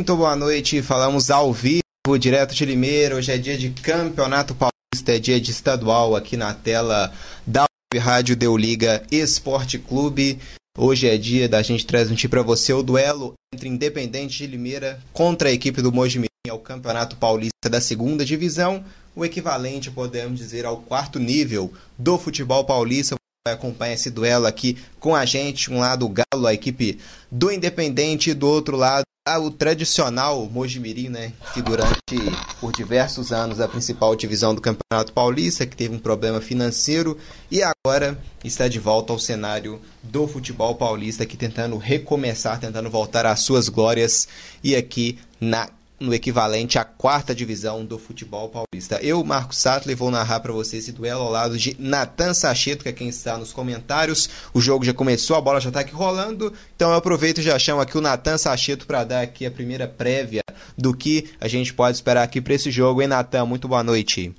[0.00, 1.82] Muito boa noite, falamos ao vivo,
[2.18, 3.16] direto de Limeira.
[3.16, 7.12] Hoje é dia de Campeonato Paulista, é dia de estadual aqui na tela
[7.46, 10.38] da Rádio Deu Liga Esporte Clube.
[10.78, 15.50] Hoje é dia da gente transmitir para você o duelo entre Independente de Limeira contra
[15.50, 18.82] a equipe do Mojimirim ao Campeonato Paulista da Segunda Divisão,
[19.14, 24.78] o equivalente, podemos dizer, ao quarto nível do futebol paulista vai acompanhar esse duelo aqui
[24.98, 25.70] com a gente.
[25.70, 26.98] Um lado o Galo, a equipe
[27.30, 32.16] do Independente, do outro lado o tradicional Mojimirim, né, que durante
[32.58, 37.18] por diversos anos a principal divisão do Campeonato Paulista, que teve um problema financeiro
[37.50, 43.26] e agora está de volta ao cenário do futebol paulista, aqui tentando recomeçar, tentando voltar
[43.26, 44.26] às suas glórias
[44.64, 45.68] e aqui na
[46.00, 48.98] no equivalente à quarta divisão do futebol paulista.
[49.02, 52.88] Eu, Marcos Sattler, vou narrar para você esse duelo ao lado de Natan Sacheto, que
[52.88, 54.30] é quem está nos comentários.
[54.54, 57.58] O jogo já começou, a bola já está aqui rolando, então eu aproveito e já
[57.58, 60.42] chamo aqui o Natan Sacheto para dar aqui a primeira prévia
[60.76, 63.02] do que a gente pode esperar aqui para esse jogo.
[63.02, 63.44] Hein, Natan?
[63.44, 64.34] Muito boa noite.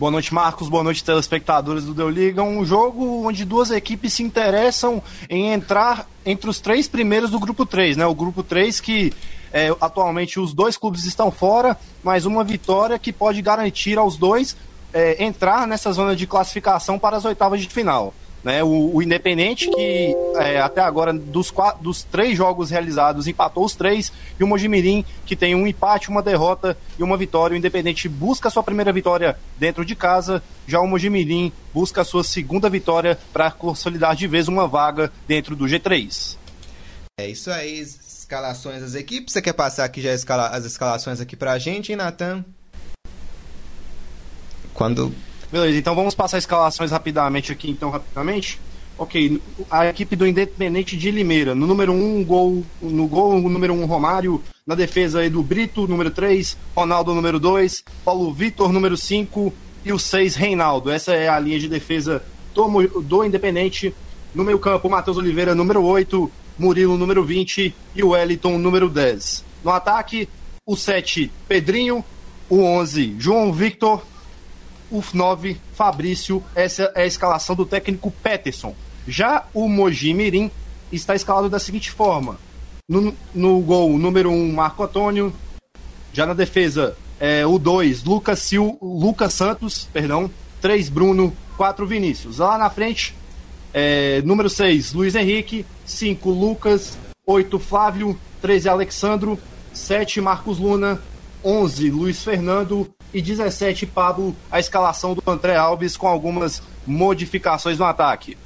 [0.00, 0.70] Boa noite, Marcos.
[0.70, 2.42] Boa noite, telespectadores do Deu Liga.
[2.42, 7.66] Um jogo onde duas equipes se interessam em entrar entre os três primeiros do grupo
[7.66, 8.06] 3, né?
[8.06, 9.12] O grupo 3 que
[9.52, 14.56] é, atualmente os dois clubes estão fora, mas uma vitória que pode garantir aos dois
[14.90, 18.14] é, entrar nessa zona de classificação para as oitavas de final.
[18.42, 23.64] Né, o, o Independente, que é, até agora, dos, quatro, dos três jogos realizados, empatou
[23.64, 27.54] os três, e o Mojimirim, que tem um empate, uma derrota e uma vitória.
[27.54, 32.70] O Independente busca sua primeira vitória dentro de casa, já o Mojimirim busca sua segunda
[32.70, 36.38] vitória para consolidar de vez uma vaga dentro do G3.
[37.18, 39.34] É isso aí, escalações das equipes.
[39.34, 42.44] Você quer passar aqui já as escalações aqui para a gente, hein, Natan?
[44.72, 45.12] Quando
[45.50, 48.60] Beleza, então vamos passar escalações rapidamente aqui, então, rapidamente.
[48.96, 49.40] Ok,
[49.70, 51.54] a equipe do Independente de Limeira.
[51.54, 54.42] No número 1, um, gol, no gol, número 1, um, Romário.
[54.66, 56.56] Na defesa, Edu Brito, número 3.
[56.76, 57.82] Ronaldo, número 2.
[58.04, 59.52] Paulo Vitor, número 5.
[59.86, 60.90] E o 6, Reinaldo.
[60.90, 62.22] Essa é a linha de defesa
[62.54, 63.94] do, do Independente.
[64.34, 66.30] No meio campo, Matheus Oliveira, número 8.
[66.58, 67.74] Murilo, número 20.
[67.96, 69.46] E o Wellington, número 10.
[69.64, 70.28] No ataque,
[70.66, 72.04] o 7, Pedrinho.
[72.50, 74.02] O 11, João Victor
[74.90, 78.74] o 9, Fabrício, essa é a escalação do técnico Peterson.
[79.06, 80.50] Já o Mogi Mirim
[80.92, 82.38] está escalado da seguinte forma:
[82.88, 85.32] no, no gol, número 1, Marco Antônio.
[86.12, 90.30] Já na defesa, é, o 2, Lucas, Lucas Santos, perdão.
[90.60, 91.32] 3, Bruno.
[91.56, 92.38] 4, Vinícius.
[92.38, 93.14] Lá na frente,
[93.72, 95.64] é, número 6, Luiz Henrique.
[95.84, 96.98] 5, Lucas.
[97.26, 98.18] 8, Flávio.
[98.40, 99.38] 13, Alexandro.
[99.72, 101.00] 7, Marcos Luna.
[101.44, 107.84] 11, Luiz Fernando e 17 Pablo, a escalação do André Alves com algumas modificações no
[107.84, 108.36] ataque.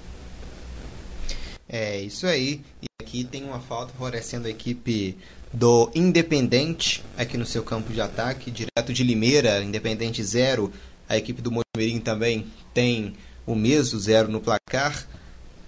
[1.68, 2.60] É isso aí.
[2.82, 5.16] E aqui tem uma falta favorecendo a equipe
[5.52, 10.72] do Independente aqui no seu campo de ataque, direto de Limeira, Independente 0.
[11.08, 13.14] A equipe do Mojimirim também tem
[13.46, 15.06] o mesmo zero no placar.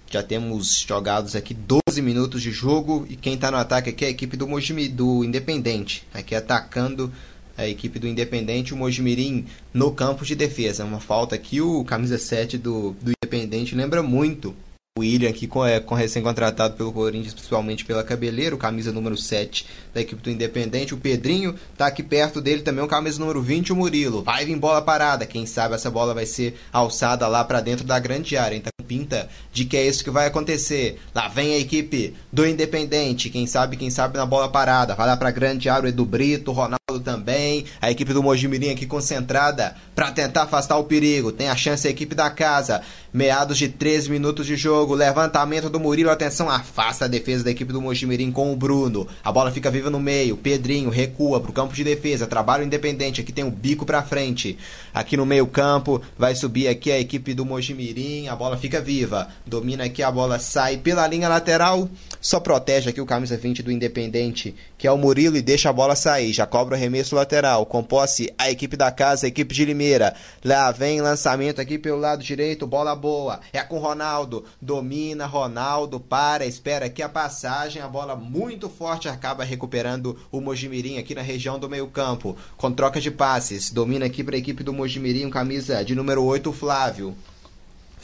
[0.09, 4.07] Já temos jogados aqui 12 minutos de jogo e quem está no ataque aqui é
[4.07, 7.11] a equipe do Mojimi, do Independente, aqui atacando
[7.57, 10.85] a equipe do Independente, o Mojimirim no campo de defesa.
[10.85, 14.55] Uma falta que o camisa 7 do, do Independente lembra muito
[14.99, 20.21] William com, é, recém-contratado pelo Corinthians, principalmente pela cabeleira, o camisa número 7 da equipe
[20.21, 20.93] do Independente.
[20.93, 24.23] O Pedrinho tá aqui perto dele também, o camisa número 20, o Murilo.
[24.23, 27.99] Vai vir bola parada, quem sabe essa bola vai ser alçada lá para dentro da
[27.99, 28.55] grande área.
[28.55, 30.99] Então pinta de que é isso que vai acontecer.
[31.13, 34.95] Lá vem a equipe do Independente, quem sabe, quem sabe na bola parada.
[34.95, 37.65] Vai lá pra grande área, o Edu Brito, o Ronaldo também.
[37.81, 41.31] A equipe do Mojimirim aqui concentrada para tentar afastar o perigo.
[41.31, 42.81] Tem a chance a equipe da casa.
[43.13, 44.86] Meados de 13 minutos de jogo.
[44.93, 46.09] Levantamento do Murilo.
[46.09, 49.07] Atenção, afasta a defesa da equipe do Mojimirim com o Bruno.
[49.23, 50.37] A bola fica viva no meio.
[50.37, 52.27] Pedrinho recua pro campo de defesa.
[52.27, 53.21] Trabalho independente.
[53.21, 54.57] Aqui tem o bico pra frente.
[54.93, 58.27] Aqui no meio campo vai subir aqui a equipe do Mojimirim.
[58.27, 59.27] A bola fica viva.
[59.45, 61.89] Domina aqui, a bola sai pela linha lateral.
[62.19, 65.73] Só protege aqui o camisa 20 do Independente, que é o Murilo, e deixa a
[65.73, 66.31] bola sair.
[66.31, 67.65] Já cobra o arremesso lateral.
[67.65, 70.13] Com posse a equipe da casa, a equipe de Limeira.
[70.43, 72.67] Lá vem lançamento aqui pelo lado direito.
[72.67, 73.39] Bola boa.
[73.51, 74.45] É com Ronaldo.
[74.61, 77.81] Domina, Ronaldo, para, espera aqui a passagem.
[77.81, 82.37] A bola muito forte acaba recuperando o Mojimirim aqui na região do meio-campo.
[82.55, 83.71] Com troca de passes.
[83.71, 87.15] Domina aqui para a equipe do Mojimirim, camisa de número 8, Flávio.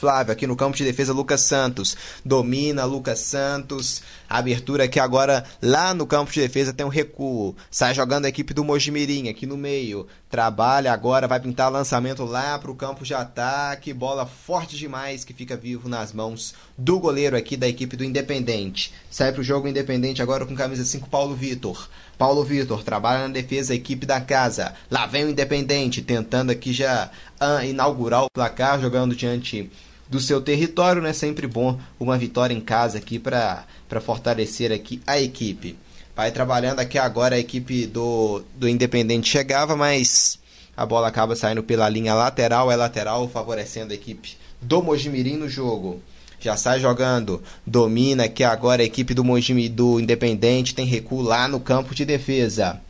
[0.04, 0.34] Flávio.
[0.34, 1.96] Aqui no campo de defesa, Lucas Santos.
[2.22, 4.02] Domina Lucas Santos.
[4.28, 7.56] Abertura aqui agora lá no campo de defesa tem um recuo.
[7.70, 10.06] Sai jogando a equipe do Mojimirim aqui no meio.
[10.28, 13.94] Trabalha agora, vai pintar lançamento lá para o campo de ataque.
[13.94, 18.92] Bola forte demais que fica vivo nas mãos do goleiro aqui da equipe do Independente.
[19.10, 21.88] Sai para o jogo Independente agora com camisa 5, Paulo Vitor.
[22.18, 24.74] Paulo Vitor trabalha na defesa, equipe da casa.
[24.90, 27.10] Lá vem o Independente, tentando aqui já
[27.40, 29.70] uh, inaugurar o placar, jogando diante
[30.08, 31.12] do seu território, né?
[31.12, 33.66] Sempre bom uma vitória em casa aqui para
[34.00, 35.76] fortalecer aqui a equipe.
[36.14, 40.38] Vai trabalhando aqui agora a equipe do, do Independente chegava, mas
[40.76, 45.48] a bola acaba saindo pela linha lateral, é lateral, favorecendo a equipe do Mojimirim no
[45.48, 46.00] jogo
[46.44, 51.48] já sai jogando, domina que agora a equipe do Mojimi do Independente tem recuo lá
[51.48, 52.82] no campo de defesa.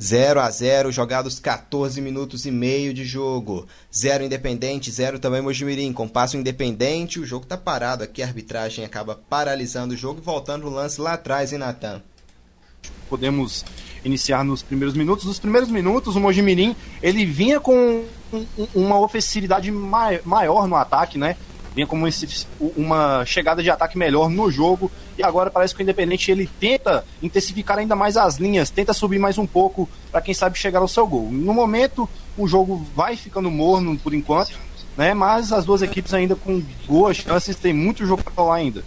[0.00, 3.66] 0 a 0 jogados 14 minutos e meio de jogo.
[3.94, 5.92] 0 Independente, 0 também Mojimirim.
[5.92, 8.22] Com passo Independente, o jogo tá parado aqui.
[8.22, 12.02] A arbitragem acaba paralisando o jogo voltando o lance lá atrás, em Natan?
[13.08, 13.64] Podemos
[14.04, 15.24] iniciar nos primeiros minutos.
[15.24, 18.04] Nos primeiros minutos, o Mojimirim ele vinha com
[18.74, 21.36] uma ofensividade maior no ataque, né?
[21.76, 22.08] Vinha como
[22.74, 27.04] uma chegada de ataque melhor no jogo e agora parece que o Independente ele tenta
[27.22, 30.88] intensificar ainda mais as linhas, tenta subir mais um pouco para quem sabe chegar ao
[30.88, 31.30] seu gol.
[31.30, 34.58] No momento o jogo vai ficando morno por enquanto,
[34.96, 35.12] né?
[35.12, 38.82] Mas as duas equipes ainda com boas chances, tem muito jogo para falar ainda.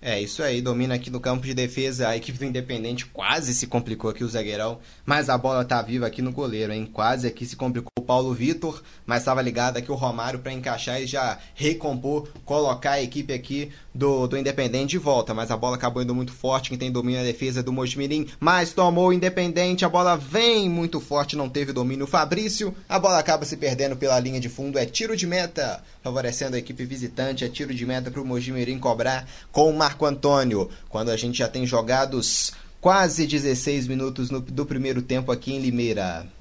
[0.00, 2.08] É, isso aí, domina aqui no campo de defesa.
[2.08, 6.06] A equipe do Independente quase se complicou aqui o zagueirão, mas a bola tá viva
[6.06, 6.88] aqui no goleiro, hein?
[6.92, 11.06] Quase aqui se complicou Paulo Vitor, mas estava ligado aqui o Romário para encaixar e
[11.06, 16.02] já recompor, colocar a equipe aqui do, do Independente de volta, mas a bola acabou
[16.02, 16.70] indo muito forte.
[16.70, 19.84] Quem tem domínio é a defesa do Mojimirim, mas tomou o Independente.
[19.84, 22.06] A bola vem muito forte, não teve domínio.
[22.06, 24.78] O Fabrício, a bola acaba se perdendo pela linha de fundo.
[24.78, 27.44] É tiro de meta, favorecendo a equipe visitante.
[27.44, 30.70] É tiro de meta para o Mojimirim cobrar com o Marco Antônio.
[30.88, 35.60] Quando a gente já tem jogados quase 16 minutos no, do primeiro tempo aqui em
[35.60, 36.37] Limeira.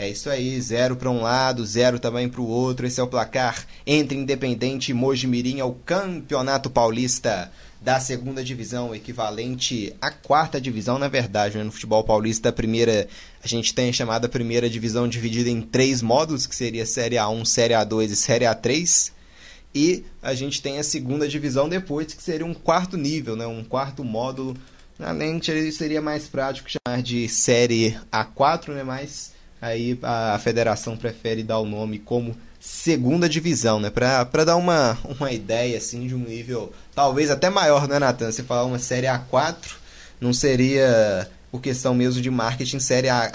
[0.00, 2.86] É isso aí, zero para um lado, zero também para o outro.
[2.86, 7.50] Esse é o placar entre Independente e Mojimirim ao Campeonato Paulista
[7.80, 11.64] da segunda divisão, equivalente à quarta divisão, na verdade, né?
[11.64, 13.08] no futebol paulista, a primeira,
[13.42, 17.44] a gente tem a chamada primeira divisão dividida em três módulos, que seria Série A1,
[17.44, 19.10] Série A2 e Série A3.
[19.74, 23.48] E a gente tem a segunda divisão depois, que seria um quarto nível, né?
[23.48, 24.56] um quarto módulo.
[24.96, 28.84] Além de seria mais prático chamar de Série A4, né?
[28.84, 33.90] mas aí a federação prefere dar o nome como segunda divisão, né?
[33.90, 38.30] Pra, dar uma, uma ideia, assim, de um nível talvez até maior, né, Nathan?
[38.30, 39.76] Você falar uma série A4,
[40.20, 43.30] não seria por questão mesmo de marketing, série A,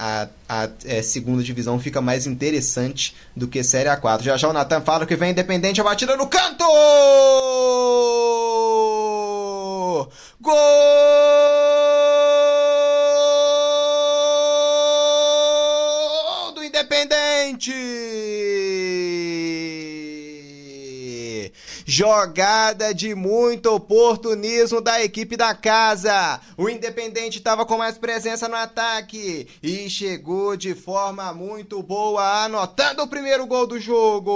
[0.48, 4.22] a, a, é, segunda divisão fica mais interessante do que série A4.
[4.22, 6.64] Já já o Nathan fala que vem independente, a batida no canto!
[10.42, 12.13] Gol!
[17.64, 17.93] gente
[21.96, 26.42] Jogada de muito oportunismo da equipe da casa.
[26.58, 33.04] O Independente estava com mais presença no ataque e chegou de forma muito boa, anotando
[33.04, 34.34] o primeiro gol do jogo.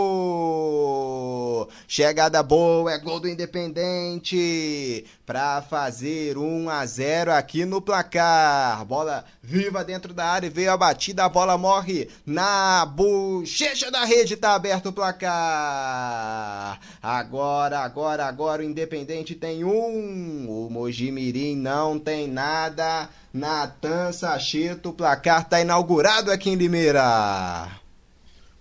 [1.87, 8.85] Chegada boa, é gol do Independente para fazer 1 a 0 aqui no placar.
[8.85, 14.37] Bola viva dentro da área, veio a batida, a bola morre na bochecha da rede,
[14.37, 16.79] tá aberto o placar.
[17.01, 23.09] Agora, agora, agora o Independente tem um, o Mojimirim não tem nada.
[23.33, 27.69] Natan Sachito, o placar tá inaugurado aqui em Limeira.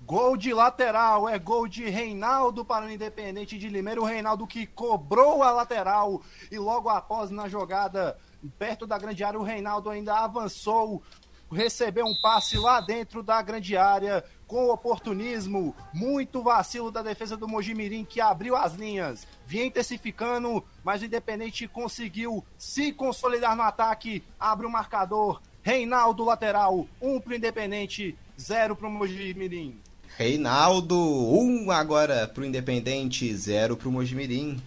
[0.07, 4.00] Gol de lateral, é gol de Reinaldo para o Independente de Limeira.
[4.00, 8.16] O Reinaldo que cobrou a lateral e logo após na jogada,
[8.57, 11.02] perto da grande área, o Reinaldo ainda avançou,
[11.50, 17.49] recebeu um passe lá dentro da grande área com oportunismo, muito vacilo da defesa do
[17.49, 24.23] Mojimirim que abriu as linhas, vinha intensificando, mas o Independente conseguiu se consolidar no ataque,
[24.38, 25.41] abre o marcador.
[25.62, 29.81] Reinaldo lateral, um para o Independente, zero para o Mojimirim.
[30.17, 34.62] Reinaldo, 1 um agora pro Independente, 0 pro Mojimirim.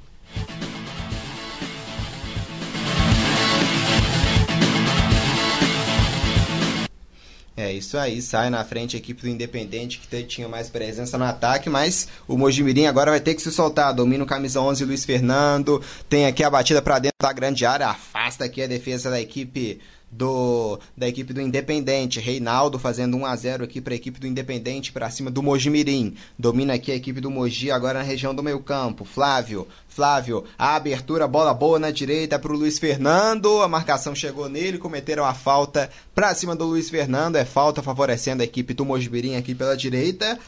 [7.61, 11.25] É isso aí, sai na frente a equipe do Independente que tinha mais presença no
[11.25, 13.93] ataque, mas o Mojimirim agora vai ter que se soltar.
[13.93, 17.87] Domina o camisa 11 Luiz Fernando, tem aqui a batida para dentro da grande área,
[17.87, 22.19] afasta aqui a defesa da equipe do da equipe do Independente.
[22.19, 26.15] Reinaldo fazendo 1 a 0 aqui para a equipe do Independente para cima do Mojimirim.
[26.37, 29.05] Domina aqui a equipe do Mogi agora na região do meio-campo.
[29.05, 33.61] Flávio, Flávio, a abertura, bola boa na direita para o Luiz Fernando.
[33.61, 37.35] A marcação chegou nele, cometeram a falta para cima do Luiz Fernando.
[37.35, 40.39] É falta favorecendo a equipe do Mojimirim aqui pela direita.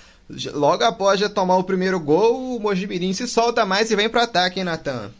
[0.53, 4.23] Logo após já tomar o primeiro gol, o Mojimirim se solta mais e vem para
[4.23, 5.11] ataque, hein, Natan?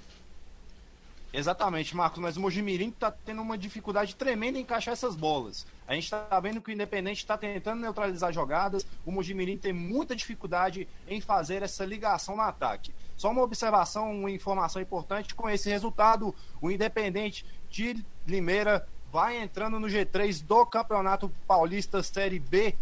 [1.33, 5.65] Exatamente, Marcos, mas o Mojimirim está tendo uma dificuldade tremenda em encaixar essas bolas.
[5.87, 10.13] A gente está vendo que o Independente está tentando neutralizar jogadas, o Mojimirim tem muita
[10.13, 12.93] dificuldade em fazer essa ligação no ataque.
[13.15, 19.79] Só uma observação, uma informação importante: com esse resultado, o Independente de Limeira vai entrando
[19.79, 22.75] no G3 do Campeonato Paulista Série B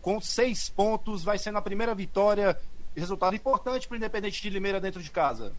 [0.00, 2.58] com seis pontos, vai sendo a primeira vitória
[2.96, 5.52] resultado importante para o Independente de Limeira dentro de casa.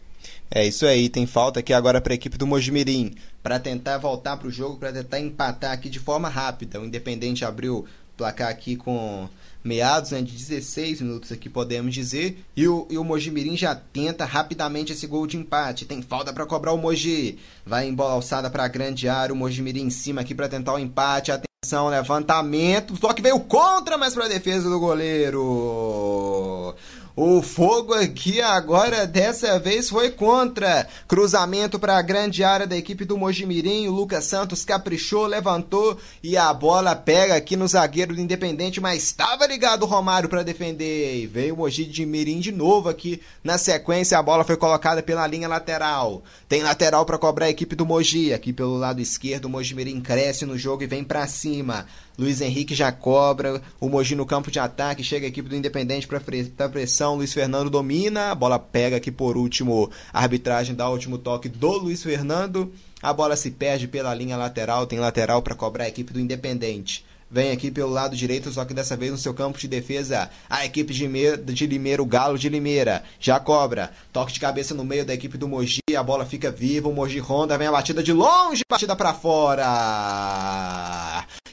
[0.50, 4.36] É isso aí, tem falta aqui agora para a equipe do Mojimirim, para tentar voltar
[4.36, 6.80] para o jogo, para tentar empatar aqui de forma rápida.
[6.80, 7.86] O Independente abriu
[8.16, 9.28] placar aqui com
[9.64, 14.24] meados né, de 16 minutos aqui podemos dizer e o, e o Mojimirim já tenta
[14.24, 15.84] rapidamente esse gol de empate.
[15.84, 19.36] Tem falta para cobrar o Moji vai em bola alçada para a grande área o
[19.36, 21.32] Mojimirim em cima aqui para tentar o empate.
[21.32, 26.74] Atenção levantamento só que veio contra mas para defesa do goleiro
[27.14, 30.86] o fogo aqui agora dessa vez foi contra.
[31.06, 33.86] Cruzamento para a grande área da equipe do Mojimirim.
[33.86, 39.02] O Lucas Santos caprichou, levantou e a bola pega aqui no zagueiro do Independente, mas
[39.02, 41.22] estava ligado o Romário para defender.
[41.22, 43.20] E veio o Mogi de Mirim de novo aqui.
[43.44, 46.22] Na sequência, a bola foi colocada pela linha lateral.
[46.48, 48.32] Tem lateral para cobrar a equipe do Mogi.
[48.32, 51.86] Aqui pelo lado esquerdo, o Mojimirim cresce no jogo e vem para cima.
[52.18, 56.06] Luiz Henrique já cobra, o Mogi no campo de ataque, chega a equipe do Independente
[56.06, 56.20] para
[56.68, 61.16] pressão, Luiz Fernando domina, a bola pega aqui por último, a arbitragem dá o último
[61.16, 65.84] toque do Luiz Fernando, a bola se perde pela linha lateral, tem lateral para cobrar
[65.84, 67.04] a equipe do Independente.
[67.32, 70.66] Vem aqui pelo lado direito, só que dessa vez no seu campo de defesa, a
[70.66, 71.08] equipe de,
[71.38, 73.90] de Limeira, o Galo de Limeira, já cobra.
[74.12, 77.20] Toque de cabeça no meio da equipe do Mogi, a bola fica viva, o Mogi
[77.20, 79.64] Honda vem a batida de longe, batida para fora.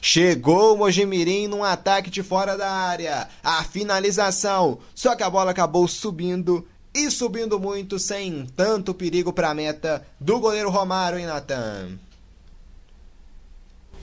[0.02, 3.26] Chegou o Mojimirim num ataque de fora da área.
[3.42, 4.80] A finalização.
[4.94, 10.06] Só que a bola acabou subindo e subindo muito sem tanto perigo para a meta
[10.20, 11.98] do goleiro Romário, hein, Natan?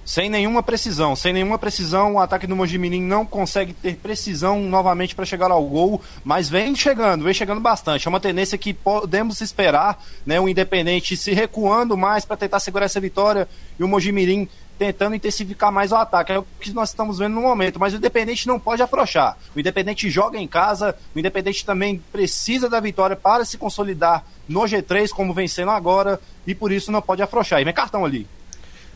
[0.08, 5.14] Sem nenhuma precisão, sem nenhuma precisão, o ataque do Mojimirim não consegue ter precisão novamente
[5.14, 8.08] para chegar ao gol, mas vem chegando, vem chegando bastante.
[8.08, 10.40] É uma tendência que podemos esperar, né?
[10.40, 14.48] O Independente se recuando mais para tentar segurar essa vitória e o Mojimirim
[14.80, 16.32] tentando intensificar mais o ataque.
[16.32, 17.78] É o que nós estamos vendo no momento.
[17.78, 19.38] Mas o Independente não pode afrouxar.
[19.54, 24.62] O Independente joga em casa, o Independente também precisa da vitória para se consolidar no
[24.62, 27.60] G3, como vencendo agora, e por isso não pode afrouxar.
[27.60, 28.26] E vem cartão ali.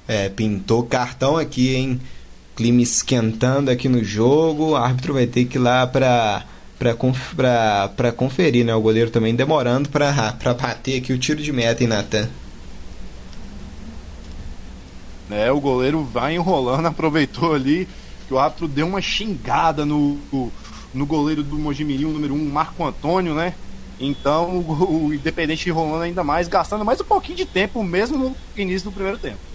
[0.07, 2.01] É, pintou cartão aqui, hein?
[2.55, 4.71] Clima esquentando aqui no jogo.
[4.71, 6.45] O árbitro vai ter que ir lá para
[7.97, 8.73] para conferir, né?
[8.73, 10.11] O goleiro também demorando para
[10.59, 12.27] bater aqui o tiro de meta, hein, Natan?
[15.29, 15.51] Né?
[15.51, 17.87] O goleiro vai enrolando, aproveitou ali
[18.27, 20.19] que o árbitro deu uma xingada no,
[20.93, 23.53] no goleiro do Mojimirim, o número 1, um, Marco Antônio, né?
[23.99, 28.35] Então o, o Independente enrolando ainda mais, gastando mais um pouquinho de tempo, mesmo no
[28.57, 29.50] início do primeiro tempo.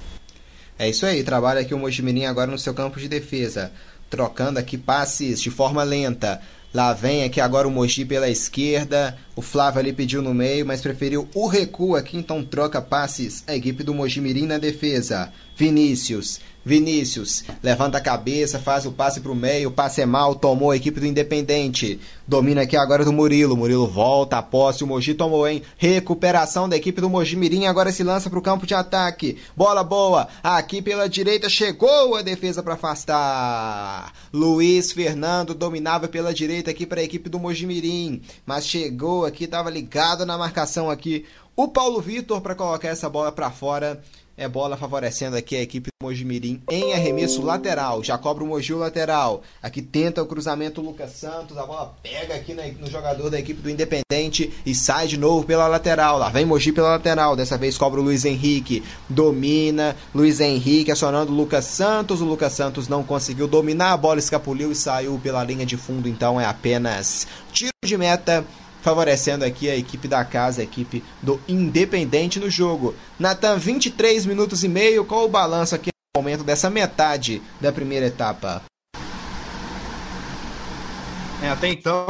[0.79, 3.73] É isso aí, trabalha aqui o Mojimirim agora no seu campo de defesa,
[4.11, 6.41] trocando aqui passes de forma lenta.
[6.75, 9.17] Lá vem aqui agora o Mogi pela esquerda.
[9.37, 13.55] O Flávio ali pediu no meio, mas preferiu o recuo aqui, então troca passes a
[13.55, 15.31] equipe do Mojimirim na defesa.
[15.55, 20.35] Vinícius Vinícius levanta a cabeça, faz o passe para o meio, o passe é mal,
[20.35, 22.01] tomou a equipe do Independente.
[22.27, 23.57] Domina aqui agora do Murilo.
[23.57, 27.67] Murilo volta a posse, o Mogi tomou em recuperação da equipe do Mogi Mirim.
[27.67, 29.39] Agora se lança para o campo de ataque.
[29.57, 34.13] Bola boa, aqui pela direita chegou a defesa para afastar.
[34.33, 39.45] Luiz Fernando dominava pela direita aqui para a equipe do Mogi Mirim, mas chegou aqui,
[39.45, 41.27] estava ligado na marcação aqui.
[41.55, 44.03] O Paulo Vitor para colocar essa bola para fora
[44.37, 48.05] é bola favorecendo aqui a equipe do Mojimirim em arremesso lateral.
[48.05, 49.43] Já cobra o Mogi o lateral.
[49.63, 51.57] Aqui tenta o cruzamento o Lucas Santos.
[51.57, 55.67] A bola pega aqui no jogador da equipe do Independente e sai de novo pela
[55.67, 56.19] lateral.
[56.19, 57.35] Lá vem Mogi pela lateral.
[57.35, 58.85] Dessa vez cobra o Luiz Henrique.
[59.09, 59.97] Domina.
[60.15, 62.21] Luiz Henrique acionando o Lucas Santos.
[62.21, 63.93] O Lucas Santos não conseguiu dominar.
[63.93, 66.07] A bola escapuliu e saiu pela linha de fundo.
[66.07, 68.45] Então é apenas tiro de meta
[68.87, 72.95] favorecendo aqui a equipe da casa, a equipe do Independente no jogo.
[73.19, 78.07] Natan, 23 minutos e meio, qual o balanço aqui no momento dessa metade da primeira
[78.07, 78.63] etapa?
[81.43, 82.07] É, até então,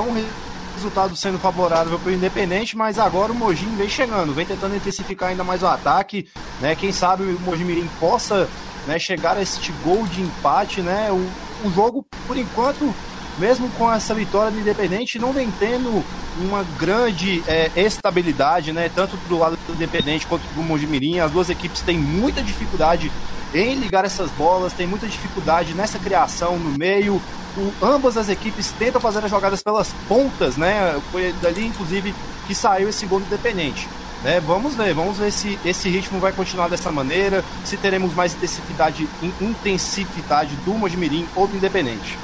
[0.75, 5.31] resultado sendo favorável para o Independente, mas agora o Mojim vem chegando, vem tentando intensificar
[5.31, 6.29] ainda mais o ataque,
[6.61, 6.77] né?
[6.77, 8.47] Quem sabe o Mojimirim possa
[8.87, 11.11] né, chegar a este gol de empate, né?
[11.11, 12.95] O, o jogo, por enquanto,
[13.39, 16.05] mesmo com essa vitória do Independente, não vem tendo
[16.41, 18.91] uma grande é, estabilidade, né?
[18.95, 21.19] Tanto do lado do Independente quanto do Mojimirim.
[21.19, 23.11] As duas equipes têm muita dificuldade
[23.55, 27.21] em ligar essas bolas, tem muita dificuldade nessa criação no meio.
[27.57, 31.01] O, ambas as equipes tentam fazer as jogadas pelas pontas, né?
[31.11, 32.15] Foi dali, inclusive,
[32.47, 33.89] que saiu esse gol do Independente.
[34.23, 34.41] Né?
[34.41, 39.09] Vamos ver, vamos ver se esse ritmo vai continuar dessa maneira, se teremos mais intensividade,
[39.41, 42.19] intensividade do Mojimirim ou do Independente.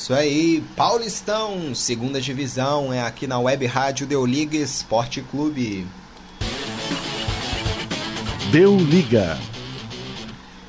[0.00, 5.86] Isso aí, Paulistão, segunda divisão, é aqui na Web Rádio Deu Liga Esporte Clube.
[8.52, 9.36] Deu Liga.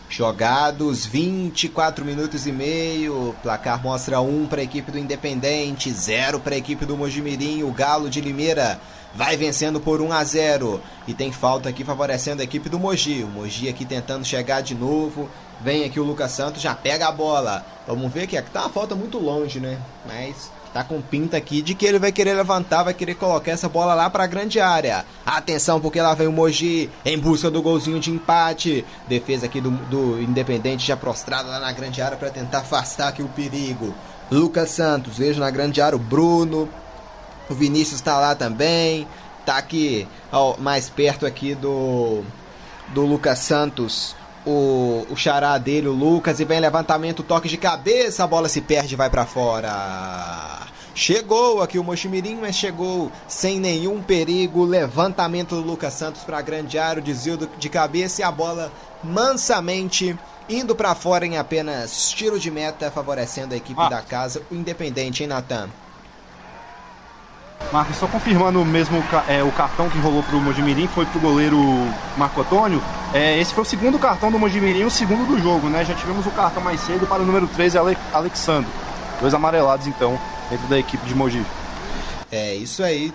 [0.10, 3.36] Jogados 24 minutos e meio.
[3.44, 7.62] Placar mostra 1 um para a equipe do Independente, 0 para a equipe do Mojimirim.
[7.62, 8.82] O Galo de Limeira
[9.16, 13.24] vai vencendo por 1 a 0 e tem falta aqui favorecendo a equipe do Mogi.
[13.24, 15.30] O Mogi aqui tentando chegar de novo.
[15.62, 17.66] Vem aqui o Lucas Santos, já pega a bola.
[17.86, 19.78] Vamos ver que aqui tá uma falta muito longe, né?
[20.06, 23.68] Mas tá com pinta aqui de que ele vai querer levantar, vai querer colocar essa
[23.68, 25.06] bola lá para a grande área.
[25.26, 28.86] Atenção, porque lá vem o Mogi em busca do golzinho de empate.
[29.08, 33.22] Defesa aqui do, do Independente já prostrada lá na grande área para tentar afastar aqui
[33.22, 33.94] o perigo.
[34.32, 36.70] Lucas Santos, vejo na grande área o Bruno.
[37.50, 39.08] O Vinícius está lá também.
[39.46, 42.24] Tá aqui ó, mais perto aqui do
[42.90, 44.16] do Lucas Santos
[44.46, 48.62] o, o xará dele, o Lucas, e vem levantamento, toque de cabeça, a bola se
[48.62, 50.68] perde e vai para fora.
[50.96, 54.66] Chegou aqui o Mochimirim, mas chegou sem nenhum perigo.
[54.66, 58.72] Levantamento do Lucas Santos para grande área, desvio de cabeça e a bola
[59.04, 60.18] mansamente
[60.50, 63.88] indo para fora em apenas tiro de meta, favorecendo a equipe ah.
[63.88, 65.70] da casa, o Independente, hein, Natan?
[67.72, 71.58] Marcos, só confirmando mesmo é, o cartão que rolou pro Mojimirim foi pro goleiro
[72.18, 72.82] Marco Antônio.
[73.14, 75.86] É, esse foi o segundo cartão do Mojimirim, o segundo do jogo, né?
[75.86, 78.70] Já tivemos o cartão mais cedo para o número 13, Ale Alexandre.
[79.22, 81.46] Dois amarelados, então, dentro da equipe de Mogi.
[82.32, 83.14] É, isso aí.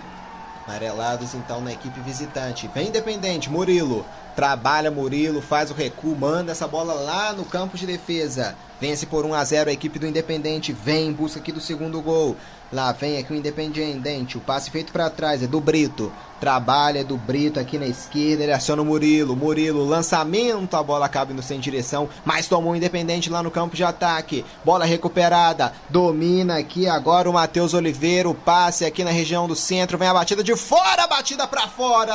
[0.67, 2.69] Amarelados, então, na equipe visitante.
[2.73, 4.05] Vem Independente, Murilo.
[4.35, 8.55] Trabalha Murilo, faz o recuo, manda essa bola lá no campo de defesa.
[8.79, 10.73] Vence por 1 a 0 a equipe do Independente.
[10.73, 12.35] Vem em busca aqui do segundo gol.
[12.73, 14.37] Lá vem aqui o Independente.
[14.37, 16.11] O passe feito para trás é do Brito.
[16.39, 18.43] Trabalha do Brito aqui na esquerda.
[18.43, 19.35] Ele aciona o Murilo.
[19.35, 20.75] Murilo, lançamento.
[20.75, 22.09] A bola acaba indo sem direção.
[22.25, 24.43] Mas tomou o Independente lá no campo de ataque.
[24.65, 25.71] Bola recuperada.
[25.89, 28.27] Domina aqui agora o Matheus Oliveira.
[28.29, 29.97] O passe aqui na região do centro.
[29.97, 31.07] Vem a batida de fora.
[31.07, 32.13] Batida para fora.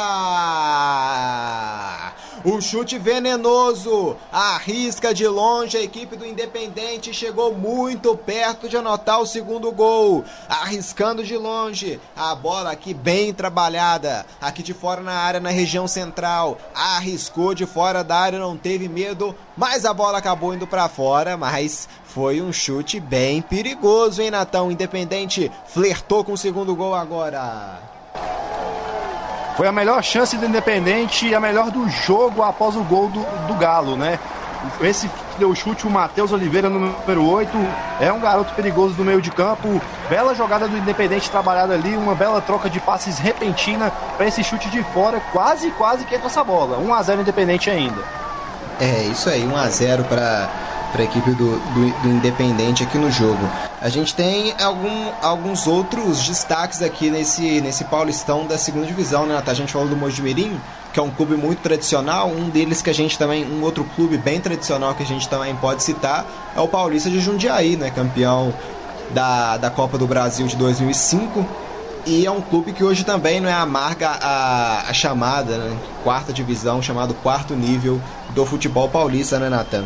[2.45, 4.17] O chute venenoso.
[4.31, 6.50] Arrisca de longe a equipe do Independente.
[7.13, 12.01] Chegou muito perto de anotar o segundo gol arriscando de longe.
[12.17, 16.59] A bola aqui bem trabalhada, aqui de fora na área, na região central.
[16.75, 21.37] Arriscou de fora da área, não teve medo, mas a bola acabou indo para fora.
[21.37, 24.71] Mas foi um chute bem perigoso, hein, Natão?
[24.71, 27.79] Independente flertou com o segundo gol agora.
[29.57, 33.21] Foi a melhor chance do Independente e a melhor do jogo após o gol do,
[33.47, 34.19] do Galo, né?
[34.81, 37.51] Esse que deu o chute, o Matheus Oliveira, número 8,
[38.01, 39.81] é um garoto perigoso do meio de campo.
[40.09, 44.69] Bela jogada do Independente trabalhada ali, uma bela troca de passes repentina para esse chute
[44.69, 45.21] de fora.
[45.33, 46.79] Quase, quase que entra essa bola.
[46.79, 48.03] 1 a 0 Independente ainda.
[48.79, 50.49] É, isso aí, 1 a 0 para
[50.91, 53.39] para a equipe do, do, do, Independente aqui no jogo.
[53.81, 59.41] A gente tem algum, alguns outros destaques aqui nesse, nesse Paulistão da segunda divisão, né,
[59.45, 60.61] A gente falou do Mojimirim,
[60.93, 64.19] que é um clube muito tradicional, um deles que a gente também, um outro clube
[64.19, 68.53] bem tradicional que a gente também pode citar é o Paulista de Jundiaí, né, campeão
[69.11, 71.47] da, da Copa do Brasil de 2005
[72.07, 76.33] e é um clube que hoje também não é amarga a, a chamada né, quarta
[76.33, 78.01] divisão, chamado quarto nível
[78.31, 79.85] do futebol paulista, né, Natan?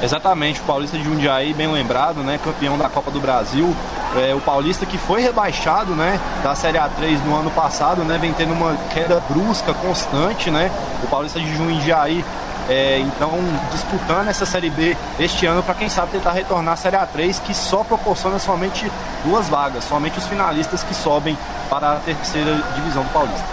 [0.00, 2.38] Exatamente, o Paulista de Jundiaí, bem lembrado, né?
[2.42, 3.74] Campeão da Copa do Brasil.
[4.16, 6.20] É, o Paulista que foi rebaixado, né?
[6.42, 8.16] Da Série A3 no ano passado, né?
[8.16, 10.70] Vem tendo uma queda brusca, constante, né?
[11.02, 12.24] O Paulista de Jundiaí
[12.68, 13.32] é, então,
[13.72, 17.54] disputando essa Série B este ano para quem sabe tentar retornar à Série A3, que
[17.54, 18.92] só proporciona somente
[19.24, 21.36] duas vagas, somente os finalistas que sobem
[21.70, 23.46] para a terceira divisão do Paulista.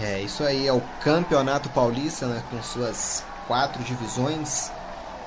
[0.00, 4.72] É, isso aí é o Campeonato Paulista, né, com suas quatro divisões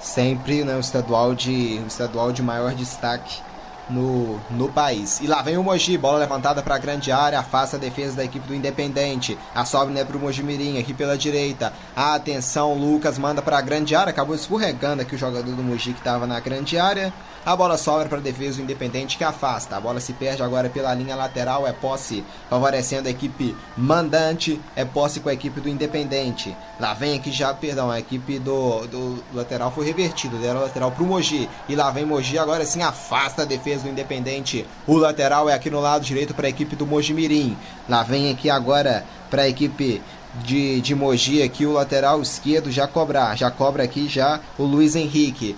[0.05, 3.41] sempre né, o estadual de o estadual de maior destaque
[3.89, 5.19] no, no país.
[5.19, 8.23] E lá vem o Mogi, bola levantada para a grande área, afasta a defesa da
[8.23, 9.37] equipe do Independente.
[9.53, 11.73] A sobe né, para o Mogi Mirim, aqui pela direita.
[11.95, 15.99] Atenção, Lucas manda para a grande área, acabou escorregando aqui o jogador do Mogi que
[15.99, 17.13] estava na grande área.
[17.45, 19.77] A bola sobra para a defesa do Independente que afasta.
[19.77, 21.67] A bola se perde agora pela linha lateral.
[21.67, 24.59] É posse favorecendo a equipe mandante.
[24.75, 26.57] É posse com a equipe do Independente.
[26.79, 30.37] Lá vem aqui já, perdão, a equipe do, do lateral foi revertido.
[30.39, 31.47] Deram lateral para o Mogi.
[31.69, 32.39] E lá vem Mogi.
[32.39, 34.65] Agora sim afasta a defesa do Independente.
[34.87, 37.55] O lateral é aqui no lado direito para a equipe do Mogi Mirim.
[37.87, 40.01] Lá vem aqui agora para a equipe
[40.43, 44.95] de, de Mogi aqui o lateral esquerdo já cobrar, já cobra aqui já o Luiz
[44.95, 45.55] Henrique.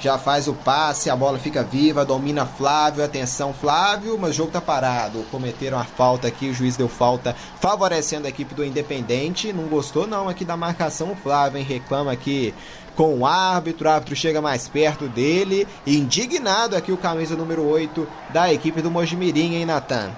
[0.00, 4.50] Já faz o passe, a bola fica viva, domina Flávio, atenção Flávio, mas o jogo
[4.50, 5.22] tá parado.
[5.30, 9.52] Cometeram a falta aqui, o juiz deu falta, favorecendo a equipe do Independente.
[9.52, 12.54] Não gostou não aqui da marcação, o Flávio hein, reclama aqui
[12.96, 18.08] com o árbitro, o árbitro chega mais perto dele, indignado aqui o camisa número 8
[18.30, 20.10] da equipe do Mojimirim, hein, Natan?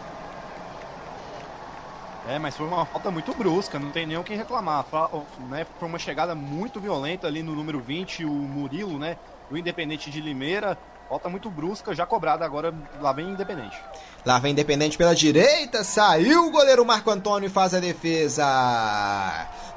[2.28, 4.86] É, mas foi uma falta muito brusca, não tem nem o que reclamar.
[5.50, 9.16] Né, foi uma chegada muito violenta ali no número 20, o Murilo, né?
[9.52, 10.78] O Independente de Limeira.
[11.10, 13.78] Falta muito brusca, já cobrada agora, lá vem Independente.
[14.24, 18.44] Lá vem Independente pela direita, saiu o goleiro Marco Antônio e faz a defesa.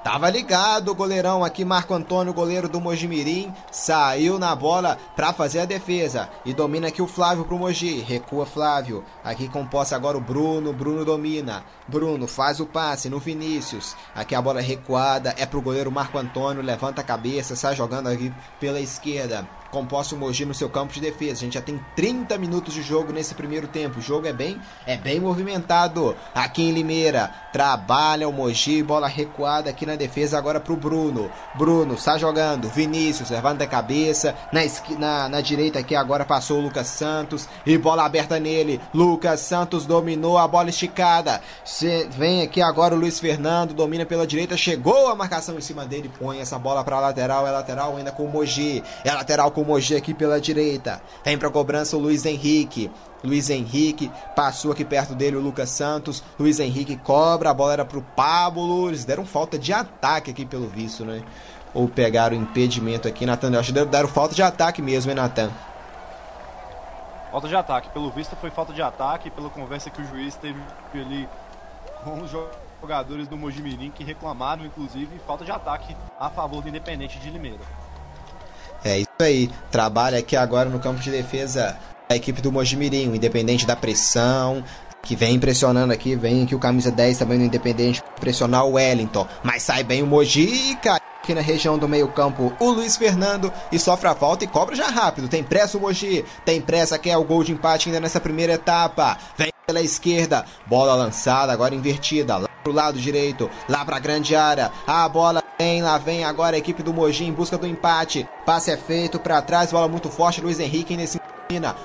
[0.03, 5.61] Tava ligado o goleirão aqui, Marco Antônio, goleiro do Mojimirim, saiu na bola para fazer
[5.61, 10.15] a defesa e domina aqui o Flávio pro Mogi, recua Flávio, aqui com posse agora
[10.15, 15.45] o Bruno, Bruno domina, Bruno faz o passe no Vinícius, aqui a bola recuada, é
[15.47, 20.45] pro goleiro Marco Antônio, levanta a cabeça, sai jogando aqui pela esquerda, composto o Mogi
[20.45, 21.33] no seu campo de defesa.
[21.33, 23.99] A gente já tem 30 minutos de jogo nesse primeiro tempo.
[23.99, 27.31] O jogo é bem, é bem movimentado aqui em Limeira.
[27.51, 31.31] Trabalha o Mogi, bola recuada aqui na defesa agora pro Bruno.
[31.55, 34.61] Bruno está jogando, Vinícius levanta a cabeça, na,
[34.97, 38.79] na, na direita aqui agora passou o Lucas Santos e bola aberta nele.
[38.93, 41.41] Lucas Santos dominou a bola esticada.
[41.63, 45.85] Cê, vem aqui agora o Luiz Fernando, domina pela direita, chegou a marcação em cima
[45.85, 48.83] dele, põe essa bola para lateral, é lateral ainda com o Mogi.
[49.03, 51.01] É lateral com o Mogi aqui pela direita.
[51.23, 52.91] Vem pra cobrança o Luiz Henrique.
[53.23, 56.23] Luiz Henrique passou aqui perto dele o Lucas Santos.
[56.39, 58.87] Luiz Henrique cobra, a bola era pro Pablo.
[58.87, 61.23] Eles deram falta de ataque aqui pelo visto, né?
[61.73, 63.51] Ou pegaram impedimento aqui, Natan.
[63.51, 65.49] Eu acho que deram falta de ataque mesmo, hein, Natan?
[67.31, 67.89] Falta de ataque.
[67.89, 70.59] Pelo visto foi falta de ataque, pela conversa que o juiz teve
[70.93, 71.27] ali
[72.03, 72.31] com os
[72.81, 77.59] jogadores do Mojimirim que reclamaram, inclusive, falta de ataque a favor do Independente de Limeira.
[78.83, 79.49] É isso aí.
[79.71, 81.77] Trabalha aqui agora no campo de defesa
[82.09, 84.63] a equipe do Mojimirim, o Independente da pressão,
[85.01, 89.27] que vem pressionando aqui, vem aqui o camisa 10 também no Independente pressionar o Wellington,
[89.43, 93.79] mas sai bem o Moji, cai aqui na região do meio-campo o Luiz Fernando e
[93.79, 95.27] sofre a falta e cobra já rápido.
[95.27, 98.53] Tem pressa o Moji, tem pressa que é o gol de empate ainda nessa primeira
[98.53, 99.17] etapa.
[99.37, 104.71] Vem pela esquerda, bola lançada, agora invertida, lá pro lado direito, lá pra grande área.
[104.85, 108.27] A bola vem, lá vem agora a equipe do Moji em busca do empate.
[108.45, 111.19] Passe é feito para trás, bola muito forte, Luiz Henrique nesse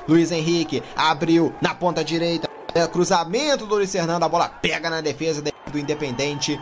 [0.09, 2.49] Luiz Henrique abriu na ponta direita.
[2.75, 4.23] É, cruzamento do Luiz Fernando.
[4.23, 6.59] A bola pega na defesa do Independente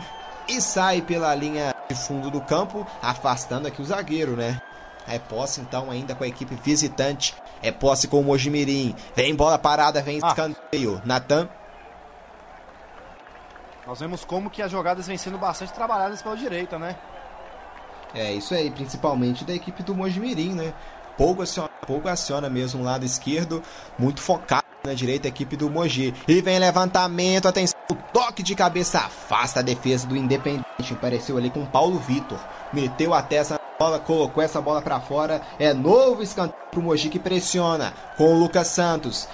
[0.47, 4.61] e sai pela linha de fundo do campo, afastando aqui o zagueiro, né?
[5.07, 7.35] É posse então ainda com a equipe visitante.
[7.61, 8.95] É posse com o Mojimirim.
[9.15, 10.27] Vem bola parada, vem ah.
[10.27, 11.01] escanteio.
[11.05, 11.49] Natan.
[13.87, 16.95] Nós vemos como que as jogadas vêm sendo bastante trabalhadas pela direita, né?
[18.13, 20.73] É isso aí, principalmente da equipe do Mojimirim, né?
[21.19, 23.61] Pouco aciona, pouco aciona mesmo o lado esquerdo,
[23.97, 26.13] muito focado na direita a equipe do Mogi.
[26.25, 27.77] E vem levantamento, atenção,
[28.13, 30.63] toque de cabeça afasta a defesa do Independente.
[30.93, 32.39] Apareceu ali com Paulo Vitor,
[32.71, 35.41] meteu até essa bola, colocou essa bola para fora.
[35.59, 39.27] É novo escanteio pro Mogi que pressiona com o Lucas Santos.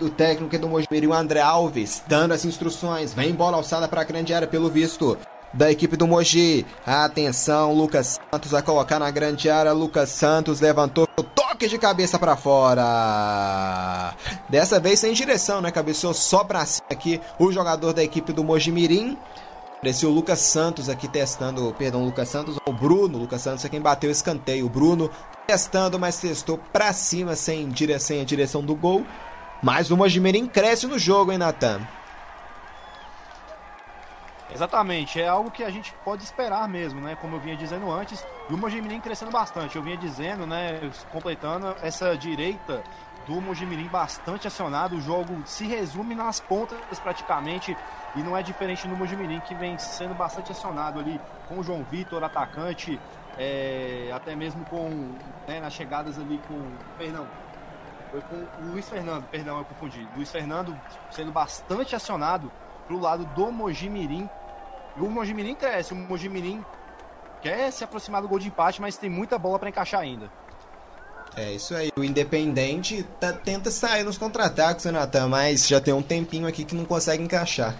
[0.00, 3.14] O técnico do Mogi, o André Alves, dando as instruções.
[3.14, 5.16] Vem bola alçada para a grande área pelo visto
[5.52, 6.66] da equipe do Mogi.
[6.86, 9.72] Atenção, Lucas Santos vai colocar na grande área.
[9.72, 14.14] Lucas Santos levantou o toque de cabeça para fora.
[14.48, 15.70] Dessa vez sem direção, né?
[15.70, 19.16] Cabeceou só para cima aqui o jogador da equipe do Mogi Mirim.
[19.78, 23.80] Apareceu o Lucas Santos aqui testando, perdão, Lucas Santos, o Bruno, Lucas Santos é quem
[23.80, 24.66] bateu o escanteio.
[24.66, 25.10] O Bruno
[25.46, 29.06] testando, mas testou para cima sem direção, sem a direção do gol.
[29.62, 31.80] Mas o Mogi Mirim cresce no jogo, hein, Natan?
[34.52, 37.16] Exatamente, é algo que a gente pode esperar mesmo, né?
[37.16, 39.76] Como eu vinha dizendo antes, e o Mojimirim crescendo bastante.
[39.76, 40.80] Eu vinha dizendo, né,
[41.12, 42.82] completando essa direita
[43.26, 44.96] do Mojimirim bastante acionado.
[44.96, 47.76] O jogo se resume nas pontas praticamente
[48.16, 51.84] e não é diferente no Mojimirim que vem sendo bastante acionado ali com o João
[51.84, 53.00] Vitor, atacante,
[53.38, 55.14] é, até mesmo com
[55.46, 56.60] né, nas chegadas ali com,
[56.98, 57.26] perdão,
[58.10, 60.06] foi com o Luiz Fernando, perdão, eu confundi.
[60.16, 60.76] Luiz Fernando
[61.10, 62.50] sendo bastante acionado
[62.86, 64.28] pro lado do Mojimirim
[64.96, 65.92] e o Mojimirim cresce.
[65.92, 66.64] O Mojimirim
[67.40, 70.30] quer se aproximar do gol de empate, mas tem muita bola para encaixar ainda.
[71.36, 71.90] É isso aí.
[71.96, 76.74] O Independente tá, tenta sair nos contra-ataques, Natan, mas já tem um tempinho aqui que
[76.74, 77.74] não consegue encaixar.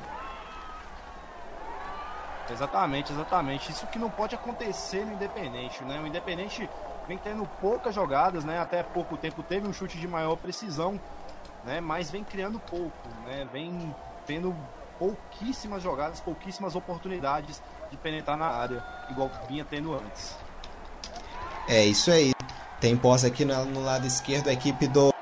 [2.51, 3.71] Exatamente, exatamente.
[3.71, 6.01] Isso que não pode acontecer no Independente, né?
[6.01, 6.69] O Independente
[7.07, 8.61] vem tendo poucas jogadas, né?
[8.61, 11.01] Até pouco tempo teve um chute de maior precisão,
[11.65, 11.81] né?
[11.81, 13.47] Mas vem criando pouco, né?
[13.53, 13.95] Vem
[14.27, 14.55] tendo
[15.01, 20.37] pouquíssimas jogadas, pouquíssimas oportunidades de penetrar na área, igual vinha tendo antes.
[21.67, 22.33] É isso aí.
[22.79, 25.13] Tem posse aqui no, lado esquerdo a equipe do,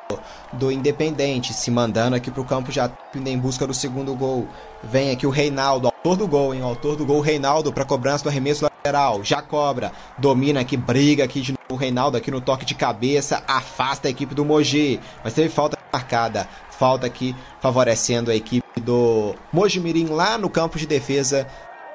[0.53, 4.49] do Independente, se mandando aqui pro campo já em busca do segundo gol.
[4.83, 6.63] Vem aqui o Reinaldo, autor do gol, hein?
[6.63, 9.23] Autor do gol, Reinaldo, para cobrança do arremesso lateral.
[9.23, 11.59] Já cobra, domina aqui, briga aqui de novo.
[11.71, 14.99] O Reinaldo aqui no toque de cabeça, afasta a equipe do Mogi.
[15.23, 16.49] Mas teve falta marcada.
[16.79, 21.47] Falta aqui favorecendo a equipe do Mojimirim lá no campo de defesa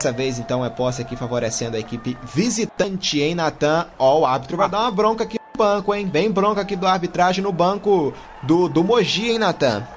[0.04, 3.88] Dessa vez, então, é posse aqui favorecendo a equipe visitante em Natan.
[3.98, 6.06] Ó, o árbitro vai dar uma bronca aqui no banco, hein?
[6.06, 9.88] Bem bronca aqui do arbitragem no banco do, do Mogi, hein, Natan?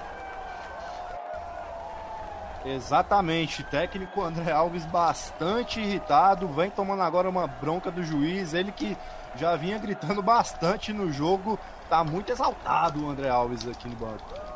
[2.65, 8.97] Exatamente, técnico André Alves bastante irritado, vem tomando agora uma bronca do juiz, ele que
[9.35, 11.59] já vinha gritando bastante no jogo,
[11.91, 14.56] tá muito exaltado o André Alves aqui no banco.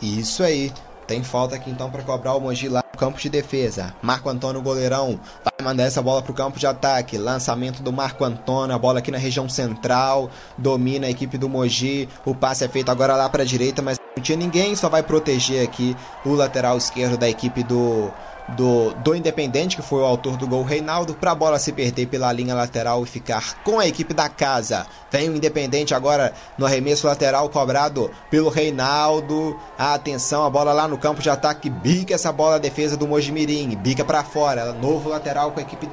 [0.00, 0.72] Isso aí.
[1.06, 3.94] Tem falta aqui então para cobrar o Mogi lá no campo de defesa.
[4.02, 7.16] Marco Antônio goleirão vai mandar essa bola para o campo de ataque.
[7.16, 10.30] Lançamento do Marco Antônio, a bola aqui na região central.
[10.58, 12.06] Domina a equipe do Mogi.
[12.26, 15.02] O passe é feito agora lá para a direita, mas não tinha ninguém, só vai
[15.02, 18.12] proteger aqui o lateral esquerdo da equipe do
[18.56, 22.06] do, do Independente, que foi o autor do gol Reinaldo, para a bola se perder
[22.06, 24.86] pela linha lateral e ficar com a equipe da casa.
[25.10, 29.58] Vem o Independente agora no arremesso lateral cobrado pelo Reinaldo.
[29.76, 33.76] Atenção, a bola lá no campo de ataque, bica essa bola a defesa do Mojimirim,
[33.76, 34.72] bica para fora.
[34.72, 35.88] Novo lateral com a equipe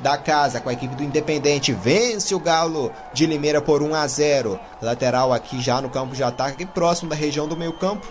[0.00, 1.72] da casa, com a equipe do Independente.
[1.72, 4.58] Vence o Galo de Limeira por 1 a 0.
[4.80, 8.06] Lateral aqui já no campo de ataque, próximo da região do meio-campo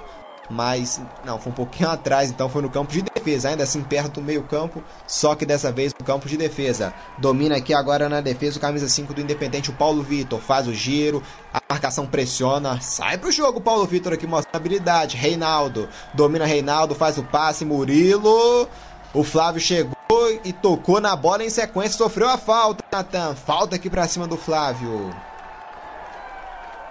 [0.49, 4.15] mas não, foi um pouquinho atrás, então foi no campo de defesa, ainda assim perto
[4.15, 6.93] do meio-campo, só que dessa vez no campo de defesa.
[7.17, 10.73] Domina aqui agora na defesa o camisa 5 do Independente, o Paulo Vitor, faz o
[10.73, 11.21] giro,
[11.53, 15.17] a marcação pressiona, sai pro jogo o Paulo Vitor aqui mostra habilidade.
[15.17, 18.67] Reinaldo, domina Reinaldo, faz o passe, Murilo.
[19.13, 19.95] O Flávio chegou
[20.43, 23.36] e tocou na bola em sequência, sofreu a falta, Natan.
[23.36, 25.13] Falta aqui para cima do Flávio.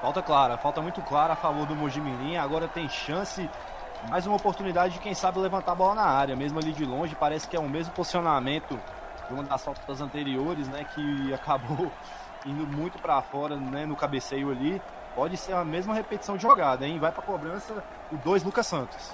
[0.06, 2.36] Falta clara, falta muito clara a favor do Mojimirim.
[2.36, 3.50] Agora tem chance,
[4.08, 7.16] mais uma oportunidade de quem sabe levantar a bola na área, mesmo ali de longe.
[7.16, 8.78] Parece que é o mesmo posicionamento
[9.26, 10.86] de uma das faltas anteriores, né?
[10.94, 11.90] Que acabou
[12.46, 13.84] indo muito para fora, né?
[13.84, 14.80] No cabeceio ali.
[15.16, 17.00] Pode ser a mesma repetição de jogada, hein?
[17.00, 17.74] Vai para cobrança
[18.12, 19.10] o 2 Lucas Santos.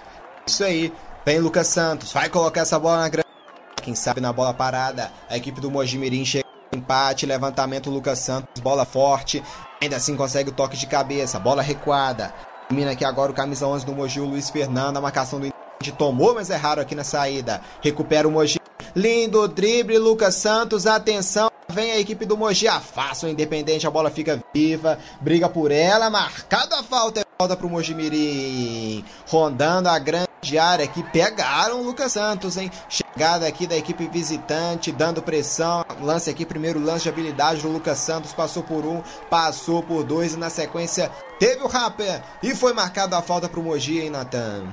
[0.46, 0.92] Isso aí,
[1.24, 3.28] vem Lucas Santos, vai colocar essa bola na grande.
[3.76, 8.84] Quem sabe na bola parada, a equipe do Mojimirim chega empate, levantamento Lucas Santos, bola
[8.84, 9.42] forte,
[9.80, 12.32] ainda assim consegue o toque de cabeça, bola recuada.
[12.68, 15.92] Termina aqui agora o camisa 11 do Mogi, o Luiz Fernando, a marcação do Independente
[15.98, 17.60] tomou, mas é raro aqui na saída.
[17.82, 18.58] Recupera o Mogi.
[18.96, 21.50] Lindo drible, Lucas Santos, atenção.
[21.68, 26.10] Vem a equipe do Mogi, afasta o Independente, a bola fica viva, briga por ela,
[26.10, 29.04] marcada a falta, é falta pro Mogi Mirim.
[29.28, 32.68] Rondando a grande área aqui, pegaram o Lucas Santos, hein?
[32.88, 35.84] Chegada aqui da equipe visitante, dando pressão.
[36.00, 39.00] Lance aqui, primeiro lance de habilidade do Lucas Santos, passou por um,
[39.30, 43.62] passou por dois e na sequência teve o rapper e foi marcada a falta pro
[43.62, 44.66] Mogi, hein, Natan?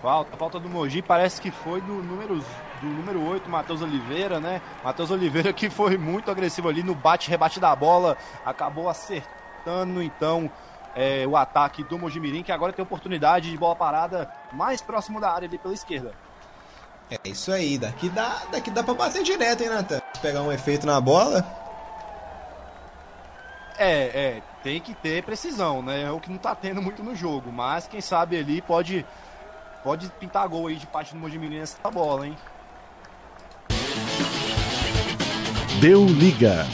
[0.00, 2.44] Falta, falta do Mogi, parece que foi do número
[2.80, 4.62] do número 8, Matheus Oliveira, né?
[4.84, 10.48] Matheus Oliveira que foi muito agressivo ali no bate-rebate da bola, acabou acertando então
[10.94, 15.30] é, o ataque do Mojimirim, que agora tem oportunidade de bola parada mais próximo da
[15.30, 16.12] área ali pela esquerda.
[17.10, 20.00] É isso aí, daqui dá, daqui dá pra bater direto, hein, Nathan?
[20.22, 21.44] Pegar um efeito na bola.
[23.76, 26.04] É, é, tem que ter precisão, né?
[26.04, 29.04] É o que não tá tendo muito no jogo, mas quem sabe ali pode
[29.82, 32.36] pode pintar gol aí de parte do Mojimirim nessa bola, hein?
[35.80, 36.64] Deu liga.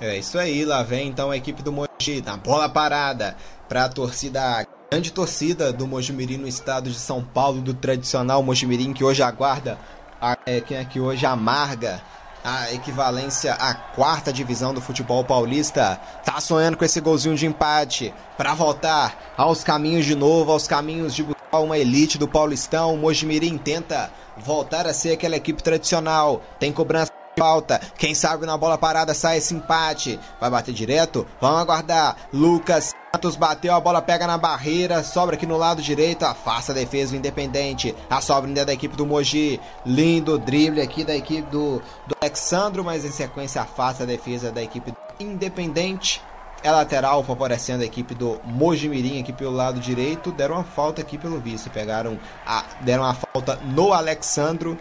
[0.00, 3.36] É isso aí, lá vem então a equipe do Mogi, na bola parada
[3.68, 8.42] para a torcida, a grande torcida do Mojimirim no estado de São Paulo, do tradicional
[8.42, 9.78] Mojimirim que hoje aguarda,
[10.18, 12.00] a, é, quem é que hoje amarga
[12.42, 16.00] a equivalência à quarta divisão do futebol paulista.
[16.24, 21.14] Tá sonhando com esse golzinho de empate para voltar aos caminhos de novo, aos caminhos
[21.14, 22.94] de buscar uma elite do Paulistão.
[22.94, 26.40] O Mojimirim tenta voltar a ser aquela equipe tradicional.
[26.58, 27.80] Tem cobrança falta.
[27.96, 30.20] Quem sabe na bola parada sai esse empate.
[30.38, 31.26] Vai bater direto?
[31.40, 32.14] Vamos aguardar.
[32.30, 36.74] Lucas Santos bateu, a bola pega na barreira, sobra aqui no lado direito, afasta a
[36.74, 37.92] defesa do Independente.
[38.08, 39.58] A sobra ainda é da equipe do Mogi.
[39.84, 44.62] Lindo drible aqui da equipe do, do Alexandro, mas em sequência afasta a defesa da
[44.62, 46.22] equipe do Independente.
[46.62, 50.30] É lateral favorecendo a equipe do Mojimirim aqui pelo lado direito.
[50.30, 51.70] Deram uma falta aqui pelo vice.
[51.70, 54.78] Pegaram a, deram uma falta no Alexandro.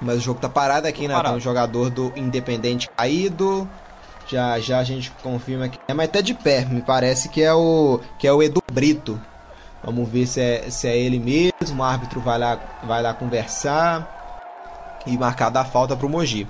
[0.00, 1.20] Mas o jogo tá parado aqui, né?
[1.20, 3.68] Tem um jogador do Independente caído.
[4.26, 6.64] Já já a gente confirma que é, mas tá de pé.
[6.64, 9.20] Me parece que é o que é o Edu Brito.
[9.82, 11.80] Vamos ver se é, se é ele mesmo.
[11.80, 14.16] O árbitro vai lá, vai lá conversar
[15.06, 16.46] e marcar da falta pro Mogi.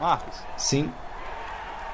[0.00, 0.38] Marcos.
[0.56, 0.90] Sim.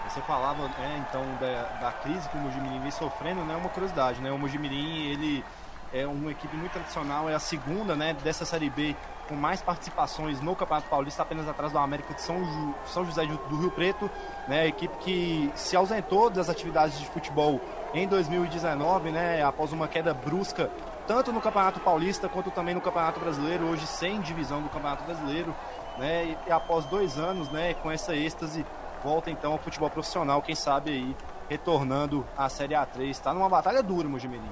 [0.09, 3.57] Você falava, né, então, da, da crise que o Mojimirim vem sofrendo, né?
[3.57, 4.31] Uma curiosidade, né?
[4.31, 5.45] O Mojimirim, ele
[5.93, 8.95] é uma equipe muito tradicional, é a segunda, né, dessa Série B
[9.29, 13.27] com mais participações no Campeonato Paulista, apenas atrás do América de São, Ju, São José
[13.27, 14.11] do Rio Preto,
[14.47, 17.61] né, a equipe que se ausentou das atividades de futebol
[17.93, 20.71] em 2019, né, após uma queda brusca,
[21.07, 25.55] tanto no Campeonato Paulista quanto também no Campeonato Brasileiro, hoje sem divisão do Campeonato Brasileiro,
[25.99, 28.65] né, e, após dois anos, né, com essa êxtase,
[29.03, 31.17] volta então ao futebol profissional, quem sabe aí,
[31.49, 34.51] retornando à Série A3, está numa batalha dura, Mojimirim.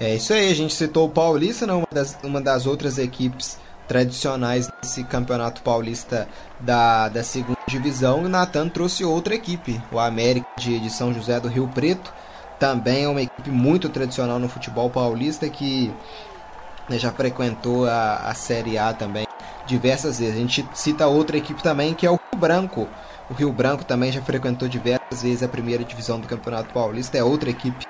[0.00, 3.58] É isso aí, a gente citou o Paulista, né, uma, das, uma das outras equipes
[3.86, 6.26] tradicionais nesse campeonato paulista
[6.58, 8.22] da, da segunda divisão.
[8.22, 12.14] E o Natan trouxe outra equipe, o América de, de São José do Rio Preto.
[12.58, 15.92] Também é uma equipe muito tradicional no futebol paulista que
[16.88, 19.24] né, já frequentou a, a Série A também
[19.66, 20.34] diversas vezes.
[20.34, 22.88] A gente cita outra equipe também que é o Rio Branco.
[23.28, 27.18] O Rio Branco também já frequentou diversas vezes a primeira divisão do Campeonato Paulista.
[27.18, 27.84] É outra equipe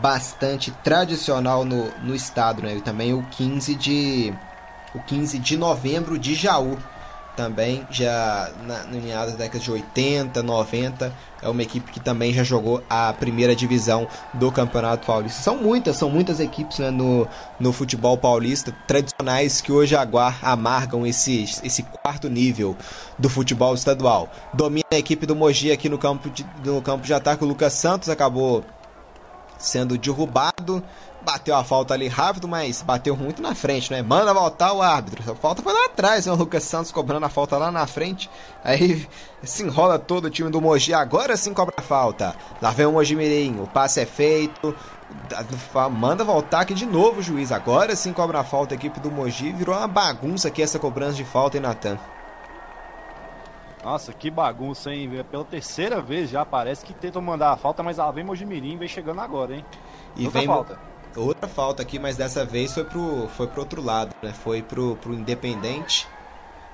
[0.00, 2.76] bastante tradicional no, no estado, né?
[2.76, 4.34] E também o 15 de
[4.94, 6.78] o 15 de novembro de Jaú.
[7.36, 12.32] Também já na, no meados da década de 80, 90, é uma equipe que também
[12.32, 15.42] já jogou a primeira divisão do Campeonato Paulista.
[15.42, 17.26] São muitas, são muitas equipes né, no,
[17.58, 22.76] no futebol paulista tradicionais que hoje aguar, amargam esse, esse quarto nível
[23.18, 24.28] do futebol estadual.
[24.52, 27.42] Domina a equipe do Mogi aqui no campo de, no campo de ataque.
[27.42, 28.64] O Lucas Santos acabou
[29.64, 30.82] sendo derrubado
[31.24, 34.02] bateu a falta ali rápido, mas bateu muito na frente, né?
[34.02, 35.32] Manda voltar o árbitro.
[35.32, 36.32] A falta foi lá atrás, né?
[36.32, 38.30] O Lucas Santos cobrando a falta lá na frente.
[38.62, 39.08] Aí
[39.42, 40.92] se enrola todo o time do Mogi.
[40.92, 42.36] Agora sim cobra a falta.
[42.60, 43.60] Lá vem o Mogi Mirim.
[43.60, 44.74] O passe é feito.
[45.92, 47.50] Manda voltar aqui de novo o juiz.
[47.50, 49.50] Agora sim cobra a falta a equipe do Mogi.
[49.52, 51.98] Virou uma bagunça aqui essa cobrança de falta, hein, Natan?
[53.84, 55.10] Nossa, que bagunça, hein?
[55.30, 58.88] Pela terceira vez já parece que tentam mandar a falta, mas ela vem Mojimirim vem
[58.88, 59.64] chegando agora, hein?
[60.16, 63.82] E Outra vem falta outra falta aqui, mas dessa vez foi pro, foi pro outro
[63.82, 64.32] lado, né?
[64.32, 66.06] Foi pro, pro Independente.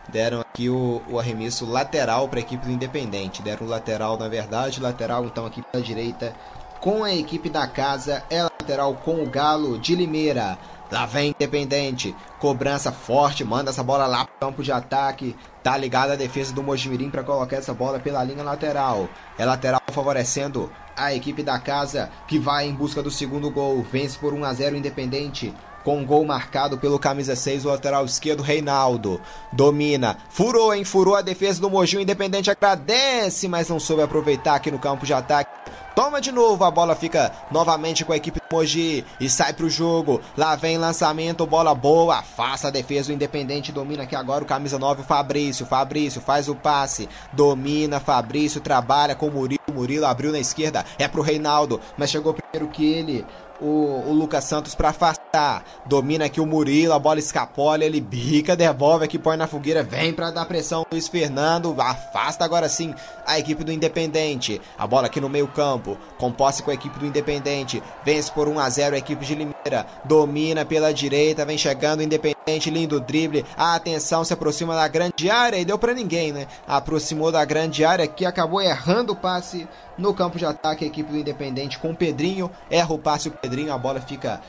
[0.09, 3.42] Deram aqui o, o arremesso lateral para a equipe do Independente.
[3.42, 6.35] Deram o lateral, na verdade, lateral então aqui para direita
[6.81, 8.25] com a equipe da casa.
[8.31, 10.56] É lateral com o Galo de Limeira.
[10.90, 12.14] Lá vem Independente.
[12.38, 15.37] Cobrança forte, manda essa bola lá pro campo de ataque.
[15.62, 19.09] Tá ligada a defesa do Mojimirim para colocar essa bola pela linha lateral.
[19.37, 23.83] É lateral favorecendo a equipe da casa que vai em busca do segundo gol.
[23.83, 25.52] Vence por 1 a 0 Independente.
[25.85, 29.21] Com gol marcado pelo camisa 6, o lateral esquerdo Reinaldo.
[29.53, 30.85] Domina, furou, hein?
[30.85, 31.97] Furou a defesa do Mogi.
[31.97, 35.51] O Independente agradece, mas não soube aproveitar aqui no campo de ataque.
[35.95, 39.69] Toma de novo, a bola fica novamente com a equipe do Mogi e sai pro
[39.69, 40.21] jogo.
[40.37, 44.79] Lá vem lançamento, bola boa, afasta a defesa do Independente, domina aqui agora o camisa
[44.79, 45.66] 9, o Fabrício.
[45.66, 49.61] Fabrício faz o passe, domina, Fabrício trabalha com o Murilo.
[49.73, 53.27] Murilo abriu na esquerda, é pro Reinaldo, mas chegou primeiro que ele
[53.61, 55.64] o, o Lucas Santos para afastar.
[55.87, 60.12] Domina aqui o Murilo, a bola escapola, ele bica, devolve aqui, põe na fogueira, vem
[60.12, 60.85] para dar pressão.
[60.90, 62.94] Luiz Fernando afasta agora sim
[63.27, 64.61] a equipe do Independente.
[64.79, 67.83] A bola aqui no meio-campo, com posse com a equipe do Independente.
[68.05, 69.87] Vence por 1 a 0 a equipe de Limeira.
[70.05, 73.44] Domina pela direita, vem chegando o Independente, lindo drible.
[73.57, 76.46] A atenção se aproxima da grande área e deu para ninguém, né?
[76.66, 79.68] Aproximou da grande área que acabou errando o passe
[80.01, 82.51] no campo de ataque, a equipe do Independente com o Pedrinho.
[82.71, 84.41] Erra o passe o Pedrinho, a bola fica,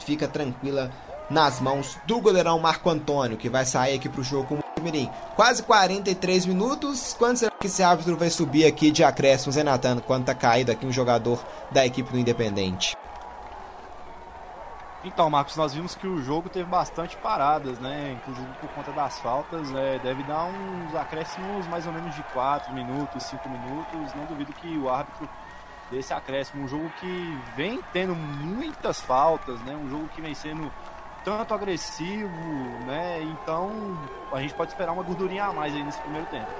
[0.00, 0.90] fica tranquila
[1.30, 4.82] nas mãos do goleirão Marco Antônio, que vai sair aqui para o jogo com o
[4.82, 5.10] Mirim.
[5.34, 7.14] Quase 43 minutos.
[7.18, 10.70] Quando será que esse árbitro vai subir aqui de acréscimo, Zé Natano, quando tá caído
[10.70, 12.96] aqui um jogador da equipe do Independente?
[15.08, 18.12] Então, Marcos, nós vimos que o jogo teve bastante paradas, né?
[18.12, 19.74] Inclusive por conta das faltas.
[19.74, 24.14] É, deve dar uns acréscimos mais ou menos de 4 minutos, 5 minutos.
[24.14, 25.26] Não duvido que o árbitro
[25.90, 26.62] desse acréscimo.
[26.62, 29.74] Um jogo que vem tendo muitas faltas, né?
[29.74, 30.70] Um jogo que vem sendo
[31.24, 32.28] tanto agressivo,
[32.86, 33.22] né?
[33.22, 33.70] Então
[34.30, 36.50] a gente pode esperar uma gordurinha a mais aí nesse primeiro tempo.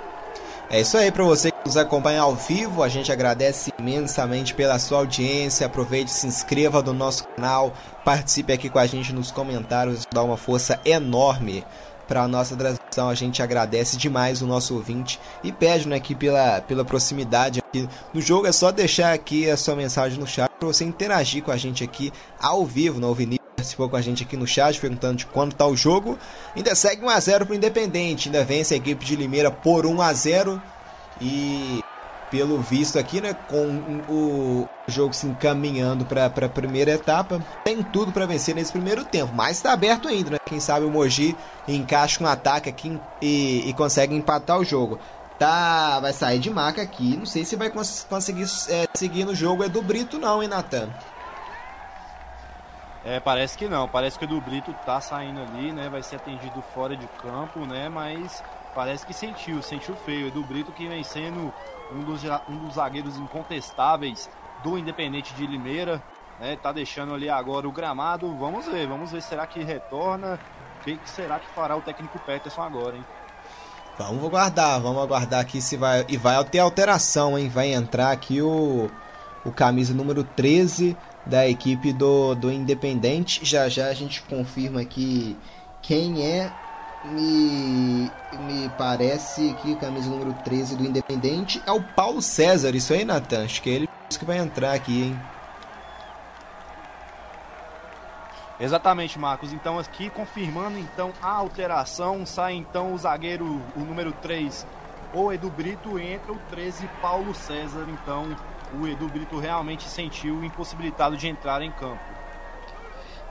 [0.70, 4.78] É isso aí para você que nos acompanha ao vivo, a gente agradece imensamente pela
[4.78, 5.66] sua audiência.
[5.66, 7.72] Aproveite, se inscreva no nosso canal,
[8.04, 11.64] participe aqui com a gente nos comentários, dá uma força enorme
[12.06, 13.08] para a nossa transmissão.
[13.08, 17.88] A gente agradece demais o nosso ouvinte e pede né, aqui pela, pela proximidade aqui
[18.12, 18.46] no jogo.
[18.46, 21.82] É só deixar aqui a sua mensagem no chat para você interagir com a gente
[21.82, 23.00] aqui ao vivo.
[23.00, 26.16] No Vinícius participou com a gente aqui no chat perguntando de quando está o jogo.
[26.54, 28.28] Ainda segue 1x0 para o Independente.
[28.28, 30.60] Ainda vence a equipe de Limeira por 1x0.
[31.20, 31.80] E
[32.30, 38.12] pelo visto aqui, né, com o jogo se encaminhando para a primeira etapa, tem tudo
[38.12, 40.38] para vencer nesse primeiro tempo, mas está aberto ainda, né?
[40.44, 41.34] Quem sabe o Mogi
[41.66, 44.98] encaixa um ataque aqui e, e consegue empatar o jogo.
[45.38, 49.34] Tá, vai sair de maca aqui, não sei se vai cons conseguir é, seguir no
[49.34, 50.90] jogo é do Brito não, hein, Natan?
[53.04, 56.16] É, parece que não, parece que o do Brito tá saindo ali, né, vai ser
[56.16, 58.42] atendido fora de campo, né, mas
[58.74, 60.28] parece que sentiu, sentiu feio.
[60.28, 61.52] Edu Brito que vem sendo
[61.92, 64.28] um dos, um dos zagueiros incontestáveis
[64.62, 66.02] do Independente de Limeira.
[66.40, 68.32] Né, tá deixando ali agora o gramado.
[68.36, 69.22] Vamos ver, vamos ver.
[69.22, 70.38] Será que retorna?
[70.80, 73.04] O que, será que fará o técnico Peterson agora, hein?
[73.98, 76.04] Vamos aguardar, vamos aguardar aqui se vai.
[76.08, 77.48] E vai ter alteração, hein?
[77.48, 78.88] Vai entrar aqui o,
[79.44, 80.96] o camisa número 13
[81.28, 83.44] da equipe do, do Independente.
[83.44, 85.36] Já já a gente confirma aqui
[85.82, 86.50] quem é
[87.04, 88.10] me,
[88.40, 92.74] me parece que camisa número 13 do Independente é o Paulo César.
[92.74, 93.44] Isso aí, Natan?
[93.44, 95.20] Acho que é ele que vai entrar aqui, hein?
[98.60, 99.52] Exatamente, Marcos.
[99.52, 104.66] Então aqui confirmando então a alteração, sai então o zagueiro, o número 3,
[105.14, 107.86] o Edu Brito, entra o 13, Paulo César.
[107.88, 108.36] Então
[108.74, 112.02] o Edu Brito realmente sentiu impossibilitado de entrar em campo.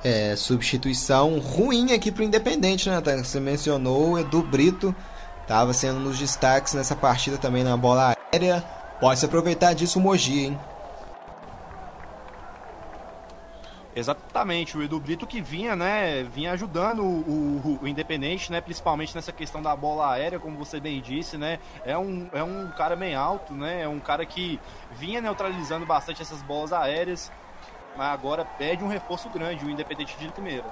[0.04, 3.02] É, substituição ruim aqui pro Independente, né?
[3.24, 4.96] Você mencionou o Edu Brito,
[5.42, 8.64] estava sendo nos destaques nessa partida também na bola aérea.
[9.00, 10.60] Pode se aproveitar disso o Mogi, hein?
[13.98, 19.16] Exatamente, o Edu Brito que vinha, né, vinha ajudando o, o, o, Independente, né, principalmente
[19.16, 22.96] nessa questão da bola aérea, como você bem disse, né, é um, é um cara
[22.96, 24.60] bem alto, né, é um cara que
[25.00, 27.32] vinha neutralizando bastante essas bolas aéreas,
[27.98, 30.66] mas agora pede um reforço grande, o Independente de Limeira.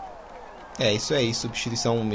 [0.77, 2.07] É, isso aí, substituição.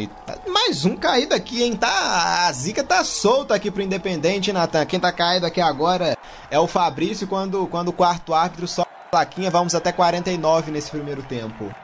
[0.46, 1.74] Mais um caído aqui, hein?
[1.74, 4.84] Tá, a zica tá solta aqui pro Independente, Natan.
[4.84, 6.16] Quem tá caído aqui agora
[6.50, 11.22] é o Fabrício, quando, quando o quarto árbitro só plaquinha, vamos até 49 nesse primeiro
[11.22, 11.74] tempo.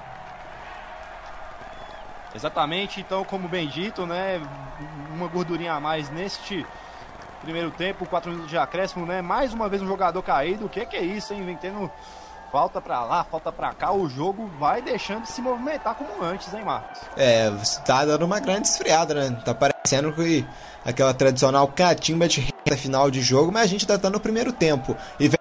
[2.34, 4.40] Exatamente, então, como bem dito, né?
[5.14, 6.66] Uma gordurinha a mais neste
[7.42, 9.22] primeiro tempo, 4 minutos de acréscimo, né?
[9.22, 10.66] Mais uma vez um jogador caído.
[10.66, 11.44] O que, que é isso, hein?
[11.44, 11.90] Vem tendo
[12.52, 16.52] falta para lá, falta para cá, o jogo vai deixando de se movimentar como antes,
[16.54, 17.00] hein, Marcos?
[17.16, 17.50] É,
[17.84, 19.42] tá dando uma grande esfriada, né?
[19.44, 20.46] Tá parecendo que
[20.84, 24.52] aquela tradicional catimba de reta final de jogo, mas a gente tá dando no primeiro
[24.52, 24.96] tempo.
[25.18, 25.35] E vem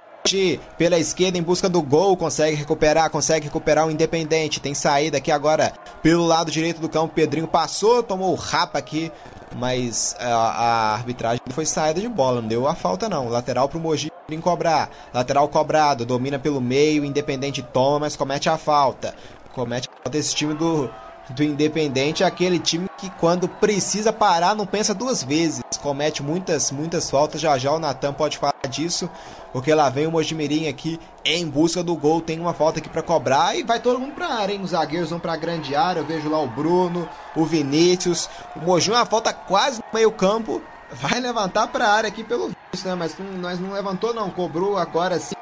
[0.78, 4.59] pela esquerda em busca do gol, consegue recuperar, consegue recuperar o Independente.
[4.59, 7.13] Tem saída aqui agora pelo lado direito do campo.
[7.13, 9.11] Pedrinho passou, tomou o rapa aqui,
[9.55, 13.30] mas a, a arbitragem foi saída de bola, não deu a falta não.
[13.30, 14.89] Lateral pro Mogi em cobrar.
[15.13, 19.13] Lateral cobrado, domina pelo meio, Independente toma, mas comete a falta.
[19.53, 20.89] Comete a falta esse time do,
[21.30, 25.61] do Independente é aquele time que quando precisa parar não pensa duas vezes.
[25.82, 27.41] Comete muitas, muitas faltas.
[27.41, 29.09] Já já o Natan pode falar disso.
[29.51, 32.21] Porque lá vem o Mojimirim aqui em busca do gol.
[32.21, 33.55] Tem uma falta aqui para cobrar.
[33.55, 34.61] E vai todo mundo pra área, hein?
[34.61, 35.99] Os zagueiros vão pra grande área.
[35.99, 38.30] Eu vejo lá o Bruno, o Vinícius.
[38.55, 40.61] O Mogi uma falta quase no meio campo.
[40.91, 42.95] Vai levantar pra área aqui pelo visto, né?
[42.95, 44.30] Mas nós não levantou não.
[44.30, 45.36] Cobrou agora sim.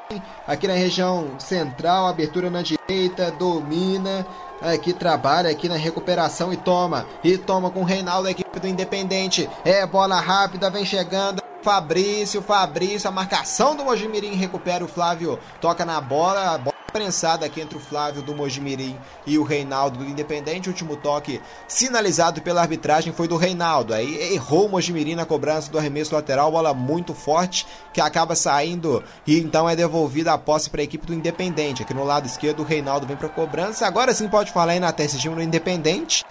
[0.46, 2.06] Aqui na região central.
[2.06, 3.30] Abertura na direita.
[3.32, 4.26] Domina
[4.72, 7.06] aqui trabalha aqui na recuperação e toma.
[7.22, 9.48] E toma com o Reinaldo, a equipe do Independente.
[9.64, 11.42] É bola rápida, vem chegando.
[11.62, 17.44] Fabrício, Fabrício, a marcação do Mojimirim recupera o Flávio, toca na bola, a bola prensada
[17.44, 20.68] aqui entre o Flávio do Mojimirim e o Reinaldo do Independente.
[20.68, 23.92] O último toque sinalizado pela arbitragem foi do Reinaldo.
[23.92, 29.02] Aí errou o Mojimirim na cobrança do arremesso lateral, bola muito forte que acaba saindo
[29.26, 31.82] e então é devolvida a posse para a equipe do Independente.
[31.82, 33.88] Aqui no lado esquerdo o Reinaldo vem para cobrança.
[33.88, 36.24] Agora sim pode falar aí na esse time do Independente.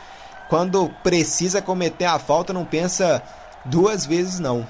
[0.48, 3.22] Quando precisa cometer a falta, não pensa
[3.66, 4.66] duas vezes não.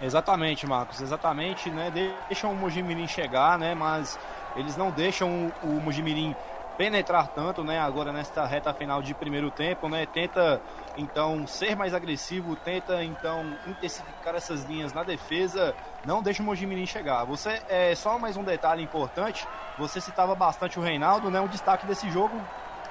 [0.00, 1.90] Exatamente, Marcos, exatamente, né?
[2.28, 3.74] Deixam o Mojimirim chegar, né?
[3.74, 4.18] Mas
[4.54, 6.36] eles não deixam o, o Mojimirim
[6.76, 7.80] penetrar tanto, né?
[7.80, 10.04] Agora nesta reta final de primeiro tempo, né?
[10.04, 10.60] Tenta
[10.98, 15.74] então ser mais agressivo, tenta então intensificar essas linhas na defesa,
[16.04, 17.24] não deixa o Mojimirim chegar.
[17.24, 19.48] Você é só mais um detalhe importante.
[19.78, 21.40] Você citava bastante o Reinaldo, né?
[21.40, 22.38] Um destaque desse jogo,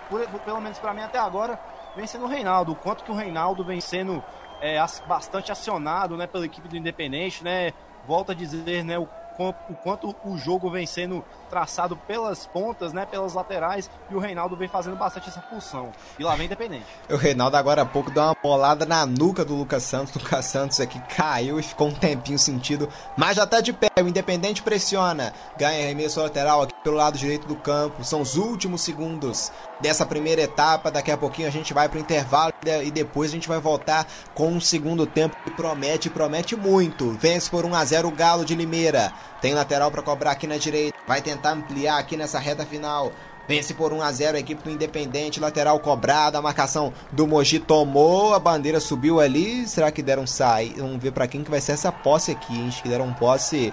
[0.09, 1.59] por, pelo menos para mim até agora,
[1.95, 2.71] vem sendo o Reinaldo.
[2.71, 4.23] O quanto que o Reinaldo vem sendo
[4.61, 4.77] é,
[5.07, 7.73] bastante acionado né, pela equipe do Independente, né?
[8.07, 8.99] Volta a dizer, né?
[8.99, 14.19] O o quanto o jogo vem sendo traçado pelas pontas, né, pelas laterais, e o
[14.19, 15.91] Reinaldo vem fazendo bastante essa função.
[16.17, 16.85] E lá vem Independente.
[17.09, 20.15] O Reinaldo agora há pouco deu uma bolada na nuca do Lucas Santos.
[20.15, 23.87] O Lucas Santos aqui caiu e ficou um tempinho sentido, mas já tá de pé.
[23.99, 28.03] O Independente pressiona, ganha arremesso lateral aqui pelo lado direito do campo.
[28.03, 30.91] São os últimos segundos dessa primeira etapa.
[30.91, 34.07] Daqui a pouquinho a gente vai para o intervalo e depois a gente vai voltar
[34.35, 37.11] com um segundo tempo que promete, promete muito.
[37.19, 39.11] Vence por 1 a 0 o Galo de Limeira.
[39.41, 40.95] Tem lateral para cobrar aqui na direita.
[41.07, 43.11] Vai tentar ampliar aqui nessa reta final.
[43.47, 47.59] Vence por 1 a 0 a equipe do Independente, lateral cobrada, a marcação do Mogi
[47.59, 49.67] tomou, a bandeira subiu ali.
[49.67, 50.75] Será que deram sair?
[50.77, 52.67] Vamos ver para quem que vai ser essa posse aqui, hein?
[52.67, 53.71] Acho que deram posse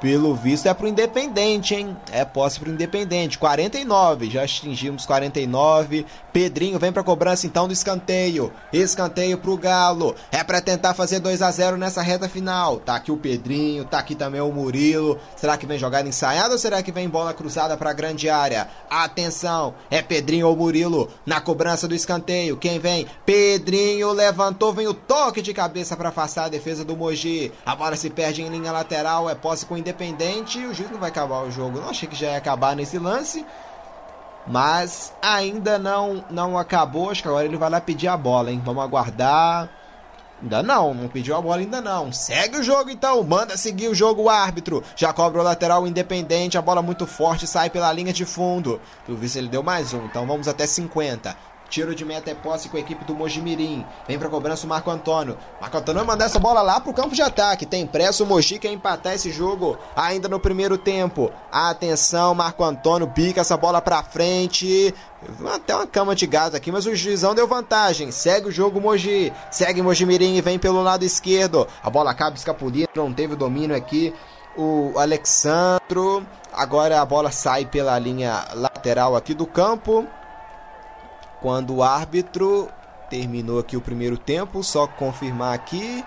[0.00, 1.94] pelo visto é pro Independente, hein?
[2.10, 3.38] É posse pro Independente.
[3.38, 6.06] 49, já atingimos 49.
[6.32, 8.50] Pedrinho vem pra cobrança então do escanteio.
[8.72, 10.14] Escanteio pro Galo.
[10.32, 12.78] É para tentar fazer 2 a 0 nessa reta final.
[12.78, 15.18] Tá aqui o Pedrinho, tá aqui também o Murilo.
[15.36, 18.68] Será que vem jogada ensaiada ou será que vem bola cruzada pra grande área?
[18.88, 22.56] Atenção, é Pedrinho ou Murilo na cobrança do escanteio.
[22.56, 23.06] Quem vem?
[23.26, 27.52] Pedrinho levantou, vem o toque de cabeça para afastar a defesa do Mogi.
[27.66, 30.64] A bola se perde em linha lateral, é posse com o Independente Independente.
[30.64, 31.80] O juiz não vai acabar o jogo.
[31.80, 33.44] Não achei que já ia acabar nesse lance.
[34.46, 37.10] Mas ainda não não acabou.
[37.10, 38.62] Acho que agora ele vai lá pedir a bola, hein?
[38.64, 39.68] Vamos aguardar.
[40.42, 42.10] Ainda não, não pediu a bola ainda não.
[42.12, 44.82] Segue o jogo então, manda seguir o jogo o árbitro.
[44.96, 48.80] Já cobra o lateral independente, a bola muito forte sai pela linha de fundo.
[49.06, 51.36] Viu se ele deu mais um, então vamos até 50.
[51.70, 53.86] Tiro de meta é posse com a equipe do Mojimirim.
[54.08, 55.38] Vem pra cobrança o Marco Antônio.
[55.60, 57.64] Marco Antônio vai mandar essa bola lá pro campo de ataque.
[57.64, 61.30] Tem pressa, o Mogi quer empatar esse jogo ainda no primeiro tempo.
[61.50, 64.92] Atenção, Marco Antônio pica essa bola pra frente.
[65.54, 68.10] Até uma cama de gás aqui, mas o juizão deu vantagem.
[68.10, 69.32] Segue o jogo Mogi.
[69.48, 71.68] Segue Mojimirim e vem pelo lado esquerdo.
[71.84, 74.12] A bola acaba escapulindo, não teve domínio aqui.
[74.56, 76.26] O Alexandro.
[76.52, 80.04] Agora a bola sai pela linha lateral aqui do campo
[81.40, 82.68] quando o árbitro
[83.08, 86.04] terminou aqui o primeiro tempo, só confirmar aqui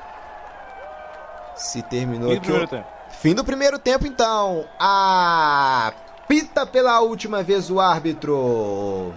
[1.55, 2.51] se terminou Fim aqui.
[2.51, 2.84] Do o...
[3.09, 4.65] Fim do primeiro tempo, então.
[4.79, 5.93] A
[6.27, 9.13] pita pela última vez o árbitro.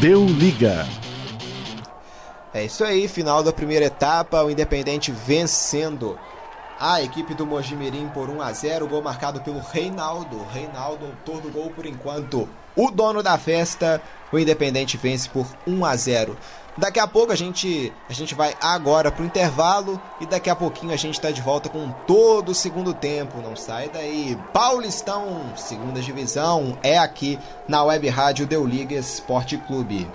[0.00, 0.86] Deu liga.
[2.52, 6.18] É isso aí, final da primeira etapa, o Independente vencendo
[6.86, 10.44] a equipe do Mojimirim por 1 a 0 gol marcado pelo Reinaldo.
[10.52, 12.46] Reinaldo, autor do gol por enquanto.
[12.76, 16.36] O dono da festa, o Independente vence por 1 a 0.
[16.76, 20.92] Daqui a pouco a gente a gente vai agora pro intervalo e daqui a pouquinho
[20.92, 23.38] a gente está de volta com todo o segundo tempo.
[23.38, 24.38] Não sai daí.
[24.52, 30.06] Paulistão, segunda divisão, é aqui na Web Rádio Deu Liga Esporte Clube.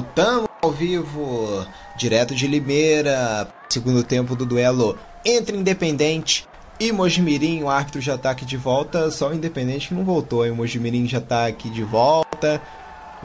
[0.00, 6.48] Voltamos ao vivo, direto de Limeira, segundo tempo do duelo entre Independente
[6.80, 7.62] e Mojimirim.
[7.62, 10.56] O árbitro já está aqui de volta, só o Independente que não voltou, e o
[10.56, 12.62] Mojimirim já está aqui de volta.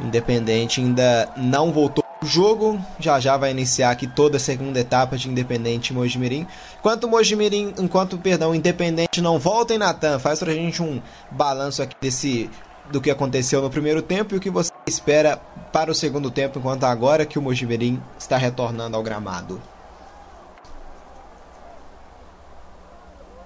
[0.03, 5.17] Independente ainda não voltou o jogo, já já vai iniciar aqui toda a segunda etapa
[5.17, 6.45] de Independente e Mojimirim.
[6.77, 11.01] Enquanto Mojimirim, enquanto, perdão, Independente não volta em Natan, faz pra gente um
[11.31, 12.49] balanço aqui desse
[12.91, 15.37] do que aconteceu no primeiro tempo e o que você espera
[15.71, 19.61] para o segundo tempo, enquanto agora que o Mojimirim está retornando ao gramado.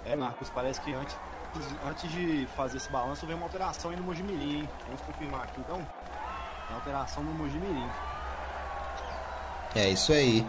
[0.05, 1.15] É, Marcos, parece que antes,
[1.87, 4.69] antes de fazer esse balanço veio uma alteração aí no Mojimirim, hein?
[4.85, 5.77] Vamos confirmar aqui então.
[6.69, 7.87] Uma alteração no Mojimirim.
[9.75, 10.45] É isso aí.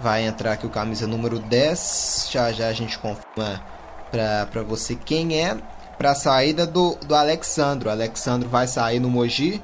[0.00, 2.28] Vai entrar aqui o camisa número 10.
[2.30, 3.62] Já já a gente confirma
[4.10, 5.56] para você quem é
[5.96, 7.88] para a saída do, do Alexandro.
[7.88, 9.62] O Alexandro vai sair no Mogi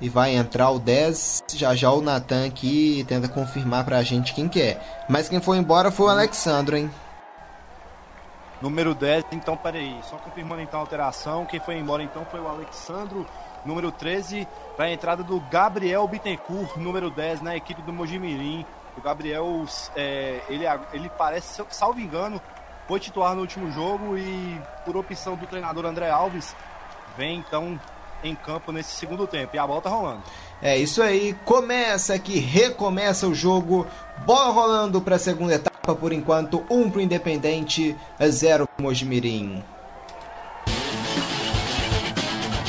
[0.00, 1.44] e vai entrar o 10.
[1.54, 4.80] Já já o Natan aqui tenta confirmar pra gente quem que é.
[5.08, 6.90] Mas quem foi embora foi o Alexandro, hein?
[8.60, 11.44] Número 10, então peraí, só confirmando então a alteração.
[11.44, 13.26] Quem foi embora então foi o Alexandro.
[13.64, 14.46] Número 13,
[14.76, 18.64] para a entrada do Gabriel Bittencourt, número 10, na equipe do Mojimirim.
[18.96, 19.66] O Gabriel,
[19.96, 22.40] é, ele, ele parece, salvo engano,
[22.86, 26.54] foi titular no último jogo e, por opção do treinador André Alves,
[27.16, 27.78] vem então
[28.22, 29.54] em campo nesse segundo tempo.
[29.54, 30.22] E a bola tá rolando.
[30.62, 33.86] É isso aí, começa aqui, recomeça o jogo.
[34.24, 37.96] Bola rolando para a segunda etapa por enquanto, um pro Independente,
[38.30, 39.62] zero pro Mojimirim.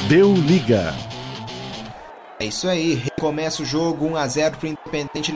[0.10, 0.94] Deu liga.
[2.40, 5.34] É isso aí, recomeça o jogo 1 a 0 para o Independente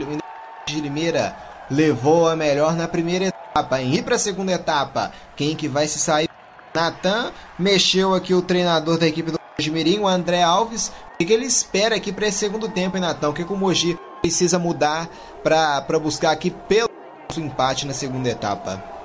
[0.67, 1.48] de Limeira.
[1.69, 3.81] Levou a melhor na primeira etapa.
[3.81, 6.29] Ir para a segunda etapa, quem que vai se sair?
[6.73, 10.91] Natan mexeu aqui o treinador da equipe do Mojimirim, o André Alves.
[11.19, 13.29] O que ele espera aqui para esse segundo tempo, hein, Natan?
[13.29, 15.09] O que, que o Mogi precisa mudar
[15.43, 16.89] para buscar aqui pelo
[17.37, 18.98] empate na segunda etapa?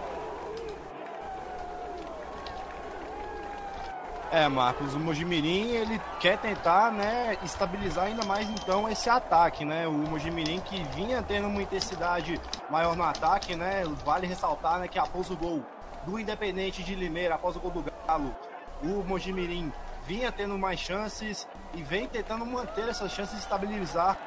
[4.35, 9.87] É, Marcos, o Mojimirim ele quer tentar, né, estabilizar ainda mais então esse ataque, né?
[9.87, 13.85] O Mojimirim que vinha tendo uma intensidade maior no ataque, né?
[14.05, 15.65] Vale ressaltar, né, que após o gol
[16.05, 18.35] do Independente de Limeira, após o gol do Galo,
[18.83, 19.73] o Mojimirim
[20.05, 24.19] vinha tendo mais chances e vem tentando manter essas chances e estabilizar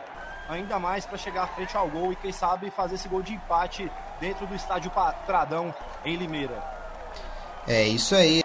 [0.48, 3.92] ainda mais para chegar frente ao gol e quem sabe fazer esse gol de empate
[4.22, 4.90] dentro do estádio
[5.26, 6.64] Pradão em Limeira.
[7.68, 8.42] É isso aí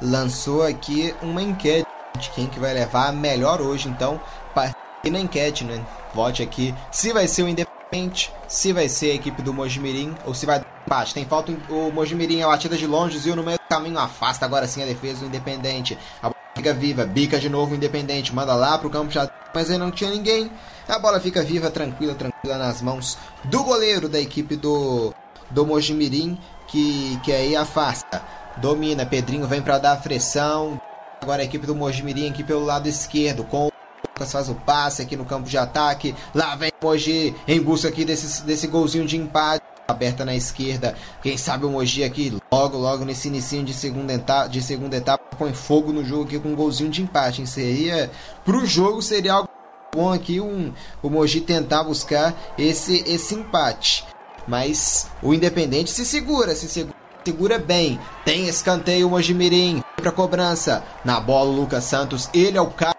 [0.00, 1.86] lançou aqui uma enquete
[2.18, 3.88] de quem que vai levar melhor hoje.
[3.88, 4.20] Então,
[4.54, 5.84] participe na enquete, né?
[6.14, 10.34] Vote aqui se vai ser o Independente, se vai ser a equipe do Mojimirim ou
[10.34, 11.14] se vai dar empate.
[11.14, 14.66] Tem falta o Mojimirim, a batida de longe, e no meio do caminho afasta agora
[14.66, 15.98] sim a defesa do Independente.
[16.22, 19.70] A bola fica viva, bica de novo o Independente, manda lá pro campo já, mas
[19.70, 20.50] aí não tinha ninguém.
[20.88, 25.12] A bola fica viva, tranquila, tranquila nas mãos do goleiro da equipe do
[25.50, 28.22] do Mojimirim, que que aí afasta.
[28.58, 30.80] Domina, Pedrinho vem para dar pressão.
[31.20, 33.70] Agora a equipe do Mojimirim aqui pelo lado esquerdo, com o
[34.14, 36.14] Lucas faz o passe aqui no campo de ataque.
[36.34, 39.64] Lá vem o Mogi em busca aqui desse, desse golzinho de empate.
[39.86, 44.48] Aberta na esquerda, quem sabe o Mogi aqui logo, logo nesse início de segunda etapa,
[44.48, 47.40] de segunda etapa põe fogo no jogo aqui com um golzinho de empate.
[47.40, 47.46] Hein?
[47.46, 48.10] Seria
[48.44, 49.48] pro jogo seria algo
[49.94, 54.06] bom aqui um, o Mogi tentar buscar esse esse empate.
[54.46, 57.98] Mas o Independente se segura, se segura segura bem.
[58.24, 60.84] Tem escanteio Mojimirim para cobrança.
[61.04, 62.94] Na bola o Lucas Santos, ele é o cara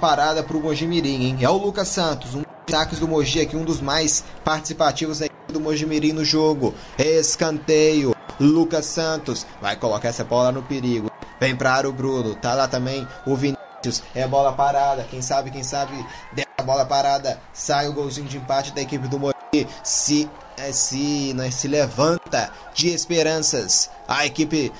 [0.00, 1.38] parada para o Mojimirim, hein?
[1.40, 6.12] É o Lucas Santos, um dos do Mogi aqui, um dos mais participativos do Mojimirim
[6.12, 6.74] no jogo.
[6.98, 11.10] Escanteio, Lucas Santos vai colocar essa bola no perigo.
[11.38, 15.06] Vem para área o Bruno, tá lá também o Vinícius, é bola parada.
[15.10, 15.92] Quem sabe, quem sabe
[16.32, 19.34] dessa bola parada sai o golzinho de empate da equipe do Mogi.
[19.84, 20.28] Se
[20.72, 23.90] se, né, se levanta de esperanças.
[24.08, 24.72] A equipe,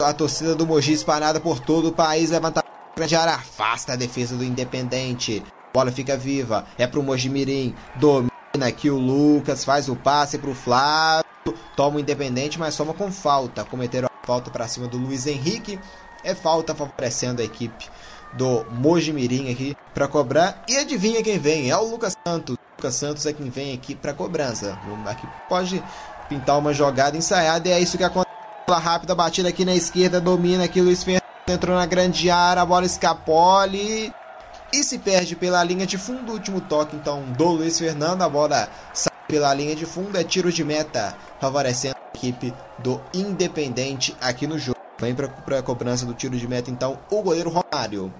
[0.00, 3.96] a torcida do Mogi espalhada por todo o país, levanta a grande área, afasta a
[3.96, 5.42] defesa do Independente.
[5.72, 8.30] Bola fica viva, é pro Mogi Mirim, domina
[8.66, 11.24] aqui o Lucas, faz o passe pro Flávio,
[11.76, 13.64] toma o Independente, mas toma com falta.
[13.64, 15.78] Cometeram a falta para cima do Luiz Henrique,
[16.24, 17.88] é falta favorecendo a equipe
[18.34, 20.62] do Mojimirim aqui para cobrar.
[20.68, 21.70] E adivinha quem vem?
[21.70, 22.56] É o Lucas Santos.
[22.76, 24.78] Lucas Santos é quem vem aqui para cobrança.
[25.06, 25.82] Aqui pode
[26.28, 28.28] pintar uma jogada ensaiada e é isso que acontece.
[28.68, 32.84] Rápida batida aqui na esquerda, domina aqui Luiz Fernando entrou na grande área, a bola
[32.84, 34.12] escapole
[34.72, 36.32] e se perde pela linha de fundo.
[36.32, 40.52] Último toque então do Luiz Fernando, a bola sai pela linha de fundo, é tiro
[40.52, 44.77] de meta, favorecendo a equipe do Independente aqui no jogo.
[45.00, 48.12] Vem para a cobrança do tiro de meta então o goleiro Romário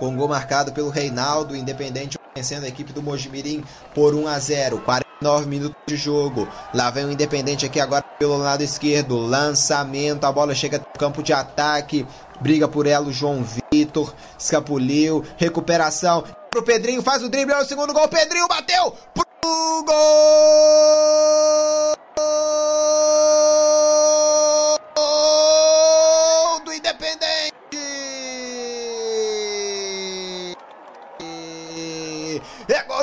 [0.00, 3.62] com gol marcado pelo Reinaldo, Independente vencendo a equipe do Mojimirim
[3.94, 4.78] por 1 a 0.
[4.80, 6.48] 49 minutos de jogo.
[6.72, 9.18] Lá vem o Independente aqui agora pelo lado esquerdo.
[9.18, 12.06] Lançamento, a bola chega no campo de ataque.
[12.40, 14.14] Briga por ela o João Vitor.
[14.38, 15.22] Escapuliu.
[15.36, 16.24] Recuperação.
[16.50, 17.54] Pro Pedrinho, faz o drible.
[17.54, 18.08] É o segundo gol.
[18.08, 20.80] Pedrinho bateu pro gol!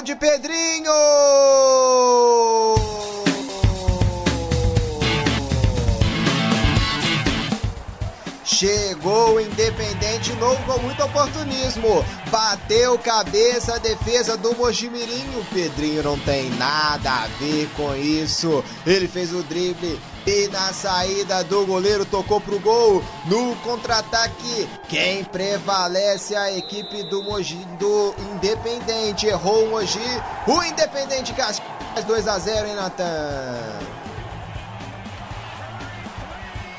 [0.07, 0.93] de Pedrinho!
[8.57, 12.03] Chegou o Independente novo com muito oportunismo.
[12.31, 15.29] Bateu cabeça a defesa do Mojimirim.
[15.39, 18.63] O Pedrinho não tem nada a ver com isso.
[18.83, 23.03] Ele fez o drible e na saída do goleiro tocou pro gol.
[23.27, 29.27] No contra-ataque, quem prevalece a equipe do Mogi do Independente.
[29.27, 29.99] Errou o Mogi.
[30.47, 34.06] O Independente Cascais 2 a 0 hein, Natan?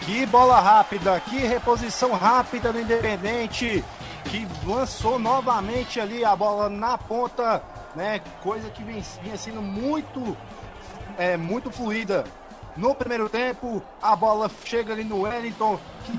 [0.08, 3.84] Que bola rápida, que reposição rápida do Independente,
[4.24, 7.62] que lançou novamente ali a bola na ponta,
[7.94, 8.18] né?
[8.42, 10.34] Coisa que vinha sendo muito,
[11.18, 12.24] é, muito fluida
[12.74, 13.82] no primeiro tempo.
[14.00, 16.18] A bola chega ali no Wellington, que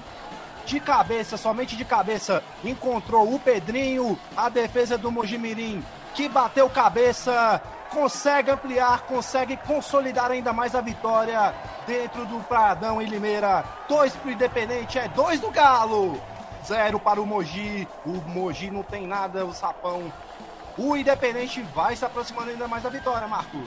[0.67, 5.83] de cabeça, somente de cabeça, encontrou o Pedrinho, a defesa do Mojimirim,
[6.13, 7.59] que bateu cabeça,
[7.89, 11.53] consegue ampliar, consegue consolidar ainda mais a vitória
[11.85, 13.63] dentro do Pradão e Limeira.
[13.87, 16.21] Dois pro Independente, é dois do Galo.
[16.65, 17.87] 0 para o Mogi.
[18.05, 20.11] O Mogi não tem nada, o Sapão.
[20.77, 23.59] O Independente vai se aproximando ainda mais da vitória, Marcos.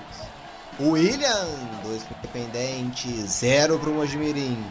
[0.80, 1.46] William,
[1.82, 4.64] 2 pro Independente, 0 pro Mojimirim.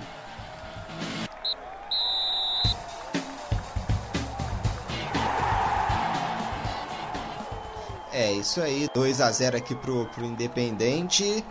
[8.14, 11.46] É isso aí, 2 a 0 aqui pro, pro Independente.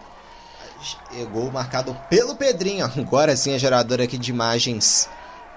[1.15, 2.85] É gol marcado pelo Pedrinho.
[2.97, 5.09] Agora sim a geradora aqui de imagens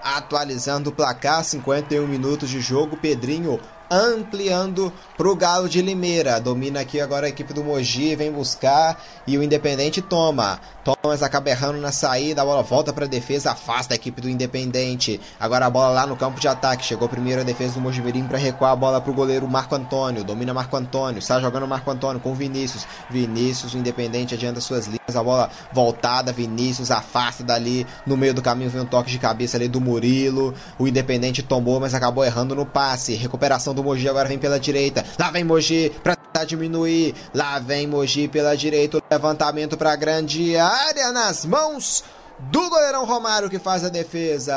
[0.02, 2.96] atualizando o placar, 51 minutos de jogo.
[2.96, 3.60] Pedrinho
[3.90, 6.40] ampliando para o Galo de Limeira.
[6.40, 10.60] Domina aqui agora a equipe do Mogi, vem buscar e o Independente toma.
[10.84, 12.42] Toma, mas acaba errando na saída.
[12.42, 15.20] A bola volta para a defesa, afasta a equipe do Independente.
[15.38, 16.84] Agora a bola lá no campo de ataque.
[16.84, 20.24] Chegou primeiro a defesa do Mojimirim para recuar a bola para o goleiro Marco Antônio.
[20.24, 22.86] Domina Marco Antônio, está jogando Marco Antônio com Vinícius.
[23.10, 25.14] Vinícius, o Independente adianta suas linhas.
[25.14, 27.86] A bola voltada, Vinícius afasta dali.
[28.06, 30.54] No meio do caminho vem um toque de cabeça ali do Murilo.
[30.78, 33.14] O Independente tombou, mas acabou errando no passe.
[33.14, 35.04] Recuperação do Mogi agora vem pela direita.
[35.18, 37.14] Lá vem Mogi para tentar diminuir.
[37.34, 39.02] Lá vem Mogi pela direita.
[39.10, 42.04] Levantamento para grande área nas mãos
[42.38, 44.54] do goleirão Romário que faz a defesa.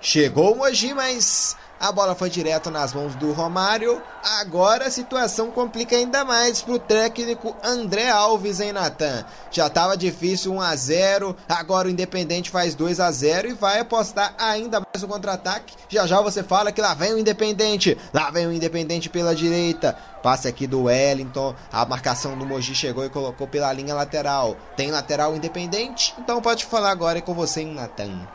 [0.00, 4.02] Chegou o Mogi, mas a bola foi direto nas mãos do Romário.
[4.40, 9.24] Agora a situação complica ainda mais para o técnico André Alves, em Natan?
[9.50, 13.80] Já estava difícil 1 a 0 agora o Independente faz 2 a 0 e vai
[13.80, 15.74] apostar ainda mais no contra-ataque.
[15.88, 19.96] Já já você fala que lá vem o Independente, lá vem o Independente pela direita.
[20.22, 24.56] Passe aqui do Wellington, a marcação do Mogi chegou e colocou pela linha lateral.
[24.76, 26.14] Tem lateral Independente?
[26.18, 28.26] Então pode falar agora com você em Natan.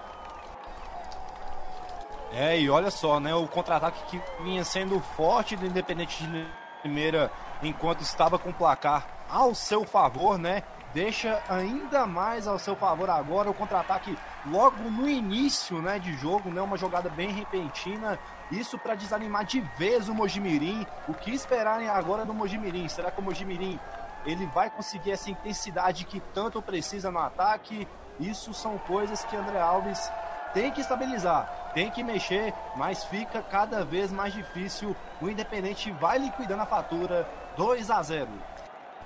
[2.33, 3.35] É, e olha só, né?
[3.35, 6.47] O contra-ataque que vinha sendo forte do Independente de
[6.83, 7.29] Limeira
[7.61, 10.63] enquanto estava com o placar ao seu favor, né?
[10.93, 16.49] Deixa ainda mais ao seu favor agora o contra-ataque logo no início, né, de jogo,
[16.49, 16.61] né?
[16.61, 18.19] Uma jogada bem repentina.
[18.49, 20.85] Isso para desanimar de vez o Mojimirim.
[21.07, 22.87] O que esperarem agora do Mojimirim?
[22.89, 23.79] Será que o Mojimirim
[24.25, 27.87] ele vai conseguir essa intensidade que tanto precisa no ataque?
[28.19, 30.11] Isso são coisas que André Alves
[30.53, 34.95] tem que estabilizar, tem que mexer, mas fica cada vez mais difícil.
[35.21, 37.27] O Independente vai liquidando a fatura
[37.57, 38.27] 2 a 0.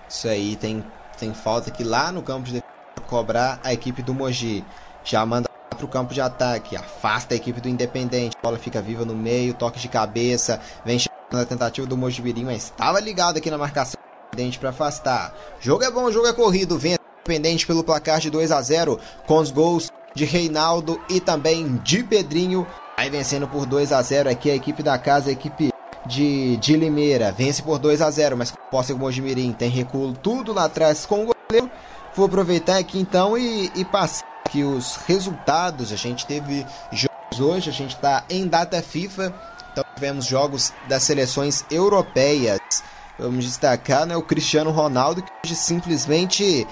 [0.07, 0.83] Isso aí, tem,
[1.17, 2.63] tem falta aqui lá no campo de
[3.07, 4.63] cobrar a equipe do Mogi.
[5.03, 8.35] Já manda para o campo de ataque, afasta a equipe do Independente.
[8.37, 12.45] A bola fica viva no meio, toque de cabeça, vem chegando a tentativa do Mojibirim,
[12.45, 15.33] mas estava ligado aqui na marcação Independente para afastar.
[15.59, 16.95] Jogo é bom, jogo é corrido, vem
[17.27, 22.01] Independente pelo placar de 2 a 0 com os gols de Reinaldo e também de
[22.01, 22.65] Pedrinho.
[22.97, 25.71] Aí vencendo por 2 a 0 aqui a equipe da casa, a equipe
[26.05, 27.31] de, de Limeira.
[27.31, 29.51] Vence por 2 a 0 mas posse com o Mojimirim.
[29.51, 31.69] Tem recuo tudo lá atrás com o goleiro.
[32.15, 35.91] Vou aproveitar aqui então e, e passar aqui os resultados.
[35.91, 39.33] A gente teve jogos hoje, a gente está em data FIFA.
[39.71, 42.59] Então tivemos jogos das seleções europeias.
[43.19, 46.65] Vamos destacar né, o Cristiano Ronaldo, que hoje simplesmente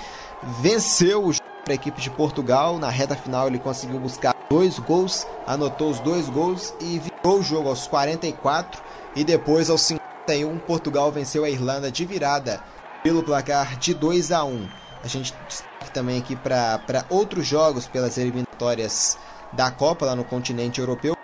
[0.61, 1.33] venceu o
[1.63, 2.77] para a equipe de Portugal.
[2.77, 7.43] Na reta final ele conseguiu buscar dois gols, anotou os dois gols e virou o
[7.43, 8.81] jogo aos 44
[9.15, 12.61] e depois aos 51 Portugal venceu a Irlanda de virada
[13.03, 14.69] pelo placar de 2 a 1.
[15.03, 19.17] A gente destaca também aqui para outros jogos pelas eliminatórias
[19.51, 21.15] da Copa lá no continente europeu.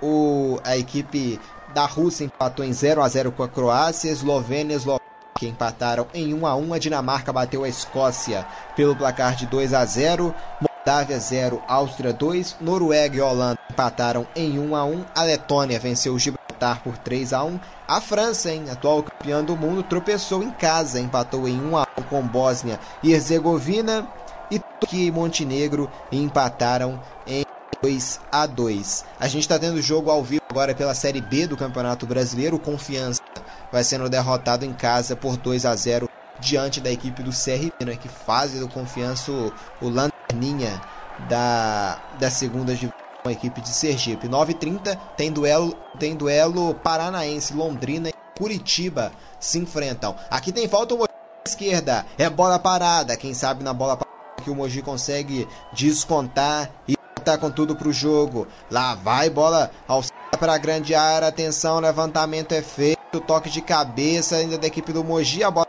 [0.00, 1.40] O, a equipe
[1.74, 5.07] da Rússia empatou em 0 a 0 com a Croácia, Eslovênia e Eslováquia
[5.38, 6.74] que empataram em 1 a 1.
[6.74, 10.34] A Dinamarca bateu a Escócia pelo placar de 2 a 0.
[10.60, 15.04] Moldávia 0, Áustria 2, Noruega e Holanda empataram em 1 a 1.
[15.14, 17.60] A Letônia venceu o Gibraltar por 3 a 1.
[17.86, 22.02] A França, hein, atual campeã do mundo, tropeçou em casa, empatou em 1 a 1
[22.04, 24.08] com Bósnia e Herzegovina.
[24.50, 27.44] E Turquia e Montenegro empataram em
[27.82, 29.04] 2 a 2.
[29.18, 32.58] A gente está tendo jogo ao vivo agora pela Série B do Campeonato Brasileiro.
[32.58, 33.22] Confiança
[33.70, 36.08] vai sendo derrotado em casa por 2 a 0
[36.40, 40.80] diante da equipe do CRB, né, que faz do Confiança o, o lanterninha
[41.28, 44.28] da, da segunda divisão, a equipe de Sergipe.
[44.28, 50.14] 9h30 tem duelo, tem duelo paranaense, Londrina e Curitiba se enfrentam.
[50.30, 51.08] Aqui tem falta o Mogi
[51.46, 54.08] esquerda, é bola parada, quem sabe na bola parada
[54.42, 56.97] que o Mogi consegue descontar e
[57.28, 58.46] tá com tudo pro jogo.
[58.70, 60.02] Lá vai bola ao
[60.38, 65.42] para grande área, atenção, levantamento é feito toque de cabeça ainda da equipe do Mogi,
[65.42, 65.66] a bola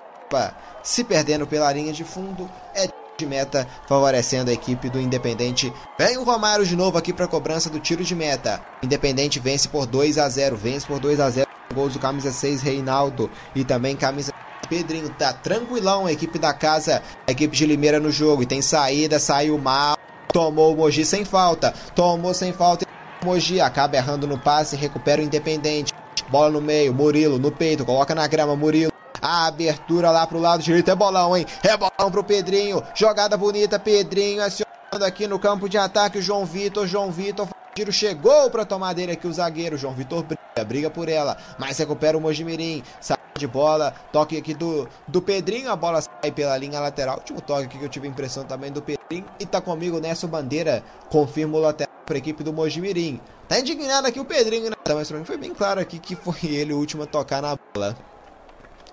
[0.83, 2.87] se perdendo pela linha de fundo, é
[3.17, 5.73] de meta, favorecendo a equipe do Independente.
[5.97, 8.61] Vem o Romário de novo aqui para cobrança do tiro de meta.
[8.83, 11.47] Independente vence por 2 a 0, vence por 2 a 0.
[11.73, 14.31] Gols do camisa 6 Reinaldo e também camisa
[14.69, 18.61] Pedrinho tá tranquilão, a equipe da casa, a equipe de Limeira no jogo e tem
[18.61, 19.97] saída, saiu mal,
[20.31, 22.85] tomou o Mogi sem falta, tomou sem falta
[23.23, 25.93] Mogi acaba errando no passe, recupera o Independente.
[26.29, 28.93] Bola no meio, Murilo no peito, coloca na grama, Murilo.
[29.21, 31.45] A abertura lá pro lado direito é bolão, hein?
[31.61, 32.81] É bolão pro Pedrinho.
[32.95, 36.87] Jogada bonita, Pedrinho acionando aqui no campo de ataque o João Vitor.
[36.87, 37.47] João Vitor
[37.79, 39.77] tiro chegou para tomar dele aqui o zagueiro.
[39.77, 42.83] João Vitor briga, briga por ela, mas recupera o Mojimirim.
[42.99, 45.71] Sai de bola, toque aqui do, do Pedrinho.
[45.71, 47.17] A bola sai pela linha lateral.
[47.19, 49.25] Último toque aqui que eu tive a impressão também do Pedrinho.
[49.39, 50.83] E tá comigo nessa bandeira.
[51.09, 53.21] Confirma o lateral para a equipe do Mojimirim.
[53.47, 54.75] Tá indignado aqui o Pedrinho, né?
[54.93, 57.55] Mas pra mim foi bem claro aqui que foi ele o último a tocar na
[57.73, 57.95] bola.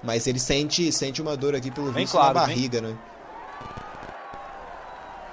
[0.01, 2.95] Mas ele sente, sente uma dor aqui pelo Bem visto claro, na bem- barriga, né?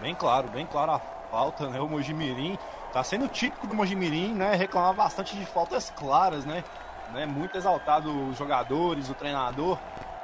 [0.01, 0.99] Bem claro, bem claro a
[1.29, 1.79] falta, né?
[1.79, 2.57] O Mojimirim
[2.93, 4.53] tá sendo típico do Mojimirim, né?
[4.53, 6.63] Reclamar bastante de faltas claras, né?
[7.11, 7.25] né?
[7.25, 9.79] Muito exaltado os jogadores, o treinador,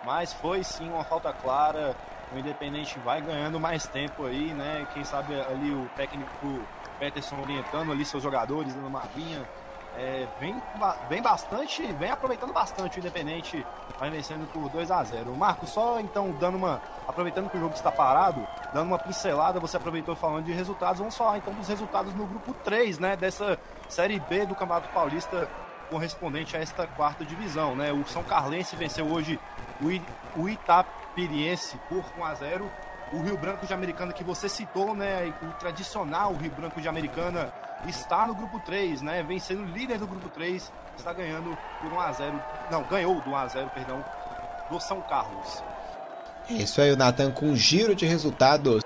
[0.06, 1.96] mas foi sim uma falta clara.
[2.32, 4.88] O Independente vai ganhando mais tempo aí, né?
[4.94, 6.64] Quem sabe ali o técnico
[7.00, 9.44] Peterson orientando ali seus jogadores, dando uma linha.
[9.98, 10.56] É, vem,
[11.10, 13.66] vem bastante, vem aproveitando bastante o Independente,
[14.00, 16.82] vai vencendo por 2 a 0 Marcos, só então dando uma.
[17.08, 21.00] Aproveitando que o jogo está parado, dando uma pincelada, você aproveitou falando de resultados.
[21.00, 23.16] Vamos falar então dos resultados no grupo 3, né?
[23.16, 25.50] Dessa Série B do Campeonato Paulista
[25.90, 27.92] correspondente a esta quarta divisão, né?
[27.92, 29.40] O São Carlense venceu hoje
[30.36, 32.72] o Itapiriense por 1 a 0
[33.12, 35.34] o Rio Branco de Americana que você citou, né?
[35.42, 37.52] O tradicional Rio Branco de Americana
[37.88, 39.24] está no grupo 3, né?
[39.24, 42.44] Vem sendo líder do grupo 3, está ganhando por 1 a 0.
[42.72, 44.04] Não, ganhou do 1 a 0, perdão,
[44.70, 45.64] do São Carlos.
[46.50, 48.84] Isso aí, o Natan com um giro de resultados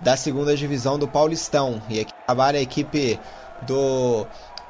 [0.00, 1.82] da segunda divisão do Paulistão.
[1.88, 3.18] E aqui trabalha a equipe
[3.62, 4.26] do,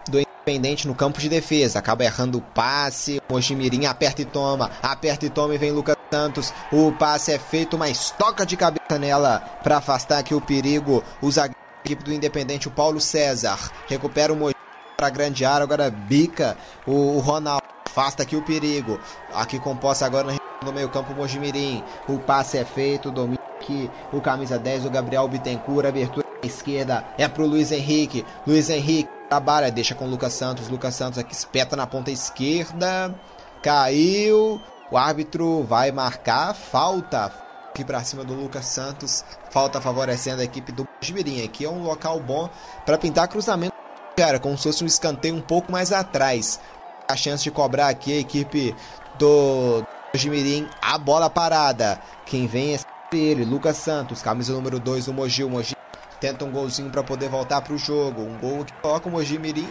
[0.08, 1.78] do Independente no campo de defesa.
[1.78, 3.20] Acaba errando o passe.
[3.30, 4.70] Mojimirim aperta e toma.
[4.82, 6.52] Aperta e toma e vem Lucas Santos.
[6.72, 11.02] O passe é feito, mas toca de cabeça nela para afastar aqui o perigo.
[11.20, 13.58] O zagueiro equipe do Independente, o Paulo César.
[13.86, 14.54] Recupera o Mojimirim
[14.96, 15.64] para grande área.
[15.64, 16.56] Agora bica
[16.86, 17.62] o, o Ronaldo.
[17.86, 18.98] Afasta aqui o perigo.
[19.32, 21.84] Aqui composta agora no meio campo o Mojimirim.
[22.08, 27.04] O passe é feito, domina aqui o camisa 10, o Gabriel Bittencourt, abertura à esquerda
[27.16, 28.24] é pro Luiz Henrique.
[28.46, 30.68] Luiz Henrique trabalha, deixa com o Lucas Santos.
[30.68, 33.14] Lucas Santos aqui espeta na ponta esquerda.
[33.62, 34.60] Caiu.
[34.90, 37.43] O árbitro vai marcar falta
[37.74, 39.24] aqui para cima do Lucas Santos.
[39.50, 41.44] Falta favorecendo a equipe do Mojimirim.
[41.44, 42.48] Aqui é um local bom
[42.86, 43.74] para pintar cruzamento,
[44.16, 46.60] cara, como se fosse um escanteio um pouco mais atrás.
[47.08, 48.74] A chance de cobrar aqui a equipe
[49.18, 52.00] do Mojimirim, a bola parada.
[52.24, 52.78] Quem vem é
[53.12, 55.42] ele, Lucas Santos, camisa número 2 do Mogi.
[55.42, 55.74] O Mogi
[56.20, 58.22] tenta um golzinho para poder voltar para o jogo.
[58.22, 59.68] Um gol que coloca o Mojimirim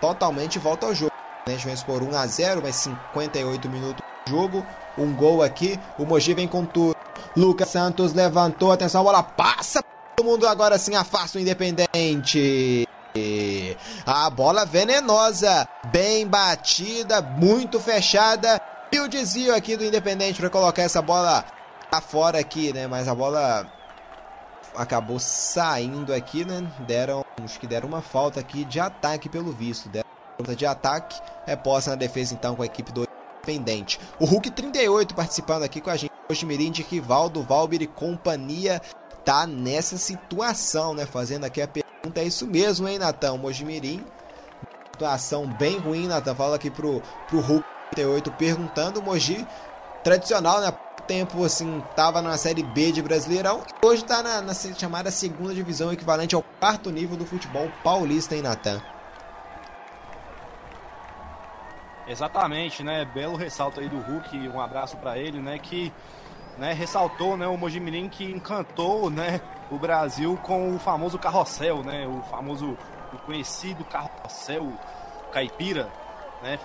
[0.00, 1.12] totalmente volta ao jogo.
[1.48, 4.64] Gente vence por 1 a 0, mas 58 minutos de jogo.
[4.96, 7.02] Um gol aqui, o Mogi vem com tudo.
[7.36, 9.82] Lucas Santos levantou, atenção, a bola passa.
[10.14, 12.86] Todo mundo agora sim afasta o Independente.
[14.06, 18.60] A bola venenosa, bem batida, muito fechada.
[18.92, 21.44] E o desvio aqui do Independente para colocar essa bola
[22.08, 22.86] fora aqui, né?
[22.86, 23.66] Mas a bola
[24.74, 26.62] acabou saindo aqui, né?
[26.80, 29.88] Deram, acho que deram uma falta aqui de ataque pelo visto.
[29.88, 30.06] Deram
[30.36, 33.06] falta de ataque, é posse na defesa então com a equipe do
[33.38, 33.98] Independente.
[34.20, 36.12] O Hulk 38 participando aqui com a gente.
[36.40, 38.80] Mirim de Rivaldo, Valber e companhia
[39.24, 41.04] tá nessa situação, né?
[41.04, 43.36] Fazendo aqui a pergunta, é isso mesmo, hein, Natão?
[43.36, 44.04] Mojimirim,
[44.92, 46.34] situação bem ruim, Natan.
[46.34, 49.46] Fala aqui pro, pro Hulk 38 perguntando, o Mogi,
[50.02, 50.72] tradicional, né?
[51.06, 55.92] Tempo assim, tava na série B de Brasileirão, hoje tá na, na chamada segunda divisão,
[55.92, 58.80] equivalente ao quarto nível do futebol paulista, hein, Natan?
[62.06, 63.04] Exatamente, né?
[63.04, 65.58] Belo ressalto aí do Hulk, um abraço para ele, né?
[65.58, 65.92] Que
[66.58, 69.40] né, ressaltou né, o Mojimirim que encantou né,
[69.72, 72.06] o Brasil com o famoso carrossel, né?
[72.06, 72.76] O famoso,
[73.12, 74.70] o conhecido carrossel
[75.32, 75.90] caipira,
[76.42, 76.58] né?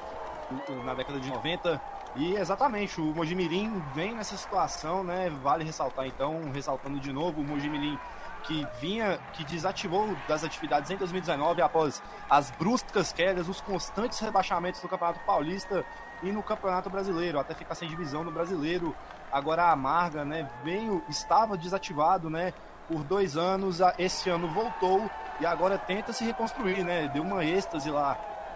[0.84, 1.82] Na década de 90.
[2.18, 5.30] E exatamente, o Mojimirim vem nessa situação, né?
[5.42, 7.98] Vale ressaltar então, ressaltando de novo, o Mojimirim
[8.44, 14.82] que vinha, que desativou das atividades em 2019 após as bruscas quedas, os constantes rebaixamentos
[14.82, 15.86] no Campeonato Paulista
[16.24, 18.96] e no Campeonato Brasileiro, até ficar sem divisão no Brasileiro.
[19.32, 22.54] Agora a Amarga, né, veio, estava desativado, né,
[22.88, 25.10] por dois anos, esse ano voltou
[25.40, 28.16] e agora tenta se reconstruir, né, deu uma êxtase lá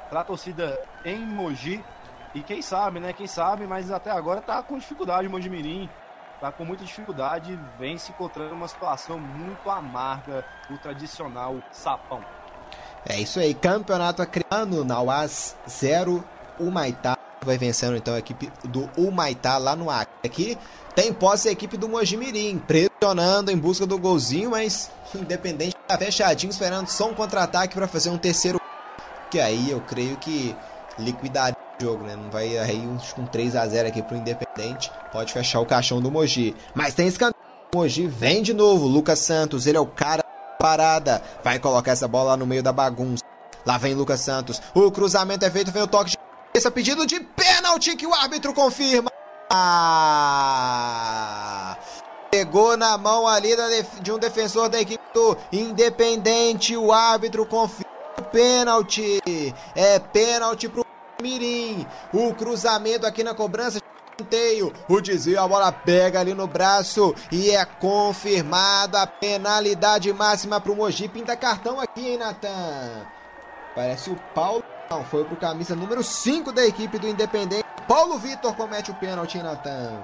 [0.10, 1.84] para a torcida em Mogi
[2.34, 5.90] e quem sabe, né, quem sabe, mas até agora tá com dificuldade o Mojimirim,
[6.40, 12.24] tá com muita dificuldade, vem se encontrando uma situação muito amarga do tradicional sapão.
[13.06, 16.24] É isso aí, campeonato acreano na UAS 0,
[16.60, 20.14] Humaitá vai vencendo então a equipe do Humaitá lá no Acre.
[20.24, 20.58] Aqui
[20.96, 26.52] tem posse a equipe do Mojimirim, pressionando em busca do golzinho, mas independente tá fechadinho,
[26.52, 28.60] esperando só um contra-ataque para fazer um terceiro
[29.30, 30.56] que aí eu creio que
[31.00, 32.16] liquidaria o jogo, né?
[32.16, 32.84] Não vai aí
[33.16, 36.56] com 3 a 0 aqui pro Independente, pode fechar o caixão do Mogi.
[36.76, 37.42] Mas tem escanteio.
[37.74, 40.22] O Mogi vem de novo, Lucas Santos, ele é o cara
[40.60, 43.24] parada, vai colocar essa bola no meio da bagunça.
[43.66, 44.62] Lá vem Lucas Santos.
[44.76, 46.18] O cruzamento é feito, vem o toque de
[46.52, 49.10] cabeça, pedido de pênalti que o árbitro confirma.
[52.30, 53.52] Pegou na mão ali
[54.02, 56.76] de um defensor da equipe do Independente.
[56.76, 59.22] O árbitro confirma o pênalti.
[59.76, 60.86] É pênalti pro
[61.22, 61.88] Mirim.
[62.14, 63.80] O cruzamento aqui na cobrança.
[64.88, 70.76] O desvio, a bola pega ali no braço e é confirmada a penalidade máxima pro
[70.76, 71.08] Mogi.
[71.08, 73.08] Pinta cartão aqui, hein, Natan?
[73.74, 74.64] Parece o Paulo.
[75.06, 77.64] Foi pro camisa número 5 da equipe do Independente.
[77.88, 80.04] Paulo Vitor comete o pênalti, Natan.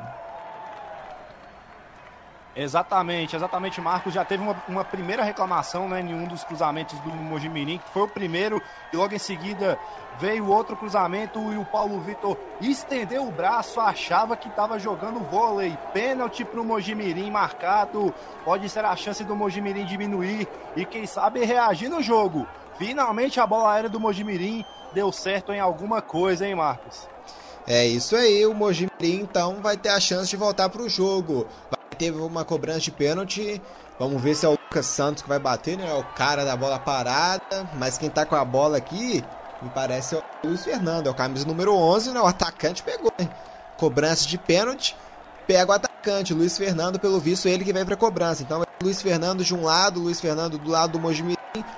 [2.56, 4.14] Exatamente, exatamente, Marcos.
[4.14, 8.04] Já teve uma, uma, primeira reclamação né, em um dos cruzamentos do Mojimirim, que foi
[8.04, 8.62] o primeiro,
[8.92, 9.78] e logo em seguida
[10.20, 15.78] veio outro cruzamento e o Paulo Vitor estendeu o braço, achava que estava jogando vôlei.
[15.94, 18.12] Pênalti para o Mojimirim marcado.
[18.44, 22.48] Pode ser a chance do Mojimirim diminuir e, quem sabe, reagir no jogo.
[22.78, 24.64] Finalmente a bola aérea do Mojimirim
[24.94, 27.08] deu certo em alguma coisa, hein, Marcos?
[27.68, 31.46] É isso aí, o Mojimirim então vai ter a chance de voltar para o jogo.
[31.98, 33.62] Teve uma cobrança de pênalti.
[34.00, 35.90] Vamos ver se é o Lucas Santos que vai bater, né?
[35.90, 37.68] É o cara da bola parada.
[37.74, 39.24] Mas quem tá com a bola aqui,
[39.62, 41.08] me parece é o Luiz Fernando.
[41.08, 42.22] É o camisa número 11, né?
[42.22, 43.30] O atacante pegou, hein?
[43.78, 44.96] Cobrança de pênalti.
[45.48, 48.44] Pega o atacante, Luiz Fernando, pelo visto, ele que vai pra cobrança.
[48.44, 51.38] Então, é Luiz Fernando de um lado, Luiz Fernando do lado do Mojimirim,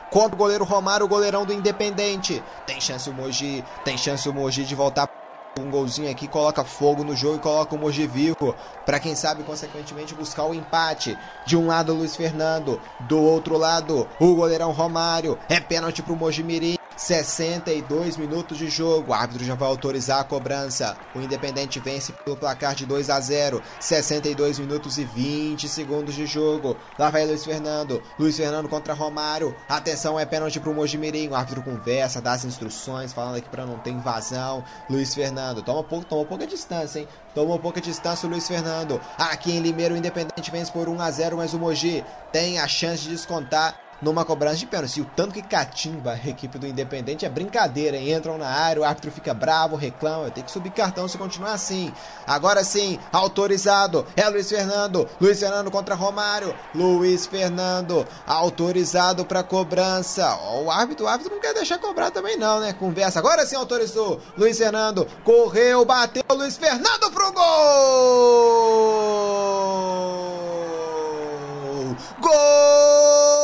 [0.09, 2.41] contra o goleiro Romário, o goleirão do Independente.
[2.65, 5.07] Tem chance o Mogi, tem chance o Mogi de voltar
[5.59, 8.55] um golzinho aqui, coloca fogo no jogo e coloca o Mogi vivo.
[8.85, 11.17] Para quem sabe, consequentemente, buscar o empate.
[11.45, 12.79] De um lado, Luiz Fernando.
[13.01, 15.37] Do outro lado, o goleirão Romário.
[15.49, 16.78] É pênalti pro Mogi Mirim.
[16.99, 19.11] 62 minutos de jogo.
[19.11, 20.97] O árbitro já vai autorizar a cobrança.
[21.15, 23.63] O Independente vence pelo placar de 2 a 0.
[23.79, 26.75] 62 minutos e 20 segundos de jogo.
[26.97, 28.03] Lá vai Luiz Fernando.
[28.19, 29.55] Luiz Fernando contra Romário.
[29.69, 31.29] Atenção, é pênalti pro Mojimirim.
[31.29, 34.61] O árbitro conversa, dá as instruções, falando aqui para não ter invasão.
[34.89, 37.07] Luiz Fernando toma pouco, toma pouca distância, hein?
[37.33, 38.99] Tomou pouca distância o Luiz Fernando.
[39.17, 42.67] Aqui em Limeiro, o Independente vence por 1 a 0, mas o Mogi tem a
[42.67, 44.97] chance de descontar numa cobrança de pênalti.
[44.97, 48.13] E o tanto que catimba a equipe do Independente é brincadeira, hein?
[48.13, 51.93] Entram na área, o árbitro fica bravo, reclama, tem que subir cartão se continuar assim.
[52.25, 60.35] Agora sim, autorizado, é Luiz Fernando, Luiz Fernando contra Romário, Luiz Fernando, autorizado para cobrança.
[60.63, 62.73] o árbitro, o árbitro não quer deixar cobrar também não, né?
[62.73, 67.49] Conversa, agora sim autorizou, Luiz Fernando, correu, bateu, Luiz Fernando pro gol!
[72.19, 73.38] Gol!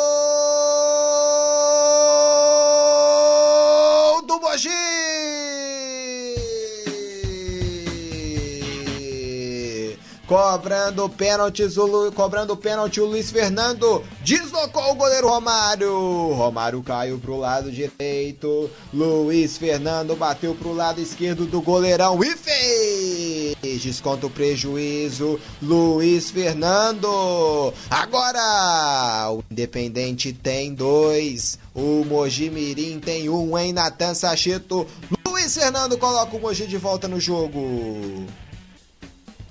[10.28, 12.12] Cobrando pênaltis, o Lu...
[12.12, 16.34] cobrando pênalti o Luiz Fernando deslocou o goleiro Romário.
[16.34, 18.68] Romário caiu pro lado direito.
[18.92, 23.84] Luiz Fernando bateu pro lado esquerdo do goleirão e fez.
[23.84, 25.40] Desconta o prejuízo.
[25.62, 27.72] Luiz Fernando.
[27.88, 31.60] Agora o Independente tem dois.
[31.76, 34.88] O Mogi Mirim tem um em Natan Sachito.
[35.28, 38.26] Luiz Fernando coloca o Mogi de volta no jogo.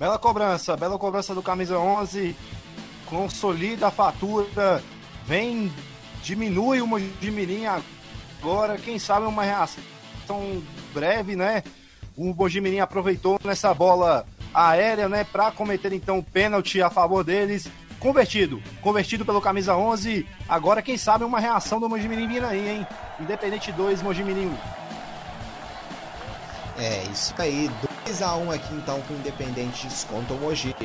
[0.05, 2.35] Bela cobrança, bela cobrança do camisa 11.
[3.07, 4.83] Consolida a fatura.
[5.25, 5.73] Vem,
[6.21, 8.77] diminui o Mojimirim agora.
[8.77, 9.81] Quem sabe uma reação
[10.93, 11.63] breve, né?
[12.15, 15.23] O Mojimirim aproveitou nessa bola aérea, né?
[15.23, 17.67] Para cometer então o pênalti a favor deles.
[17.99, 20.23] Convertido, convertido pelo camisa 11.
[20.47, 22.87] Agora, quem sabe uma reação do Mojimirim vindo aí, hein?
[23.19, 24.57] Independente 2, Mojimirim 1.
[26.77, 27.71] É, isso aí.
[28.05, 30.75] 2x1 aqui então com o Independente desconta o Mogi.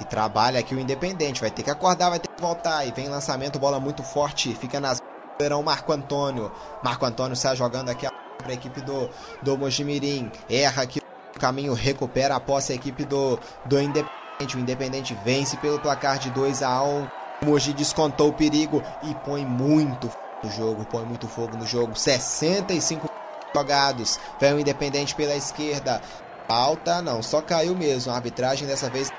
[0.00, 2.86] E trabalha aqui o Independente, vai ter que acordar, vai ter que voltar.
[2.86, 5.00] E vem lançamento, bola muito forte, fica nas
[5.38, 6.50] verão Marco Antônio.
[6.82, 8.06] Marco Antônio sai jogando aqui
[8.38, 9.08] para a equipe do,
[9.42, 10.30] do Mojimirim.
[10.48, 11.00] Erra aqui
[11.36, 14.56] o caminho, recupera a posse a equipe do, do Independente.
[14.56, 17.08] O Independente vence pelo placar de 2 a 1
[17.42, 20.10] O Mogi descontou o perigo e põe muito
[20.42, 21.96] no jogo, põe muito fogo no jogo.
[21.96, 23.12] 65
[23.54, 24.18] jogados.
[24.40, 26.00] Vem o Independente pela esquerda.
[26.48, 28.12] Falta, não, só caiu mesmo.
[28.12, 29.10] A arbitragem dessa vez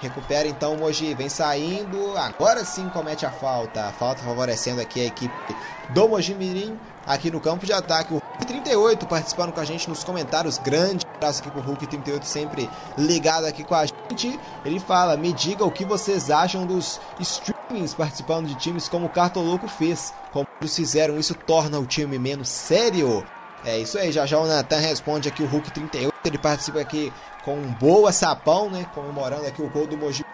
[0.00, 3.92] recupera então o Mogi, vem saindo, agora sim comete a falta.
[3.98, 5.56] Falta favorecendo aqui a equipe
[5.90, 8.12] do Mogi Mirim aqui no campo de ataque.
[8.12, 10.58] O Hulk 38 participando com a gente nos comentários.
[10.58, 14.38] Grande abraço aqui pro Hulk 38 sempre ligado aqui com a gente.
[14.64, 19.06] Ele fala: "Me diga o que vocês acham dos streamers times, participando de times como
[19.06, 20.12] o Cartoloco fez.
[20.32, 23.24] Como eles fizeram, isso torna o time menos sério.
[23.64, 26.12] É isso aí, já já o Natan responde aqui o Hulk 38.
[26.24, 27.12] Ele participa aqui
[27.44, 28.86] com um boa sapão, né?
[28.94, 30.24] Comemorando aqui o gol do Mogi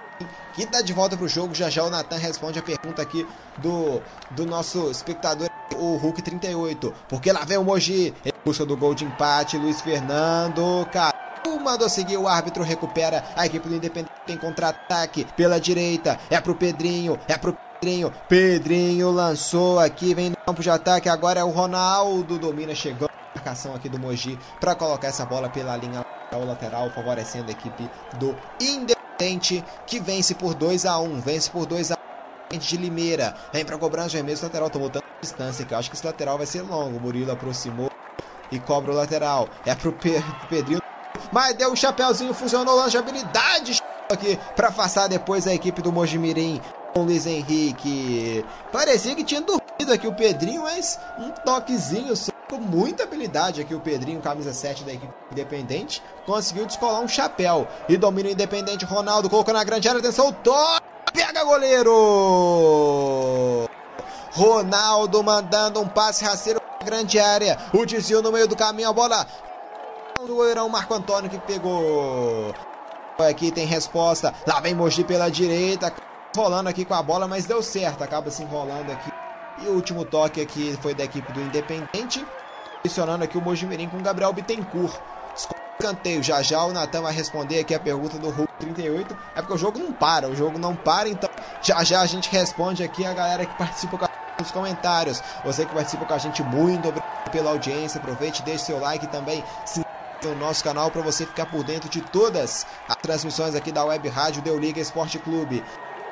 [0.55, 1.55] que tá de volta pro jogo.
[1.55, 3.27] Já já o Natan responde a pergunta aqui
[3.59, 4.01] do,
[4.31, 6.95] do nosso espectador, o Hulk 38.
[7.09, 9.57] Porque lá vem o Mogi em busca do gol de empate.
[9.57, 11.15] Luiz Fernando, cara.
[11.63, 16.19] Mandou seguir, o árbitro recupera a equipe do Independente em contra-ataque pela direita.
[16.29, 18.13] É pro Pedrinho, é pro Pedrinho.
[18.29, 21.09] Pedrinho lançou aqui, vem no campo de ataque.
[21.09, 23.14] Agora é o Ronaldo, domina, chegando
[23.45, 27.89] marcação aqui do Mogi para colocar essa bola pela linha lateral, favorecendo a equipe
[28.19, 31.99] do Independente, que vence por 2 a 1 vence por 2 a
[32.53, 33.37] 1 de Limeira.
[33.53, 36.47] Vem para cobrança, vermelho, lateral, tomou tanta distância que eu acho que esse lateral vai
[36.47, 36.97] ser longo.
[36.97, 37.91] O Murilo aproximou
[38.51, 39.49] e cobra o lateral.
[39.65, 40.15] É pro, Pe
[40.49, 40.81] Pedrinho
[41.31, 45.93] mas deu um chapéuzinho, funcionou, lance de habilidade aqui para afastar depois a equipe do
[45.93, 46.61] Mojimirim
[46.93, 48.45] com o Luiz Henrique.
[48.73, 53.75] Parecia que tinha dormido aqui o Pedrinho, mas um toquezinho só com muita habilidade aqui
[53.75, 58.85] o Pedrinho, camisa 7 da equipe independente, conseguiu descolar um chapéu e domina o independente.
[58.85, 61.91] Ronaldo colocou na grande área, atenção, toque, pega goleiro!
[64.31, 68.93] Ronaldo mandando um passe rasteiro na grande área, o desvio no meio do caminho, a
[68.93, 69.27] bola
[70.25, 72.55] do goleirão Marco Antônio que pegou.
[73.19, 74.33] Aqui tem resposta.
[74.47, 75.93] Lá vem Mogi pela direita.
[76.37, 78.03] Rolando aqui com a bola, mas deu certo.
[78.03, 79.09] Acaba se enrolando aqui.
[79.63, 82.27] E o último toque aqui foi da equipe do Independente.
[82.85, 84.95] Posicionando aqui o Mogi Mirim com o Gabriel Bittencourt.
[85.81, 86.23] Escanteio.
[86.23, 89.17] Já já o Natan vai responder aqui a pergunta do Hulk 38.
[89.35, 90.29] É porque o jogo não para.
[90.29, 91.09] O jogo não para.
[91.09, 91.31] Então
[91.63, 95.23] já já a gente responde aqui a galera que participa com a nos comentários.
[95.47, 97.99] Você que participa com a gente, muito obrigado pela audiência.
[97.99, 99.43] Aproveite, deixe seu like também.
[99.65, 99.83] Se
[100.23, 104.09] no nosso canal para você ficar por dentro de todas as transmissões aqui da Web
[104.11, 105.65] Rádio Deu Liga Esporte Clube.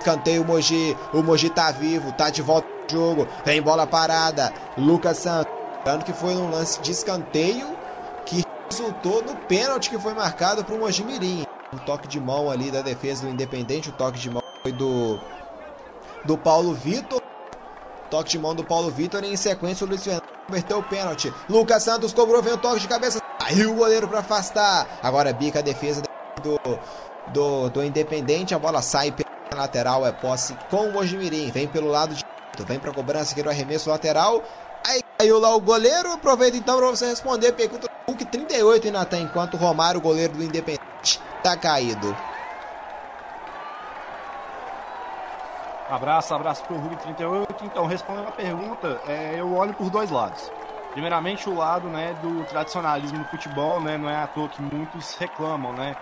[0.02, 4.52] Canteio Mogi, o Mogi tá vivo, tá de volta no jogo, vem bola parada.
[4.76, 7.76] Lucas Santos, lembrando que foi um lance de escanteio
[8.24, 11.42] que resultou no pênalti que foi marcado para o Mogi Mirim.
[11.72, 15.18] Um toque de mão ali da defesa do Independente, o toque de mão foi do
[16.24, 17.20] do Paulo Vitor.
[18.08, 21.32] Toque de mão do Paulo Vitor e em sequência o Luiz Fernando converteu o pênalti.
[21.48, 23.18] Lucas Santos cobrou, vem o toque de cabeça.
[23.40, 24.86] Saiu o goleiro para afastar.
[25.02, 26.02] Agora bica a defesa
[26.42, 26.58] do,
[27.32, 28.54] do, do Independente.
[28.54, 30.06] A bola sai pela lateral.
[30.06, 31.50] É posse com o Mojimirim.
[31.50, 32.22] Vem pelo lado de.
[32.66, 34.44] Vem para cobrança aqui do arremesso lateral.
[35.22, 36.10] Caiu lá o goleiro.
[36.10, 37.52] Aproveita então para você responder.
[37.52, 39.22] Pergunta do Hulk 38 ainda tem.
[39.22, 42.16] Enquanto o Romário, goleiro do Independente, tá caído.
[45.88, 47.64] Abraço, abraço pro Hulk 38.
[47.64, 50.50] Então, respondendo a pergunta, é, eu olho por dois lados.
[50.90, 55.14] Primeiramente o lado né, do tradicionalismo no futebol, né, não é à toa que muitos
[55.14, 55.94] reclamam, né,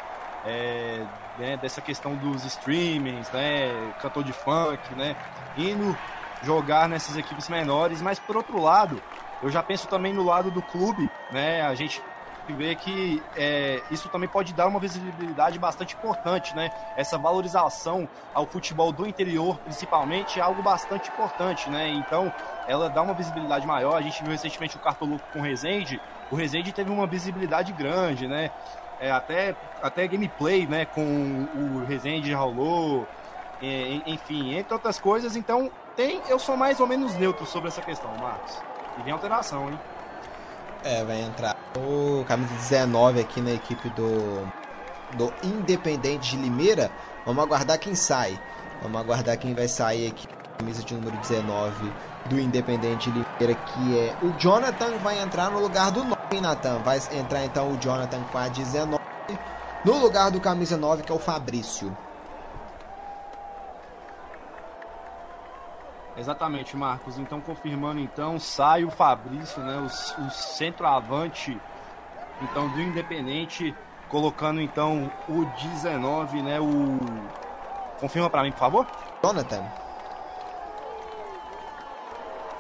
[0.47, 1.05] é,
[1.39, 5.15] né, dessa questão dos streamings, né, cantor de funk, né,
[5.59, 5.97] indo
[6.43, 9.01] jogar nessas equipes menores, mas por outro lado,
[9.43, 12.03] eu já penso também no lado do clube, né, a gente
[12.53, 16.71] vê que é, isso também pode dar uma visibilidade bastante importante, né?
[16.97, 21.89] Essa valorização ao futebol do interior, principalmente, é algo bastante importante, né?
[21.89, 22.33] Então,
[22.67, 23.97] ela dá uma visibilidade maior.
[23.97, 26.01] A gente viu recentemente o Cartoluco com o Rezende.
[26.31, 28.51] O Rezende teve uma visibilidade grande, né?
[29.01, 30.85] É, até, até gameplay, né?
[30.85, 31.03] Com
[31.55, 33.07] o Rezende rolou,
[34.07, 35.37] enfim, entre outras coisas.
[35.37, 38.57] Então, tem, eu sou mais ou menos neutro sobre essa questão, Marcos.
[38.99, 39.79] E vem alteração, hein?
[40.83, 44.47] É, vai entrar o camisa 19 aqui na equipe do,
[45.17, 46.91] do Independente de Limeira.
[47.27, 48.41] Vamos aguardar quem sai.
[48.83, 50.27] Vamos aguardar quem vai sair aqui.
[50.59, 51.93] Camisa de número 19
[52.27, 56.79] do Independente de Limeira, que é o Jonathan, vai entrar no lugar do 9, Nathan.
[56.79, 59.01] Vai entrar então o Jonathan com a 19
[59.85, 61.97] no lugar do camisa 9, que é o Fabrício.
[66.21, 67.19] Exatamente, Marcos.
[67.19, 69.87] Então, confirmando, então, sai o Fabrício, né, o,
[70.23, 71.59] o centroavante,
[72.43, 73.75] então, do Independente,
[74.07, 76.99] colocando, então, o 19, né, o...
[77.99, 78.87] Confirma para mim, por favor?
[79.23, 79.65] Jonathan.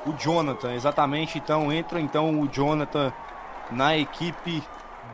[0.06, 1.36] O Jonathan, exatamente.
[1.36, 3.12] Então, entra, então, o Jonathan
[3.70, 4.62] na equipe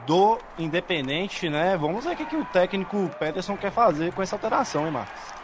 [0.06, 1.76] do Independente, né?
[1.76, 5.34] Vamos ver o que, que o técnico Peterson quer fazer com essa alteração, hein, Marcos?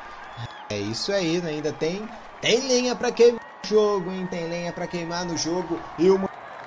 [0.70, 1.50] É isso aí, né?
[1.50, 2.08] Ainda tem
[2.42, 4.26] tem lenha para queimar no jogo, hein?
[4.28, 5.78] Tem lenha para queimar no jogo.
[5.96, 6.18] E o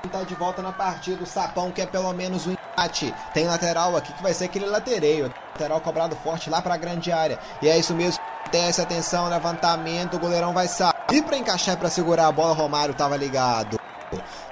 [0.09, 1.21] tá de volta na partida.
[1.21, 3.13] O Sapão quer pelo menos um empate.
[3.33, 5.33] Tem lateral aqui que vai ser aquele latereio.
[5.53, 7.37] Lateral cobrado forte lá para a grande área.
[7.61, 8.23] E é isso mesmo.
[8.49, 10.15] Desce, atenção, levantamento.
[10.15, 12.53] O goleirão vai sair para encaixar para segurar a bola.
[12.53, 13.77] Romário tava ligado.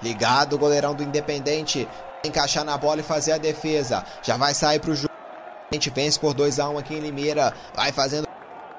[0.02, 1.88] Ligado o goleirão do Independente.
[2.26, 4.04] Encaixar na bola e fazer a defesa.
[4.22, 5.14] Já vai sair pro jogo.
[5.72, 7.54] A gente vence por 2 a 1 um aqui em Limeira.
[7.74, 8.28] Vai fazendo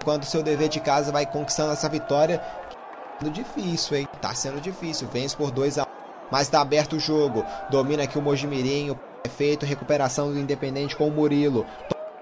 [0.05, 2.39] enquanto o seu dever de casa vai conquistando essa vitória.
[2.39, 4.09] Tá sendo difícil, hein?
[4.21, 5.09] Tá sendo difícil.
[5.11, 5.87] Vence por 2 a 1
[6.31, 7.45] mas tá aberto o jogo.
[7.71, 8.95] Domina aqui o Mojimirim,
[9.25, 11.65] é feito recuperação do Independente com o Murilo.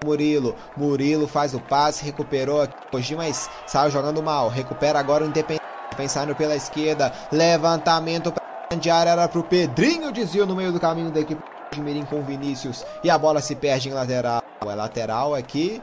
[0.05, 4.49] Murilo, Murilo faz o passe, recuperou aqui hoje, mas saiu jogando mal.
[4.49, 5.63] Recupera agora o Independente,
[5.97, 7.11] pensando pela esquerda.
[7.31, 11.41] Levantamento para grande área era pro Pedrinho, desvio no meio do caminho da equipe
[11.71, 14.43] de Mirim com Vinícius e a bola se perde em lateral.
[14.61, 15.81] É lateral aqui.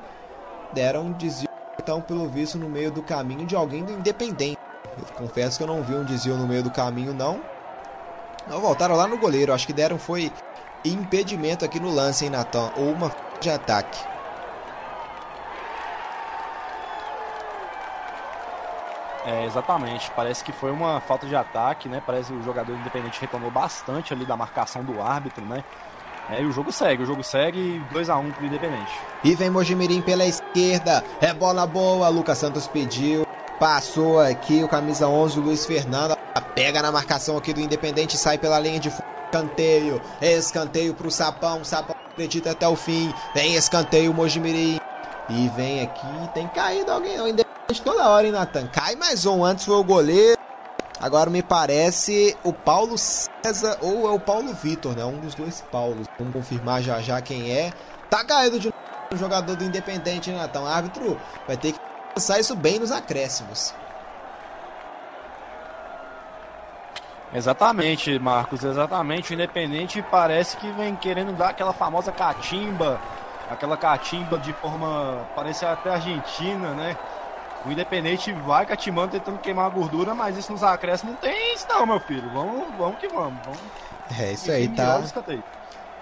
[0.72, 1.49] Deram um desvio
[1.80, 4.58] então pelo visto no meio do caminho de alguém do Independente.
[4.96, 7.40] Eu confesso que eu não vi um desvio no meio do caminho não.
[8.46, 10.30] Não voltaram lá no goleiro, acho que deram foi
[10.84, 12.70] impedimento aqui no lance, hein, Natan?
[12.76, 13.98] Ou uma de ataque.
[19.24, 20.10] É, exatamente.
[20.10, 22.02] Parece que foi uma falta de ataque, né?
[22.04, 25.62] Parece que o jogador independente reclamou bastante ali da marcação do árbitro, né?
[26.30, 28.92] É, e o jogo segue, o jogo segue 2 a 1 um pro Independente.
[29.24, 33.26] E vem Mojimirim pela esquerda, é bola boa, Lucas Santos pediu,
[33.58, 36.16] passou aqui o camisa 11, o Luiz Fernando,
[36.54, 41.96] pega na marcação aqui do Independente, sai pela linha de escanteio, escanteio pro Sapão, Sapão
[42.12, 44.78] acredita até o fim, vem escanteio Mojimirim,
[45.28, 48.68] e vem aqui, tem caído alguém, o Independente toda hora, hein, Natan?
[48.68, 50.38] Cai mais um, antes foi o goleiro,
[51.00, 55.04] Agora me parece o Paulo César ou é o Paulo Vitor, né?
[55.04, 56.06] Um dos dois Paulos.
[56.18, 57.72] Vamos confirmar já já quem é.
[58.10, 58.68] Tá caído de
[59.12, 60.44] o jogador do Independente, né?
[60.48, 61.80] Então, árbitro vai ter que
[62.14, 63.74] passar isso bem nos acréscimos.
[67.32, 69.30] Exatamente, Marcos, exatamente.
[69.30, 73.00] O Independente parece que vem querendo dar aquela famosa catimba,
[73.50, 76.96] aquela catimba de forma, parece até argentina, né?
[77.64, 81.66] O Independente vai catimando, tentando queimar a gordura, mas isso nos acréscimos não tem isso
[81.68, 82.28] não, meu filho.
[82.32, 83.38] Vamos, vamos que vamos.
[83.44, 83.60] vamos.
[84.18, 85.00] É isso aí, tá,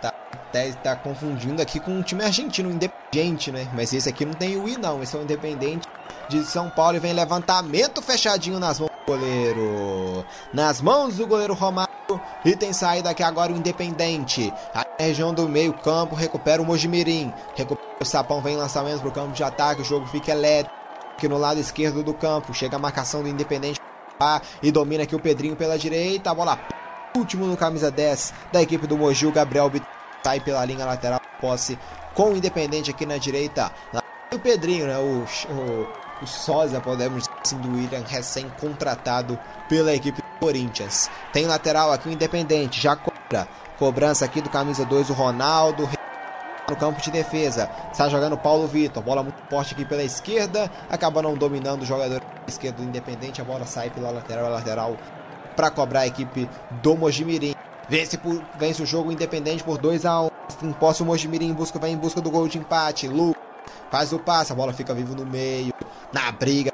[0.01, 0.15] tá,
[0.53, 3.69] tá, tá confundindo aqui com um time argentino, independente, né?
[3.75, 5.87] Mas esse aqui não tem o I não, esse é o Independente
[6.29, 10.25] de São Paulo e vem levantamento fechadinho nas mãos do goleiro.
[10.53, 11.89] Nas mãos do goleiro Romário
[12.45, 14.53] e tem saída aqui agora o Independente.
[14.73, 17.33] A região do meio campo recupera o Mojimirim.
[17.55, 20.78] Recupera o Sapão, vem lançamento pro campo de ataque, o jogo fica elétrico
[21.19, 22.55] aqui no lado esquerdo do campo.
[22.55, 23.81] Chega a marcação do Independente
[24.63, 26.31] e domina aqui o Pedrinho pela direita.
[26.31, 26.59] A bola
[27.17, 29.29] último no camisa 10 da equipe do Mogi.
[29.31, 29.71] Gabriel
[30.25, 31.21] sai pela linha lateral.
[31.41, 31.79] Posse
[32.15, 33.73] com o Independente aqui na direita.
[34.33, 34.99] O Pedrinho, né?
[34.99, 35.89] O, o,
[36.23, 39.39] o Sosa, podemos dizer assim, do William, recém-contratado
[39.69, 41.11] pela equipe do Corinthians.
[41.33, 42.81] Tem lateral aqui o Independente.
[42.81, 43.49] Já cobra.
[43.79, 45.89] Cobrança aqui do camisa 2, o Ronaldo
[46.69, 47.71] no campo de defesa.
[47.91, 49.03] Está jogando Paulo Vitor.
[49.03, 50.71] Bola muito forte aqui pela esquerda.
[50.91, 53.41] Acaba não dominando o jogador esquerdo do Independente.
[53.41, 54.97] A bola sai pela lateral, lateral
[55.57, 56.49] para cobrar a equipe
[56.83, 57.55] do Mojimirim.
[57.89, 60.27] Vence, por, vence o jogo Independente por 2 a 1
[60.63, 60.73] um.
[60.73, 63.09] Posse o Mojimirim em busca, vai em busca do gol de empate.
[63.09, 63.35] Lu
[63.91, 64.53] faz o passe.
[64.53, 65.73] A bola fica vivo no meio.
[66.13, 66.73] Na briga.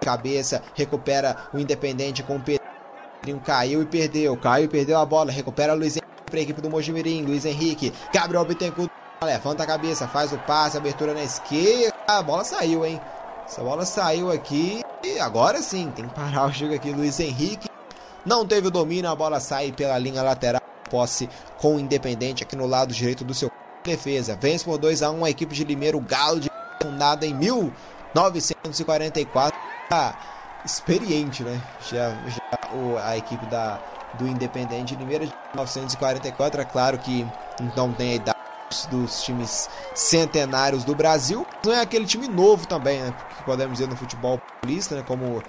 [0.00, 0.62] Cabeça.
[0.74, 3.40] Recupera o Independente com o Pedrinho.
[3.44, 4.36] Caiu e perdeu.
[4.36, 5.32] Caiu e perdeu a bola.
[5.32, 7.24] Recupera o Luiz Henrique para a equipe do Mojimirim.
[7.24, 7.92] Luiz Henrique.
[8.12, 8.91] Gabriel Bittencourt
[9.24, 11.94] Levanta a cabeça, faz o passe, abertura na esquerda.
[12.06, 13.00] A bola saiu, hein?
[13.46, 14.82] Essa bola saiu aqui.
[15.04, 16.90] E agora sim, tem que parar o jogo aqui.
[16.90, 17.68] Luiz Henrique
[18.24, 20.62] não teve o domínio, a bola sai pela linha lateral.
[20.90, 21.28] Posse
[21.58, 23.50] com o Independente aqui no lado direito do seu
[23.82, 24.38] defesa.
[24.40, 26.50] Vence por 2 a 1 a equipe de Limeiro Galo, de
[26.82, 29.58] fundada em 1944.
[29.90, 30.14] Ah,
[30.64, 31.60] experiente, né?
[31.90, 32.40] Já, já
[32.74, 33.80] o, a equipe da,
[34.14, 36.60] do Independente de Limeira de 1944.
[36.60, 37.26] É claro que
[37.76, 38.31] não tem a idade
[38.90, 41.46] dos times centenários do Brasil.
[41.64, 43.14] Não é aquele time novo também, né?
[43.36, 45.04] Que podemos dizer no futebol paulista, né?
[45.06, 45.42] Como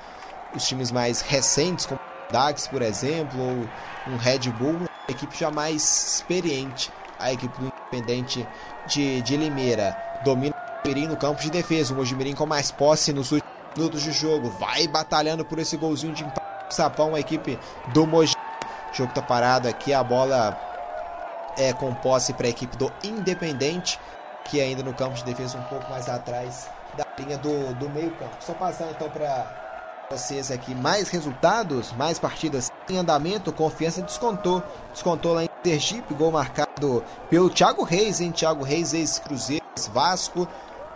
[0.56, 5.38] os times mais recentes, como o Dax, por exemplo, ou um Red Bull, uma equipe
[5.38, 6.92] já mais experiente.
[7.20, 8.48] A equipe do Independente
[8.88, 9.96] de, de Limeira
[10.26, 11.94] domina o Mojimirim no campo de defesa.
[11.94, 14.50] O Mojimirim com mais posse nos últimos minutos de jogo.
[14.50, 16.44] Vai batalhando por esse golzinho de empate.
[16.70, 17.58] Sapão, a equipe
[17.94, 18.36] do Mogi.
[18.92, 20.73] O jogo tá parado aqui, a bola
[21.58, 24.00] é, com posse para a equipe do Independente,
[24.46, 28.12] que ainda no campo de defesa um pouco mais atrás da linha do, do meio
[28.12, 28.36] campo.
[28.40, 29.64] Só passar então para
[30.12, 33.52] vocês aqui mais resultados, mais partidas em andamento.
[33.52, 34.62] Confiança descontou,
[34.92, 40.48] descontou lá em Sergipe, gol marcado pelo Thiago Reis, em Thiago Reis, ex-Cruzeiro, Vasco,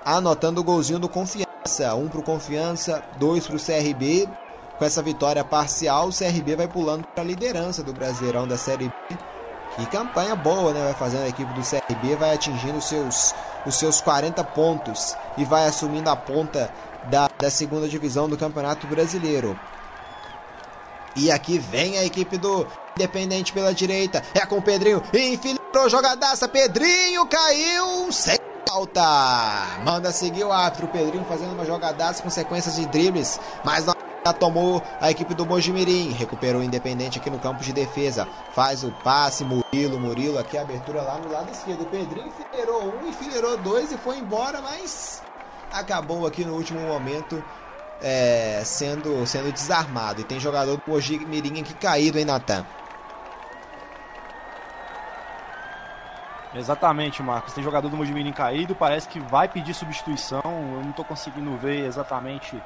[0.06, 1.96] anotando o golzinho do Confiança.
[1.96, 4.30] Um para o Confiança, dois para o CRB.
[4.78, 8.88] Com essa vitória parcial, o CRB vai pulando para a liderança do Brasileirão da Série
[9.10, 9.37] B
[9.78, 10.84] e campanha boa, né?
[10.84, 13.36] Vai fazendo a equipe do CRB, vai atingindo os seus,
[13.66, 16.72] os seus 40 pontos e vai assumindo a ponta
[17.06, 19.58] da, da segunda divisão do Campeonato Brasileiro.
[21.16, 24.24] E aqui vem a equipe do Independente pela direita.
[24.34, 25.04] É com o Pedrinho.
[25.14, 26.48] Infiltrou jogadaça.
[26.48, 28.12] Pedrinho caiu.
[28.12, 28.38] Sem
[28.68, 29.80] Falta!
[29.84, 30.88] Manda seguir o árbitro.
[30.88, 33.96] O Pedrinho fazendo uma jogadaça com sequências de dribles, mas não
[34.40, 36.12] tomou a equipe do Mojimirim.
[36.12, 38.28] Recuperou o Independente aqui no campo de defesa.
[38.52, 41.84] Faz o passe, Murilo, Murilo aqui, abertura lá no lado esquerdo.
[41.84, 45.24] O Pedrinho enfileirou um, enfileirou dois e foi embora, mas
[45.72, 47.44] acabou aqui no último momento
[48.02, 50.22] é, sendo, sendo desarmado.
[50.22, 52.66] E tem jogador do Mojimirim aqui caído, hein, Natan?
[56.56, 57.54] Exatamente, Marcos.
[57.54, 60.42] Tem jogador do Mojimirim caído, parece que vai pedir substituição.
[60.44, 62.62] Eu não estou conseguindo ver exatamente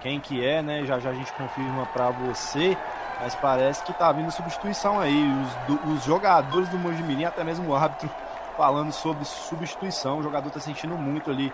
[0.00, 0.84] quem que é, né?
[0.84, 2.76] Já já a gente confirma para você,
[3.20, 5.32] mas parece que tá vindo substituição aí.
[5.42, 8.10] Os, do, os jogadores do Mojimirim, até mesmo o árbitro
[8.56, 10.18] falando sobre substituição.
[10.18, 11.52] O jogador tá sentindo muito ali,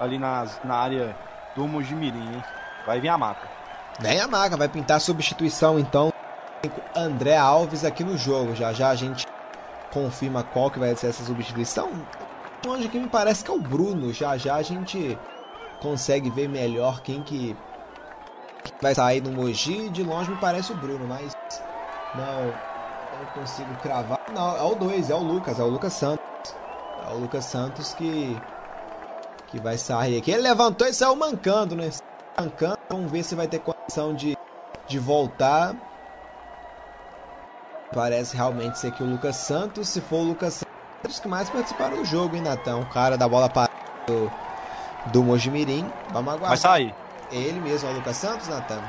[0.00, 1.16] ali na, na área
[1.54, 2.44] do Mojimirim, hein?
[2.86, 3.48] Vai vir a maca.
[3.98, 6.12] Vem a maca, vai pintar substituição então.
[6.94, 8.54] André Alves aqui no jogo.
[8.54, 9.26] Já já a gente
[9.92, 11.90] confirma qual que vai ser essa substituição.
[12.66, 14.12] Onde que me parece que é o Bruno.
[14.12, 15.18] Já já a gente
[15.80, 17.56] consegue ver melhor quem que
[18.80, 19.88] vai sair no Mogi.
[19.88, 21.32] De longe me parece o Bruno, mas
[22.14, 22.44] não,
[23.18, 24.20] não consigo cravar.
[24.34, 26.24] Não, é o 2, é o Lucas, é o Lucas Santos.
[27.08, 28.36] É o Lucas Santos que
[29.48, 30.30] que vai sair aqui.
[30.30, 31.90] Ele levantou e saiu mancando, né?
[32.38, 32.78] Mancando.
[32.88, 34.36] Vamos ver se vai ter condição de,
[34.86, 35.74] de voltar.
[37.92, 39.88] Parece realmente ser aqui o Lucas Santos.
[39.88, 40.62] Se for o Lucas
[41.02, 42.82] Santos, que mais participaram do jogo, hein, Natão?
[42.82, 43.70] O cara da bola para
[44.06, 44.30] do,
[45.06, 45.90] do Mojimirim.
[46.12, 46.48] Vamos aguardar.
[46.48, 46.94] Vai sair.
[47.30, 48.82] Ele mesmo, é o Lucas Santos, Natan?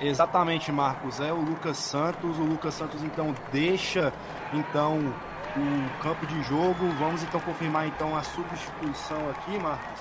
[0.00, 1.20] Exatamente, Marcos.
[1.20, 2.38] É o Lucas Santos.
[2.38, 4.12] O Lucas Santos então deixa
[4.52, 4.98] então
[5.56, 6.88] o campo de jogo.
[6.98, 10.00] Vamos então confirmar então a substituição aqui, Marcos.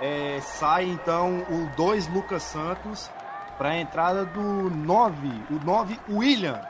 [0.00, 3.10] É, sai então o 2 Lucas Santos
[3.58, 6.60] para a entrada do 9, o 9 William.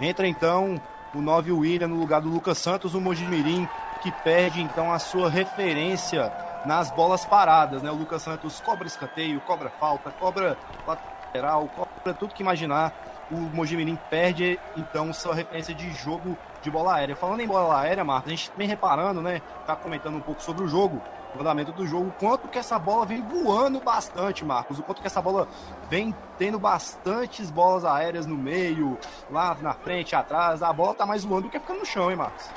[0.00, 0.80] Entra então
[1.14, 3.68] o 9 William no lugar do Lucas Santos, o Mojimirim
[4.02, 6.32] que perde então a sua referência
[6.66, 7.90] nas bolas paradas, né?
[7.90, 10.56] O Lucas Santos cobra escanteio, cobra falta, cobra
[10.86, 12.92] lateral, cobra tudo que imaginar.
[13.30, 17.16] O Mojimirim perde então sua referência de jogo de bola aérea.
[17.16, 19.40] Falando em bola aérea, Marcos, a gente vem reparando, né?
[19.66, 21.00] Tá comentando um pouco sobre o jogo,
[21.34, 24.78] o andamento do jogo, quanto que essa bola vem voando bastante, Marcos.
[24.80, 25.48] O quanto que essa bola
[25.88, 28.98] vem tendo bastantes bolas aéreas no meio,
[29.30, 30.62] lá na frente, atrás.
[30.62, 32.50] A bola tá mais voando do que ficando no chão, hein, Marcos?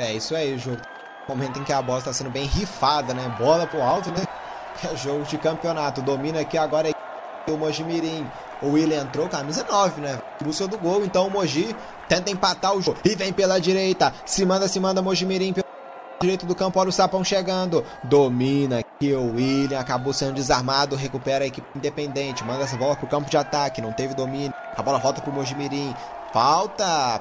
[0.00, 0.80] É isso aí, jogo.
[1.28, 3.28] Momento em que a bola está sendo bem rifada, né?
[3.38, 4.22] Bola pro alto, né?
[4.82, 6.00] É jogo de campeonato.
[6.00, 6.88] Domina aqui agora
[7.50, 8.26] o Mojimirim.
[8.62, 10.18] O William entrou, camisa 9, né?
[10.42, 11.76] Busca do gol, então o Moji
[12.08, 12.98] tenta empatar o jogo.
[13.04, 14.14] E vem pela direita.
[14.24, 15.66] Se manda, se manda Mojimirim pelo
[16.22, 16.80] direito do campo.
[16.80, 17.84] Olha o Sapão chegando.
[18.04, 19.78] Domina aqui o William.
[19.78, 20.96] Acabou sendo desarmado.
[20.96, 22.42] Recupera a equipe independente.
[22.42, 23.82] Manda essa bola pro campo de ataque.
[23.82, 24.54] Não teve domínio.
[24.74, 25.94] A bola volta pro Mojimirim.
[26.32, 27.20] Falta.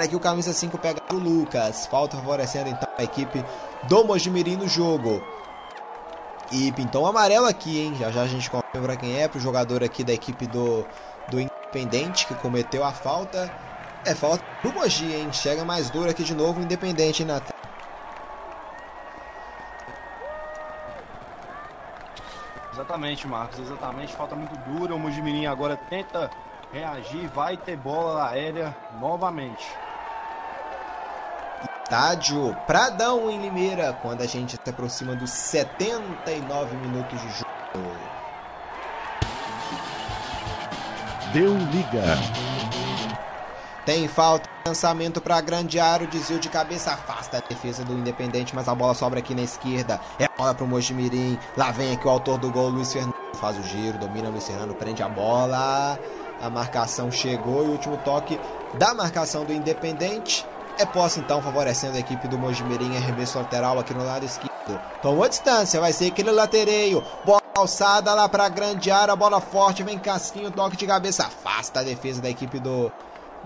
[0.00, 1.86] Aqui o camisa 5 pega o Lucas.
[1.86, 3.44] Falta favorecendo então a equipe
[3.82, 5.22] do Mojimirim no jogo.
[6.50, 7.94] E pintou um amarelo aqui, hein?
[7.96, 10.86] Já já a gente confirma quem é, pro jogador aqui da equipe do,
[11.28, 13.52] do Independente que cometeu a falta.
[14.02, 15.30] É falta pro Mogi, hein?
[15.34, 17.42] Chega mais duro aqui de novo o Independente na
[22.72, 24.14] Exatamente, Marcos, exatamente.
[24.14, 24.94] Falta muito dura.
[24.94, 26.30] O Mojimirim agora tenta
[26.72, 29.68] reagir, vai ter bola aérea novamente.
[31.90, 37.50] Estádio Pradão em Limeira, quando a gente se aproxima dos 79 minutos de jogo.
[41.32, 42.16] Deu liga.
[43.84, 48.68] Tem falta, lançamento para grande área, desvio de cabeça, afasta a defesa do Independente, mas
[48.68, 49.98] a bola sobra aqui na esquerda.
[50.16, 51.36] É bola pro Mojimirim.
[51.56, 53.16] Lá vem aqui o autor do gol, Luiz Fernando.
[53.34, 55.98] Faz o giro, domina o Luiz Fernando, prende a bola.
[56.40, 58.38] A marcação chegou e o último toque
[58.78, 60.46] da marcação do Independente.
[60.80, 64.80] É posse então favorecendo a equipe do Mojimirim, arremesso lateral aqui no lado esquerdo.
[65.02, 67.04] Tomou distância, vai ser aquele latereio.
[67.22, 71.82] Bola alçada lá para grande área, bola forte, vem casquinho, toque de cabeça, afasta a
[71.82, 72.90] defesa da equipe do.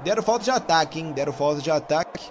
[0.04, 1.10] Deram falta de ataque, hein?
[1.10, 2.30] Deram falta de ataque.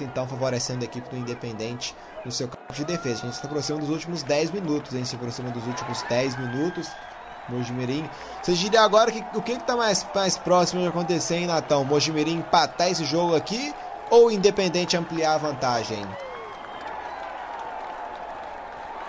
[0.00, 1.94] Então favorecendo a equipe do Independente
[2.24, 3.20] no seu campo de defesa.
[3.20, 5.04] A gente está aproximando dos últimos 10 minutos, hein?
[5.04, 6.88] Se aproxima dos últimos 10 minutos.
[7.48, 8.08] Mojimirim.
[8.42, 11.84] Vocês diriam agora que, o que está mais, mais próximo de acontecer, hein, Natão?
[11.84, 13.72] Mojimirim empatar esse jogo aqui
[14.12, 16.06] ou Independente ampliar a vantagem?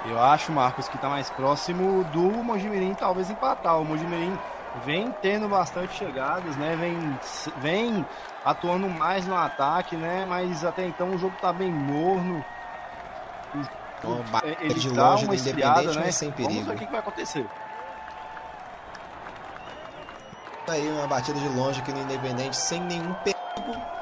[0.05, 3.81] Eu acho, Marcos, que está mais próximo do Mojimirim talvez empatar.
[3.81, 4.37] O Mojimirim
[4.85, 6.77] vem tendo bastante chegadas, né?
[6.77, 7.19] Vem,
[7.57, 8.05] vem
[8.45, 10.25] atuando mais no ataque, né?
[10.27, 12.43] Mas até então o jogo está bem morno.
[13.99, 14.23] Então,
[14.61, 16.11] ele de dá longe uma esfriada, né?
[16.11, 16.53] sem perigo.
[16.53, 17.45] Vamos ver o que vai acontecer.
[20.69, 23.92] Aí uma batida de longe aqui no Independente sem nenhum perigo.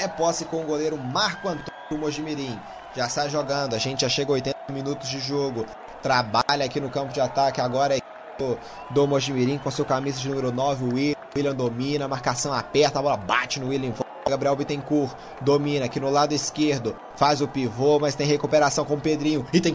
[0.00, 2.58] É posse com o goleiro Marco Antônio Mojimirim.
[2.96, 5.66] Já sai jogando, a gente já chega a 80 minutos de jogo.
[6.02, 8.00] Trabalha aqui no campo de ataque, agora é
[8.38, 8.58] do,
[8.90, 11.14] do Mojimirim com seu camisa de número 9, o William.
[11.36, 13.92] William domina, marcação aperta, a bola bate no William.
[14.28, 19.00] Gabriel Bittencourt domina aqui no lado esquerdo, faz o pivô, mas tem recuperação com o
[19.00, 19.46] Pedrinho.
[19.52, 19.74] E tem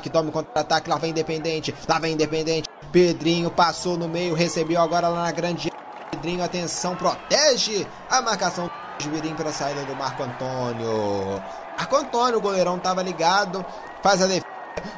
[0.00, 2.68] que toma contra-ataque, lá vem Independente, lá vem Independente.
[2.92, 5.70] Pedrinho passou no meio, recebeu agora lá na grande
[6.10, 8.68] Pedrinho, atenção, protege a marcação
[8.98, 11.42] de Mirim para a saída do Marco Antônio.
[11.76, 13.64] Marco Antônio, o goleirão estava ligado,
[14.02, 14.46] faz a defesa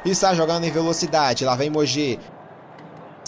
[0.05, 1.45] e está jogando em velocidade.
[1.45, 2.19] Lá vem Mogi.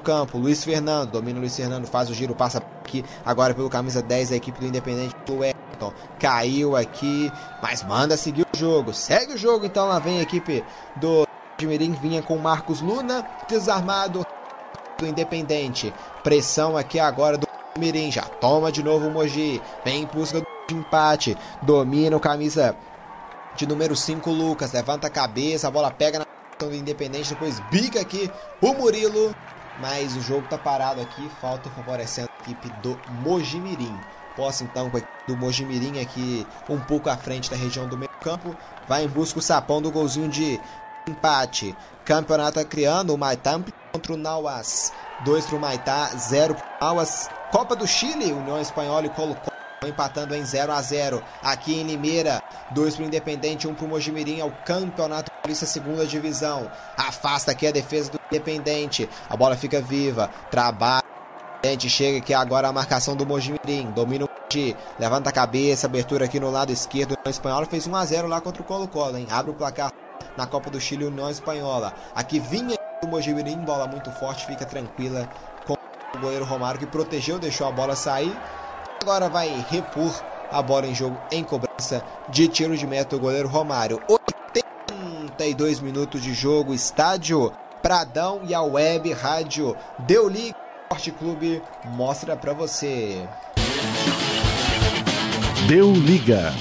[0.04, 4.02] Campo, Luiz Fernando, domina o Luiz Fernando, faz o giro, passa aqui agora pelo camisa
[4.02, 5.94] 10 da equipe do Independente, do Everton.
[6.20, 7.32] Caiu aqui,
[7.62, 8.94] mas manda seguir o jogo.
[8.94, 10.64] Segue o jogo, então lá vem a equipe
[10.96, 11.28] do
[11.62, 14.26] Mirim, vinha com Marcos Luna, desarmado
[14.98, 15.94] do Independente.
[16.24, 20.46] Pressão aqui agora do Mirim, já toma de novo o Mogi, vem em busca do
[20.70, 22.76] empate, domina o camisa
[23.56, 26.26] de número 5 Lucas, levanta a cabeça, a bola pega na
[26.60, 28.30] do Independente, depois bica aqui
[28.60, 29.32] o Murilo,
[29.80, 34.00] mas o jogo tá parado aqui, falta favorecendo a equipe do Mojimirim.
[34.36, 37.98] Posse então com a equipe do Mojimirim aqui um pouco à frente da região do
[37.98, 40.60] meio campo, vai em busca o sapão do golzinho de
[41.10, 41.76] empate.
[42.04, 44.92] Campeonato criando o Maitamp contra o Nauas.
[45.24, 47.30] 2 para o Maitá, 0 para o Nauas.
[47.52, 49.52] Copa do Chile, União Espanhola e Colocó
[49.84, 52.42] empatando em 0 a 0 aqui em Limeira.
[52.72, 56.72] 2 para o Independente, 1 um para o Mojimirim, é o Campeonato Paulista Segunda Divisão.
[56.96, 59.10] Afasta aqui a defesa do Independente.
[59.30, 61.02] A bola fica viva, trabalha.
[61.80, 63.92] Chega aqui agora a marcação do Mojimirim.
[63.92, 64.76] Domina o Moji.
[65.00, 65.88] Levanta a cabeça.
[65.88, 67.16] Abertura aqui no lado esquerdo.
[67.26, 69.18] O Espanhola fez 1 a 0 lá contra o Colo-Colo.
[69.30, 69.92] Abre o placar
[70.38, 71.94] na Copa do Chile, União Espanhola.
[72.16, 72.76] Aqui vinha
[73.12, 73.58] Mojimirim.
[73.58, 74.48] Bola muito forte.
[74.48, 75.30] Fica tranquila
[75.68, 78.36] com o goleiro Romário que protegeu, deixou a bola sair.
[79.02, 80.12] Agora vai repor
[80.50, 84.02] a bola em jogo em cobrança de tiro de meta o goleiro Romário.
[84.08, 90.56] 82 minutos de jogo, estádio Pradão e a Web Rádio Deu Liga
[90.92, 93.26] Esporte Clube mostra para você.
[95.68, 96.54] Deu Liga.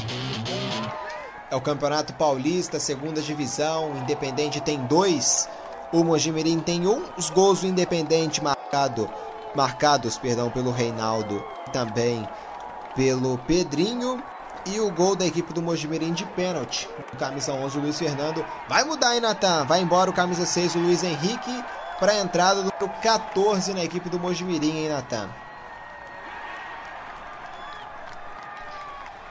[1.51, 3.93] É o Campeonato Paulista, segunda divisão.
[3.97, 5.48] Independente tem dois.
[5.92, 7.04] O Mojimirim tem um.
[7.34, 9.10] Gols do Independente marcado,
[9.54, 11.44] marcados perdão, pelo Reinaldo.
[11.72, 12.28] Também
[12.94, 14.22] pelo Pedrinho.
[14.66, 16.88] E o gol da equipe do Mojimirim de pênalti.
[17.18, 18.44] Camisa 11, o Luiz Fernando.
[18.68, 19.64] Vai mudar aí, Natan.
[19.64, 21.64] Vai embora o camisa 6, o Luiz Henrique.
[21.98, 25.28] Para a entrada do 14 na equipe do Mojimirim, hein, Natan?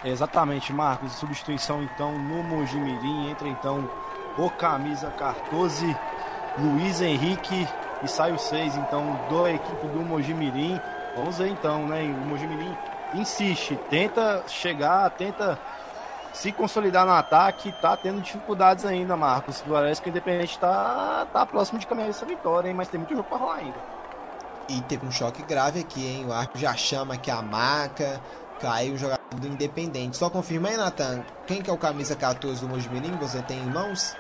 [0.04, 1.14] Exatamente, Marcos.
[1.14, 3.30] Substituição então no Mojimirim.
[3.30, 3.90] Entra então
[4.38, 5.96] o camisa 14,
[6.58, 7.68] Luiz Henrique.
[8.02, 10.80] E sai o 6 então da equipe do Mojimirim.
[11.16, 12.02] Vamos ver então, né?
[12.04, 12.74] O Mojimirim
[13.14, 15.60] insiste, tenta chegar, tenta
[16.34, 19.62] se consolidar no ataque, tá tendo dificuldades ainda, Marcos.
[19.68, 22.76] Parece que o Independente tá, tá próximo de caminhar essa vitória, hein?
[22.76, 23.78] Mas tem muito jogo para rolar ainda.
[24.70, 26.26] E teve um choque grave aqui, hein?
[26.28, 28.22] O arco já chama que a maca,
[28.60, 30.18] caiu o jogador do Independente.
[30.18, 33.18] Só confirma aí, Nathan, quem que é o camisa 14 do Mojimirim?
[33.18, 34.16] Você tem em mãos?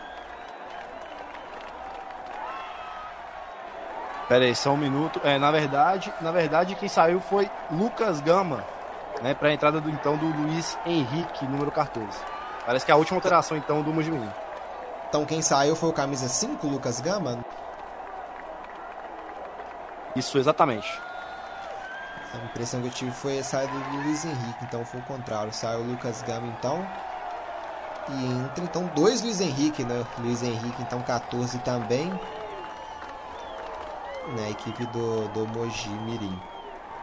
[4.30, 5.19] Pera aí, só um minuto.
[5.23, 8.64] É, na verdade, na verdade quem saiu foi Lucas Gama,
[9.23, 12.07] né, para a entrada do então do Luiz Henrique, número 14.
[12.64, 14.30] Parece que é a última alteração então do Mojimirim.
[15.10, 17.43] Então quem saiu foi o camisa 5, Lucas Gama?
[20.15, 21.01] Isso, exatamente.
[22.31, 25.51] A impressão que eu tive foi a saída do Luiz Henrique, então foi o contrário.
[25.51, 26.88] Saiu o Lucas Gama então.
[28.10, 30.06] E entra então dois Luiz Henrique, né?
[30.19, 32.11] Luiz Henrique então 14 também.
[34.35, 36.39] Na equipe do, do Mogi Mirim.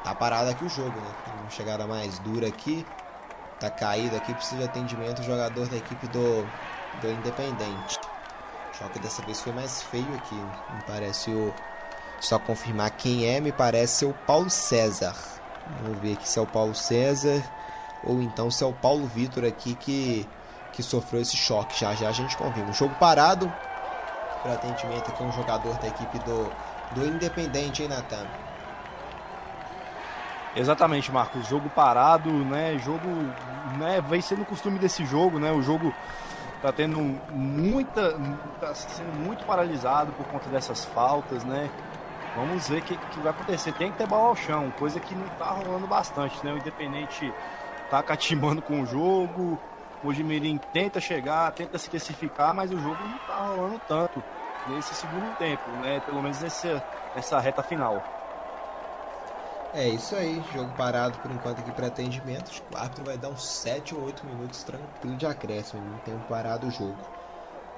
[0.02, 1.12] Tá parado aqui o jogo, né?
[1.24, 2.86] Tem uma chegada mais dura aqui.
[3.58, 6.46] Tá caído aqui, precisa de atendimento o jogador da equipe do,
[7.00, 7.96] do Independente.
[8.78, 10.36] Choque dessa vez foi mais feio aqui.
[10.36, 11.52] Me parece o.
[12.20, 15.16] Só confirmar quem é, me parece ser o Paulo César.
[15.80, 17.42] Vamos ver aqui se é o Paulo César
[18.04, 20.26] ou então se é o Paulo Vitor aqui que,
[20.72, 21.78] que sofreu esse choque.
[21.78, 22.70] Já já a gente confirma.
[22.70, 23.52] O jogo parado.
[24.42, 26.52] Por atendimento aqui um jogador da equipe do,
[26.92, 28.26] do Independente, hein, Natan?
[30.56, 31.46] Exatamente, Marcos.
[31.46, 32.78] Jogo parado, né?
[32.78, 33.08] Jogo,
[33.78, 34.00] né?
[34.00, 35.52] Vai sendo o costume desse jogo, né?
[35.52, 35.92] O jogo
[36.62, 36.98] tá tendo
[37.30, 38.18] muita,
[38.58, 41.68] tá sendo muito paralisado por conta dessas faltas, né?
[42.34, 43.72] Vamos ver o que, que vai acontecer.
[43.72, 46.52] Tem que ter bola ao chão, coisa que não tá rolando bastante, né?
[46.52, 47.32] O Independente
[47.90, 49.58] tá catimando com o jogo.
[50.02, 54.22] O Jimirim tenta chegar, tenta se classificar, mas o jogo não tá rolando tanto
[54.68, 56.00] nesse segundo tempo, né?
[56.00, 56.82] Pelo menos nessa,
[57.14, 58.02] nessa reta final.
[59.74, 62.50] É isso aí, jogo parado por enquanto aqui para atendimento.
[62.50, 65.98] Acho que o árbitro vai dar uns 7 ou 8 minutos tranquilo de acréscimo, não
[65.98, 66.96] tem parado o jogo.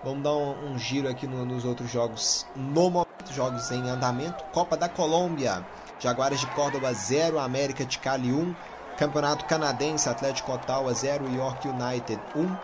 [0.04, 4.44] Vamos dar um, um giro aqui no, nos outros jogos no momento, jogos em andamento.
[4.52, 5.64] Copa da Colômbia,
[5.98, 8.54] Jaguares de Córdoba 0, América de Cali 1.
[8.96, 12.56] Campeonato Canadense, Atlético Ottawa 0, York United 1.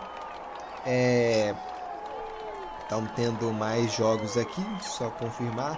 [0.85, 1.55] É...
[2.85, 5.75] Estão tendo mais jogos aqui, só confirmar.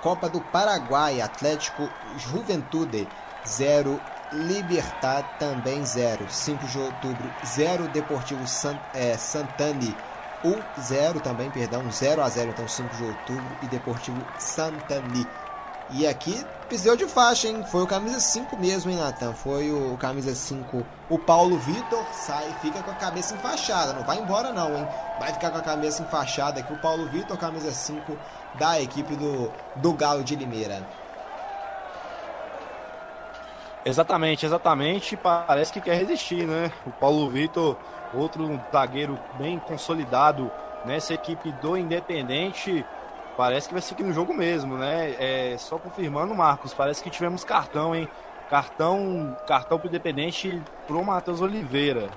[0.00, 3.08] Copa do Paraguai, Atlético Juventude
[3.44, 4.00] 0,
[4.30, 6.30] Libertad também 0.
[6.30, 9.98] 5 de outubro 0, Deportivo Sant, é, Santani
[10.44, 15.28] 1 0 também, perdão, 0 a 0 então 5 de outubro e Deportivo Santani.
[15.90, 17.62] E aqui piseu de faixa, hein?
[17.70, 19.32] Foi o camisa 5 mesmo, hein, Natan?
[19.34, 20.84] Foi o, camisa 5.
[21.10, 23.92] O Paulo Vitor sai fica com a cabeça enfaixada.
[23.92, 24.88] Não vai embora não, hein?
[25.20, 28.16] Vai ficar com a cabeça enfaixada aqui o Paulo Vitor, camisa 5
[28.58, 30.86] da equipe do, do Galo de Limeira.
[33.84, 35.16] Exatamente, exatamente.
[35.16, 36.72] Parece que quer resistir, né?
[36.86, 37.76] O Paulo Vitor,
[38.14, 40.50] outro zagueiro bem consolidado
[40.86, 42.84] nessa equipe do Independente.
[43.36, 45.14] Parece que vai seguir no jogo mesmo, né?
[45.18, 48.08] É, só confirmando, Marcos, parece que tivemos cartão, hein?
[48.48, 52.08] Cartão, cartão pro Independente pro Matheus Oliveira.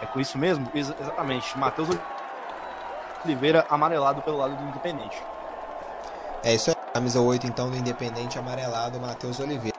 [0.00, 0.68] É com isso mesmo?
[0.74, 1.58] Ex exatamente.
[1.58, 1.88] Matheus
[3.24, 5.20] Oliveira amarelado pelo lado do Independente.
[6.44, 9.76] É isso aí, camisa 8 então do Independente amarelado, Matheus Oliveira.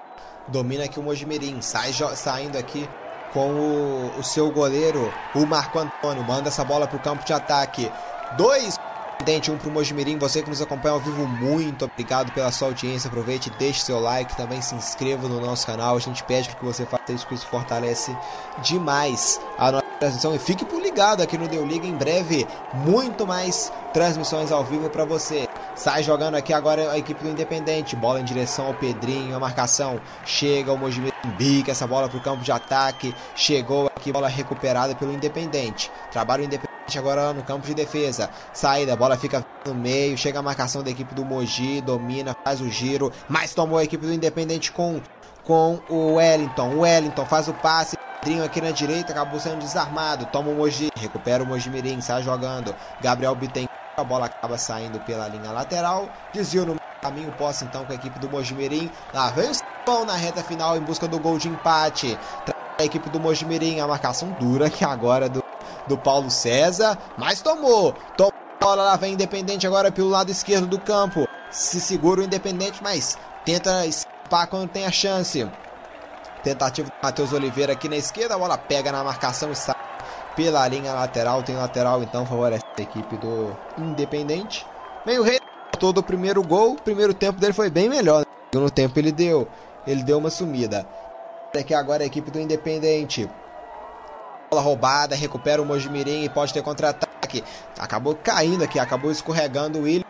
[0.48, 2.90] Domina aqui o Mojimirim, sai saindo aqui
[3.34, 6.24] com o, o, seu goleiro, o Marco Antônio.
[6.24, 7.92] Manda essa bola para o campo de ataque.
[8.38, 8.78] Dois
[9.22, 10.18] Independente, um para o Mojimirim.
[10.18, 13.08] Você que nos acompanha ao vivo, muito obrigado pela sua audiência.
[13.08, 15.96] Aproveite, deixe seu like, também se inscreva no nosso canal.
[15.96, 18.18] A gente pede que você faça isso, que isso fortalece
[18.64, 20.34] demais a nossa transmissão.
[20.34, 22.48] E fique por ligado aqui no Deu Liga em breve.
[22.74, 25.48] Muito mais transmissões ao vivo para você.
[25.76, 27.96] Sai jogando aqui agora a equipe do Independente.
[27.96, 30.02] Bola em direção ao Pedrinho, a marcação.
[30.26, 33.14] Chega o Mojimirim, bica essa bola para o campo de ataque.
[33.36, 35.92] Chegou aqui, bola recuperada pelo Independente.
[36.10, 38.30] Trabalho Independente agora no campo de defesa.
[38.54, 40.18] Saída, a bola fica no meio.
[40.18, 41.82] Chega a marcação da equipe do Mogi.
[41.82, 43.12] Domina, faz o giro.
[43.30, 45.02] Mas tomou a equipe do Independente com,
[45.44, 46.70] com o Wellington.
[46.76, 47.98] O Wellington faz o passe.
[48.22, 50.28] Pedrinho aqui na direita, acabou sendo desarmado.
[50.28, 52.76] Toma o Mogi, recupera o Mogi Mirim, sai jogando.
[53.02, 53.68] Gabriel Bitten,
[53.98, 56.08] a bola acaba saindo pela linha lateral.
[56.32, 58.92] Desvio no caminho, posse então com a equipe do Mogi Mirim.
[59.12, 62.18] Lá vem o Sapão na reta final em busca do gol de empate.
[62.80, 65.41] A equipe do Mogi Mirim, a marcação dura que agora do,
[65.92, 67.94] do Paulo César, mas tomou.
[68.16, 71.28] Tomou a bola lá, vem Independente agora pelo lado esquerdo do campo.
[71.50, 75.48] Se segura o Independente, mas tenta escapar quando tem a chance.
[76.44, 79.76] Tentativa do Matheus Oliveira aqui na esquerda, a bola pega na marcação e sai
[80.36, 81.44] pela linha lateral.
[81.44, 84.66] Tem lateral, então favorece a equipe do Independente.
[85.06, 85.40] Vem o Rei,
[85.78, 86.74] todo o primeiro gol.
[86.74, 88.22] O primeiro tempo dele foi bem melhor.
[88.22, 88.60] Né?
[88.60, 89.46] No tempo ele deu,
[89.86, 90.88] ele deu uma sumida.
[91.54, 93.30] Aqui agora a equipe do Independente.
[94.54, 97.42] Bola roubada, recupera o Mojimirim e pode ter contra-ataque.
[97.80, 100.04] Acabou caindo aqui, acabou escorregando o William.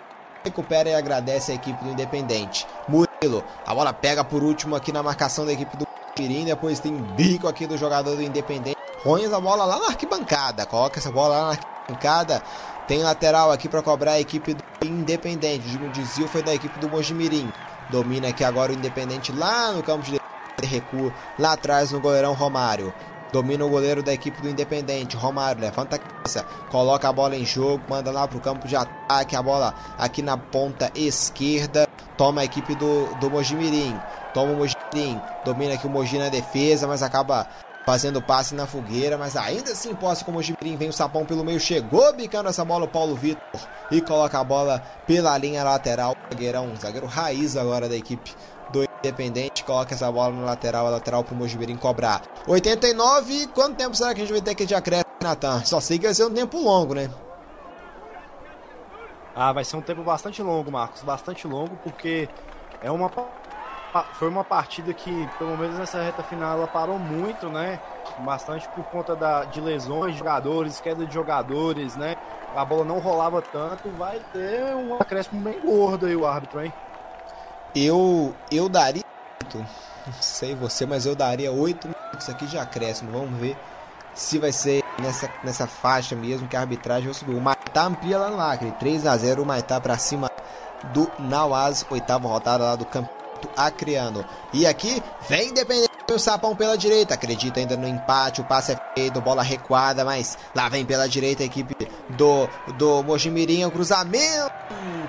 [0.44, 2.66] Recupera e agradece a equipe do Independente.
[2.88, 5.86] Murilo, a bola pega por último aqui na marcação da equipe do
[6.18, 6.44] Mirim.
[6.44, 8.78] Depois tem bico aqui do jogador do Independente.
[9.04, 10.66] Põe essa bola lá na arquibancada.
[10.66, 12.42] Coloca essa bola lá na arquibancada.
[12.88, 15.78] Tem lateral aqui para cobrar a equipe do Independente.
[15.78, 17.54] O desvio foi da equipe do Mojimirim.
[17.92, 20.20] Domina aqui agora o Independente lá no campo de
[20.64, 22.92] recua lá atrás no goleirão Romário.
[23.32, 25.16] Domina o goleiro da equipe do Independente.
[25.16, 29.38] Romário levanta a cabeça, coloca a bola em jogo, manda lá pro campo de ataque.
[29.38, 31.86] A bola aqui na ponta esquerda.
[32.18, 34.02] Toma a equipe do, do Mojimirim.
[34.34, 35.22] Toma o Mojimirim.
[35.46, 37.48] Domina aqui o Mogi na defesa, mas acaba
[37.88, 39.18] fazendo passe na fogueira.
[39.18, 40.76] Mas ainda assim, posse com o Mojimirim.
[40.76, 41.60] Vem o sapão pelo meio.
[41.60, 43.40] Chegou bicando essa bola o Paulo Vitor.
[43.90, 46.12] E coloca a bola pela linha lateral.
[46.34, 48.36] Zagueirão, zagueiro raiz agora da equipe
[49.04, 52.22] Independente, coloca essa bola no lateral, a lateral pro Mojimirim cobrar.
[52.48, 55.64] 89, quanto tempo será que a gente vai ter que de acréscimo, Natan?
[55.66, 57.10] Só sei que vai ser um tempo longo, né?
[59.36, 62.30] Ah, vai ser um tempo bastante longo, Marcos, bastante longo, porque
[62.84, 63.10] é uma
[64.14, 67.80] foi uma partida que, pelo menos nessa reta final, ela parou muito, né?
[68.20, 72.16] Bastante por conta da, de lesões de jogadores, queda de jogadores, né?
[72.56, 76.72] A bola não rolava tanto, vai ter um acréscimo bem gordo aí o árbitro, hein?
[77.76, 79.02] Eu, eu daria.
[79.54, 79.66] Não
[80.20, 83.12] sei você, mas eu daria 8 minutos aqui de acréscimo.
[83.12, 83.56] Vamos ver
[84.14, 87.34] se vai ser nessa, nessa faixa mesmo que a arbitragem vai subir.
[87.34, 88.72] O Maitá amplia lá no Acre.
[88.72, 90.28] 3 a 0 o Maitá para cima
[90.94, 91.86] do Nauaz.
[91.90, 94.26] Oitava rodada lá do campeonato acreano.
[94.54, 95.92] E aqui vem Independente.
[96.12, 100.38] O Sapão pela direita, acredita ainda no empate, o passe é feito, bola recuada, mas
[100.54, 101.74] lá vem pela direita a equipe
[102.10, 104.52] do, do Mojimirim, cruzamento,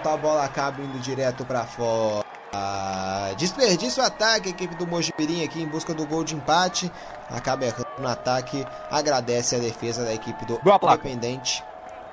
[0.05, 2.22] a bola acaba indo direto para fora.
[2.55, 6.93] Ah, desperdício o ataque, a equipe do Mojimirim aqui em busca do gol de empate.
[7.31, 8.66] Acaba errando no ataque.
[8.91, 11.09] Agradece a defesa da equipe do Boa placa.
[11.09, 11.65] Independente.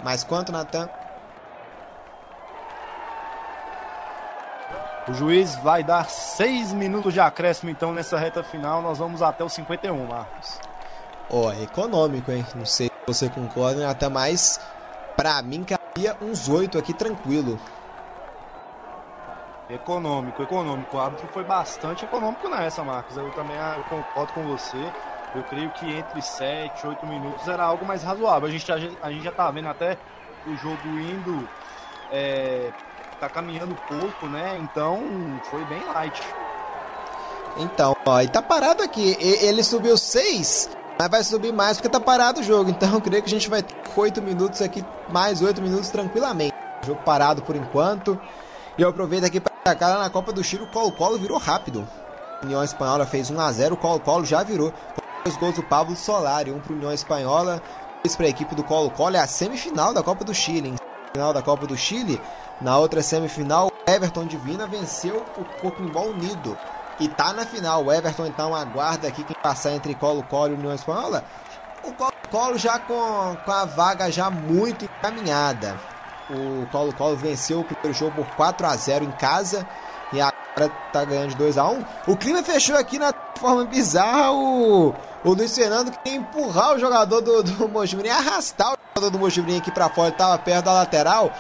[0.02, 0.90] Mas quanto, Natan?
[5.10, 8.82] O juiz vai dar seis minutos de acréscimo, então, nessa reta final.
[8.82, 10.60] Nós vamos até o 51, Marcos.
[11.30, 12.45] Ó, é econômico, hein?
[12.56, 14.60] Não sei se você concorda, Natan, mas
[15.18, 17.60] pra mim cabia uns oito aqui tranquilo.
[19.70, 20.98] Econômico, econômico.
[20.98, 23.16] O árbitro foi bastante econômico nessa, Marcos.
[23.16, 24.78] Eu também ah, eu concordo com você.
[25.36, 28.48] Eu creio que entre 7 e 8 minutos era algo mais razoável.
[28.48, 29.96] A gente, já, a gente já tá vendo até
[30.48, 31.48] o jogo indo.
[32.12, 32.72] É,
[33.20, 34.58] tá caminhando pouco, né?
[34.60, 35.04] Então
[35.52, 36.20] foi bem light.
[37.58, 39.16] Então, ó, e tá parado aqui.
[39.20, 42.72] Ele subiu 6, mas vai subir mais porque tá parado o jogo.
[42.72, 46.56] Então eu creio que a gente vai ter 8 minutos aqui, mais 8 minutos tranquilamente.
[46.88, 48.20] Jogo parado por enquanto.
[48.80, 51.85] E eu aproveito aqui destacar lá na Copa do Chile, o Colo-Colo virou rápido.
[52.41, 54.73] A União Espanhola fez 1x0, o Colo-Colo já virou.
[55.26, 57.61] Dois gols do Pablo Solari, um pro União Espanhola,
[58.01, 59.18] dois pra equipe do Colo-Colo.
[59.18, 60.76] É a semifinal da Copa do Chile, hein?
[61.11, 62.22] Final da Copa do Chile.
[62.61, 66.57] Na outra semifinal, o Everton Divina venceu o Coquimbó Unido.
[67.01, 67.84] E tá na final.
[67.84, 71.26] O Everton então aguarda aqui quem passar entre Colo-Colo e União Espanhola.
[71.84, 75.77] O Colo-Colo já com, com a vaga já muito encaminhada.
[76.30, 79.68] O Colo-Colo venceu o primeiro jogo por 4 a 0 em casa
[80.14, 81.85] e agora tá ganhando de 2 a 1.
[82.07, 84.31] O clima fechou aqui na forma bizarra.
[84.31, 84.93] O,
[85.23, 89.57] o Luiz Fernando queria empurrar o jogador do, do Mojimirim, arrastar o jogador do Mojimirim
[89.57, 91.31] aqui pra fora, ele tava perto da lateral.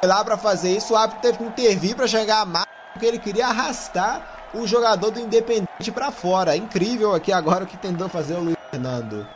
[0.00, 3.06] Foi lá pra fazer isso, o árbitro teve que intervir pra chegar a mais, porque
[3.06, 6.56] ele queria arrastar o jogador do Independente pra fora.
[6.56, 9.26] Incrível aqui agora o que tentou fazer o Luiz Fernando.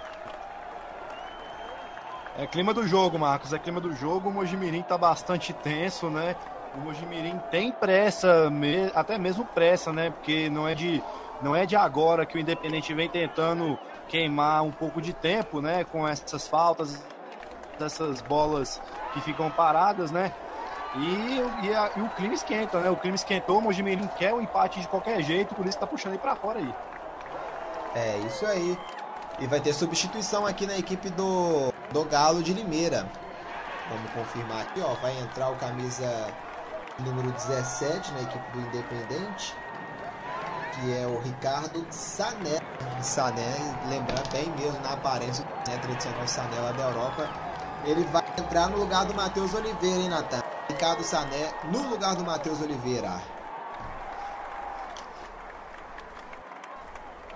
[2.38, 3.52] É clima do jogo, Marcos.
[3.52, 4.28] É clima do jogo.
[4.28, 6.34] O Mojimirim tá bastante tenso, né?
[6.74, 8.50] O Mojimirim tem pressa,
[8.94, 10.10] até mesmo pressa, né?
[10.10, 11.02] Porque não é de
[11.42, 13.76] não é de agora que o Independente vem tentando
[14.08, 15.84] queimar um pouco de tempo, né?
[15.84, 17.04] Com essas faltas,
[17.80, 18.80] essas bolas
[19.12, 20.32] que ficam paradas, né?
[20.94, 22.90] E, e, a- e o clima esquenta, né?
[22.90, 26.12] O clima esquentou, o Mojimirim quer o empate de qualquer jeito, por isso tá puxando
[26.12, 26.74] ele pra fora aí.
[27.94, 28.78] É isso aí.
[29.40, 33.08] E vai ter substituição aqui na equipe do, do Galo de Limeira.
[33.88, 34.94] Vamos confirmar aqui, ó.
[34.94, 36.32] Vai entrar o camisa
[36.98, 39.54] número 17 na equipe do Independente,
[40.74, 42.60] que é o Ricardo Sané.
[43.00, 43.56] Sané,
[43.88, 47.28] lembrar bem mesmo na aparência Sané, tradicional Sané lá da Europa.
[47.84, 50.40] Ele vai entrar no lugar do Matheus Oliveira, hein, Natan?
[50.68, 53.20] Ricardo Sané no lugar do Matheus Oliveira.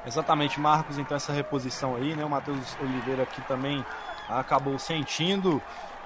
[0.07, 2.25] Exatamente, Marcos, então essa reposição aí, né?
[2.25, 3.85] O Matheus Oliveira aqui também
[4.29, 5.61] acabou sentindo.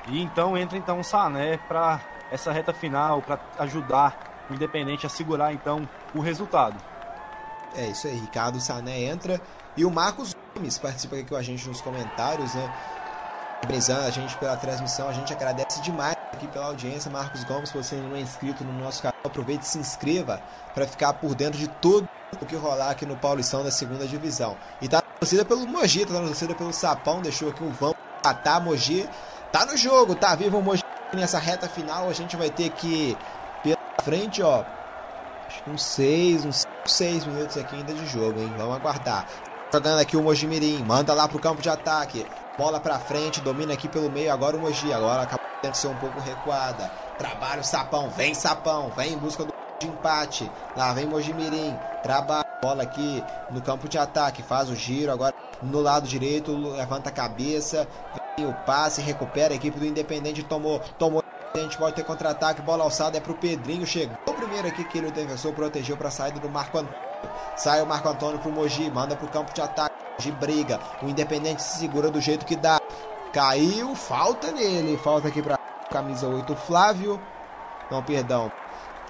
[0.08, 5.08] E então entra então o Sané para essa reta final, para ajudar o Independente a
[5.08, 6.76] segurar então o resultado.
[7.76, 9.40] É isso aí, Ricardo Sané entra
[9.76, 12.72] e o Marcos Gomes participa aqui com a gente nos comentários, né?
[13.60, 17.10] Parabenizando a gente pela transmissão, a gente agradece demais aqui pela audiência.
[17.10, 20.42] Marcos Gomes, se você não é inscrito no nosso canal, aproveite e se inscreva
[20.74, 22.08] para ficar por dentro de tudo
[22.40, 24.56] o que rolar aqui no Paulistão da segunda divisão.
[24.80, 29.08] E tá torcida pelo Mogi, tá torcida pelo Sapão, deixou aqui um vamos atar Mogi.
[29.52, 30.82] Tá no jogo, tá vivo o Mogi
[31.12, 32.08] nessa reta final.
[32.08, 33.16] A gente vai ter que
[33.62, 34.64] pela frente, ó,
[35.48, 38.52] que uns 6, uns 6 minutos aqui ainda de jogo, hein?
[38.56, 39.26] Vamos aguardar.
[39.72, 42.26] Jogando aqui o Mojimirim, manda lá pro campo de ataque.
[42.58, 44.32] Bola pra frente, domina aqui pelo meio.
[44.32, 46.90] Agora o Mogi, agora acabou de ser um pouco recuada.
[47.18, 49.52] Trabalha o Sapão, vem Sapão, vem em busca do
[49.82, 50.50] empate.
[50.76, 52.49] Lá vem Mojimirim, trabalha.
[52.62, 55.10] Bola aqui no campo de ataque, faz o giro.
[55.10, 57.86] Agora no lado direito, levanta a cabeça.
[58.36, 60.42] Vem o passe, recupera a equipe do Independente.
[60.42, 61.22] Tomou, tomou.
[61.52, 63.84] A gente pode ter contra-ataque, bola alçada é pro Pedrinho.
[63.84, 66.98] Chegou primeiro aqui que o defensor protegeu para saída do Marco Antônio.
[67.56, 69.94] Sai o Marco Antônio pro Mogi, manda pro campo de ataque.
[70.18, 72.80] Mogi briga, o Independente se segura do jeito que dá.
[73.32, 74.96] Caiu, falta nele.
[74.96, 75.58] Falta aqui pra
[75.90, 77.20] camisa 8, Flávio.
[77.90, 78.50] Não, perdão.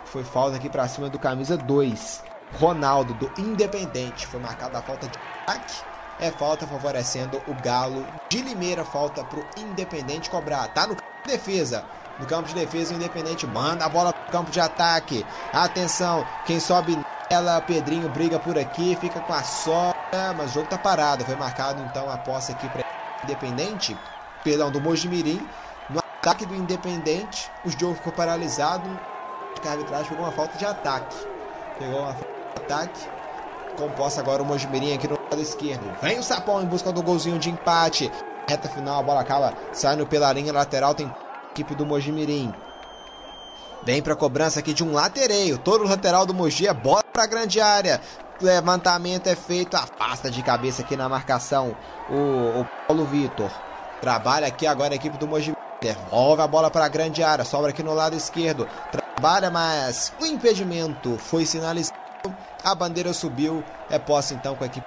[0.04, 2.22] Foi falta aqui pra cima do camisa 2,
[2.58, 4.26] Ronaldo, do Independente.
[4.26, 5.82] Foi marcada a falta de ataque.
[6.18, 8.84] É falta favorecendo o Galo de Limeira.
[8.84, 10.68] Falta pro Independente cobrar.
[10.68, 11.84] Tá no campo de defesa.
[12.18, 15.24] No campo de defesa, o Independente manda a bola pro campo de ataque.
[15.52, 16.98] Atenção, quem sobe
[17.30, 21.24] nela, Pedrinho briga por aqui, fica com a sobra, mas o jogo tá parado.
[21.24, 22.84] Foi marcado então a posse aqui para
[23.24, 23.96] Independente,
[24.44, 25.46] perdão, do Mojimirim.
[25.88, 28.88] No ataque do Independente, o jogo ficou paralisado.
[29.64, 31.16] A arbitragem pegou uma falta de ataque.
[31.78, 33.00] Pegou uma falta ataque.
[33.76, 35.84] Composta agora o Mojimirim aqui no lado esquerdo.
[36.02, 38.10] Vem o Sapão em busca do golzinho de empate.
[38.48, 40.94] Reta final, a bola acaba saindo pela linha lateral.
[40.94, 41.10] Tem
[41.52, 42.52] equipe do Mojimirim.
[43.82, 45.58] Vem pra cobrança aqui de um latereio.
[45.58, 48.00] Todo o lateral do Mogi é bola pra grande área.
[48.40, 51.76] Levantamento é feito, afasta de cabeça aqui na marcação
[52.08, 53.50] o, o Paulo Vitor.
[54.00, 55.52] Trabalha aqui agora a equipe do Mogi.
[55.80, 58.68] Devolve a bola para a grande área, sobra aqui no lado esquerdo.
[58.90, 61.99] Trabalha, mas o impedimento foi sinalizado.
[62.64, 63.64] A bandeira subiu.
[63.88, 64.86] É posse então com a equipe.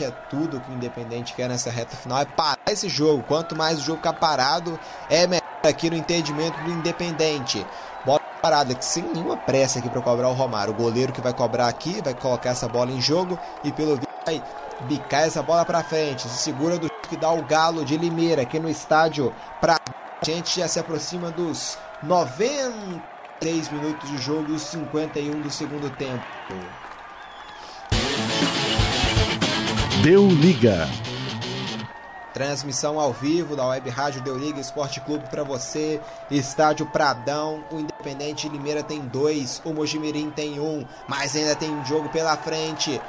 [0.00, 2.20] É tudo que o Independente quer nessa reta final.
[2.20, 3.22] É parar esse jogo.
[3.22, 4.78] Quanto mais o jogo ficar parado,
[5.08, 7.64] é melhor aqui no entendimento do Independente.
[8.04, 10.74] Bola parada, que sem nenhuma pressa aqui para cobrar o Romário.
[10.74, 14.08] O goleiro que vai cobrar aqui, vai colocar essa bola em jogo e pelo vídeo
[14.26, 14.42] vai
[14.82, 16.22] bicar essa bola para frente.
[16.22, 20.58] Se segura do que dá o Galo de Limeira aqui no estádio para a gente
[20.58, 21.78] já se aproxima dos
[23.44, 26.24] 93 minutos de jogo e os 51 do segundo tempo.
[30.02, 30.88] Deu liga.
[32.32, 36.00] Transmissão ao vivo da Web Rádio Deu Liga Esporte Clube para você.
[36.30, 37.62] Estádio Pradão.
[37.70, 39.60] O Independente Limeira tem dois.
[39.64, 40.84] O Mojimirim tem um.
[41.06, 43.00] Mas ainda tem um jogo pela frente.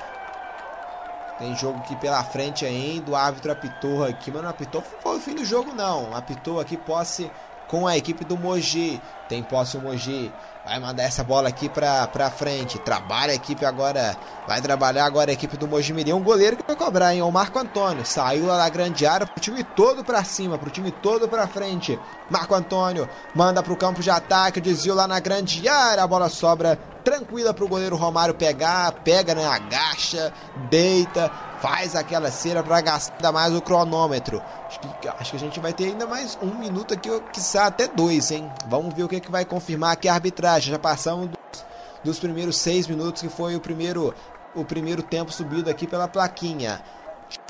[1.40, 3.12] Tem jogo aqui pela frente ainda.
[3.12, 4.84] O árbitro apitou aqui, mas não apitou.
[5.02, 6.16] Foi o fim do jogo, não.
[6.16, 7.32] Apitou aqui posse
[7.67, 9.01] com a equipe do Mogi.
[9.27, 10.31] Tem posse o Mogi.
[10.65, 12.79] Vai mandar essa bola aqui pra, pra frente.
[12.79, 14.17] Trabalha a equipe agora.
[14.47, 16.13] Vai trabalhar agora a equipe do Mojimirim.
[16.13, 17.21] Um goleiro que vai cobrar, hein?
[17.21, 18.03] O Marco Antônio.
[18.03, 20.57] Saiu lá na grande área pro time todo pra cima.
[20.57, 21.99] Pro time todo pra frente.
[22.29, 24.59] Marco Antônio manda pro campo de ataque.
[24.59, 26.03] Desvio lá na grande área.
[26.03, 28.91] A bola sobra tranquila pro goleiro Romário pegar.
[29.03, 29.45] Pega, né?
[29.45, 30.33] Agacha.
[30.69, 31.31] Deita.
[31.65, 34.39] Faz aquela cera pra gastar mais o cronômetro.
[34.67, 37.87] Acho que, acho que a gente vai ter ainda mais um minuto aqui, quiçá até
[37.87, 38.51] dois, hein?
[38.67, 40.71] Vamos ver o que, que vai confirmar aqui a arbitragem.
[40.71, 41.65] Já passamos dos,
[42.03, 44.13] dos primeiros seis minutos, que foi o primeiro,
[44.53, 46.83] o primeiro tempo subido aqui pela plaquinha.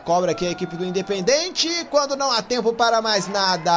[0.05, 1.67] Cobra aqui a equipe do Independente.
[1.91, 3.73] Quando não há tempo para mais nada.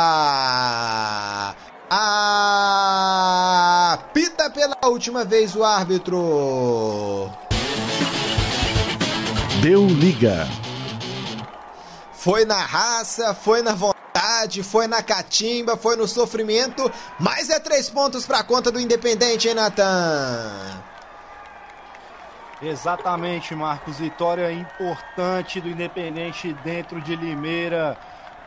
[3.92, 7.28] Apita pela última vez o árbitro.
[9.62, 10.46] Deu liga.
[12.12, 17.90] Foi na raça, foi na vontade, foi na catimba, foi no sofrimento, mas é três
[17.90, 20.80] pontos para conta do Independente, hein, Natan?
[22.62, 23.98] Exatamente, Marcos.
[23.98, 27.98] Vitória importante do Independente dentro de Limeira,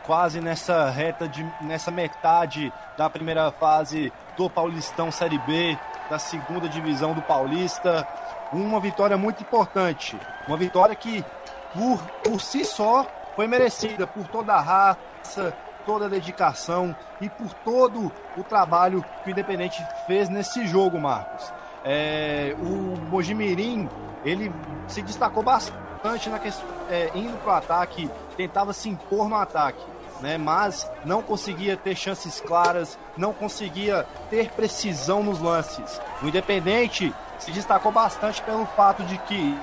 [0.04, 5.78] quase nessa reta de nessa metade da primeira fase do Paulistão Série B,
[6.08, 8.08] da segunda divisão do Paulista.
[8.52, 11.24] Uma vitória muito importante, uma vitória que
[11.72, 15.54] por, por si só foi merecida por toda a raça,
[15.86, 21.52] toda a dedicação e por todo o trabalho que o Independente fez nesse jogo, Marcos.
[21.84, 23.88] É, o Mojimirim,
[24.24, 24.52] ele
[24.86, 29.84] se destacou bastante na questão, é, indo para o ataque, tentava se impor no ataque,
[30.20, 36.00] né, mas não conseguia ter chances claras, não conseguia ter precisão nos lances.
[36.22, 37.12] O Independente
[37.44, 39.58] se destacou bastante pelo fato de que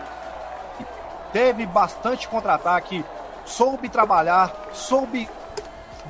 [1.31, 3.05] teve bastante contra-ataque,
[3.45, 5.29] soube trabalhar, soube,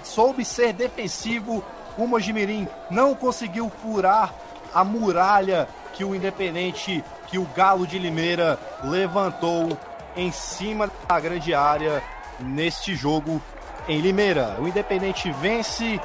[0.03, 1.63] soube ser defensivo.
[1.97, 4.33] O Mojimirim não conseguiu furar
[4.73, 9.77] a muralha que o Independente, que o Galo de Limeira levantou
[10.15, 12.01] em cima da grande área
[12.39, 13.41] neste jogo
[13.87, 14.55] em Limeira.
[14.59, 15.99] O Independente vence,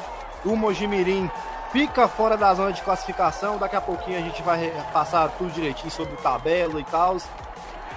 [0.44, 1.30] o Mojimirim
[1.74, 3.58] fica fora da zona de classificação.
[3.58, 7.16] Daqui a pouquinho a gente vai passar tudo direitinho sobre tabela e tal.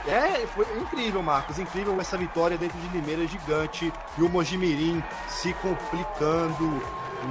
[0.08, 1.60] É, foi incrível, Marcos.
[1.60, 6.82] Incrível essa vitória dentro de Limeira gigante e o Mojimirim se complicando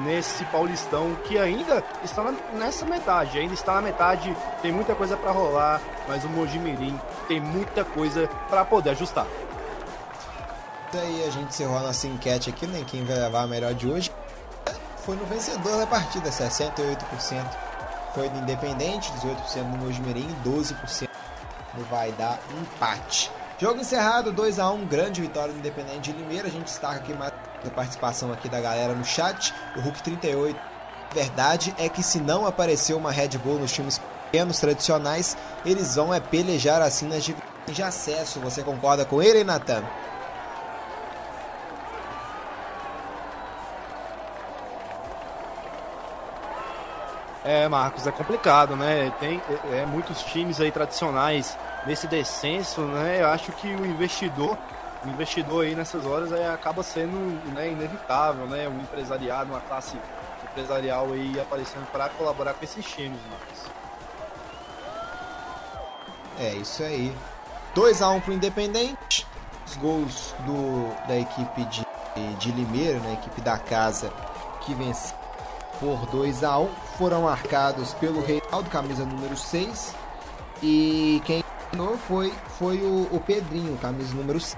[0.04, 5.30] nesse Paulistão que ainda está nessa metade, ainda está na metade, tem muita coisa para
[5.30, 9.26] rolar, mas o Mojimirim tem muita coisa para poder ajustar.
[10.88, 12.86] Isso aí, a gente encerrou a nossa enquete aqui, nem né?
[12.88, 14.12] quem vai levar a melhor de hoje.
[15.06, 17.46] Foi no vencedor da partida, 68%
[18.12, 21.08] foi do Independente, 18% do Mojimirim e 12%
[21.88, 23.30] vai dar empate.
[23.56, 26.48] Jogo encerrado, 2 a 1 grande vitória do Independente de Limeira.
[26.48, 27.32] A gente destaca aqui mais
[27.64, 29.54] a participação aqui da galera no chat.
[29.76, 30.58] O Hulk 38.
[31.14, 36.12] Verdade é que se não aparecer uma Red Bull nos times pequenos tradicionais, eles vão
[36.12, 38.40] é pelejar assim nas divisões de acesso.
[38.40, 39.84] Você concorda com ele, Natan?
[47.46, 49.12] É, Marcos, é complicado, né?
[49.20, 49.40] Tem
[49.70, 51.56] é, é, muitos times aí tradicionais
[51.86, 53.22] nesse descenso, né?
[53.22, 54.58] Eu acho que o investidor,
[55.04, 57.16] o investidor aí nessas horas aí acaba sendo
[57.54, 58.68] né, inevitável, né?
[58.68, 59.96] Um empresariado, uma classe
[60.42, 63.70] empresarial aí aparecendo para colaborar com esses times, Marcos.
[66.40, 67.16] É isso aí.
[67.76, 69.24] 2 a 1 um pro Independente.
[69.64, 71.86] Os gols do, da equipe de,
[72.40, 73.12] de Limeira, né?
[73.12, 74.12] Equipe da casa
[74.62, 75.25] que venceu
[75.80, 79.94] por 2 a 1 foram marcados pelo Reinaldo, camisa número 6.
[80.62, 84.56] E quem ganhou foi, foi o, o Pedrinho, camisa número 6.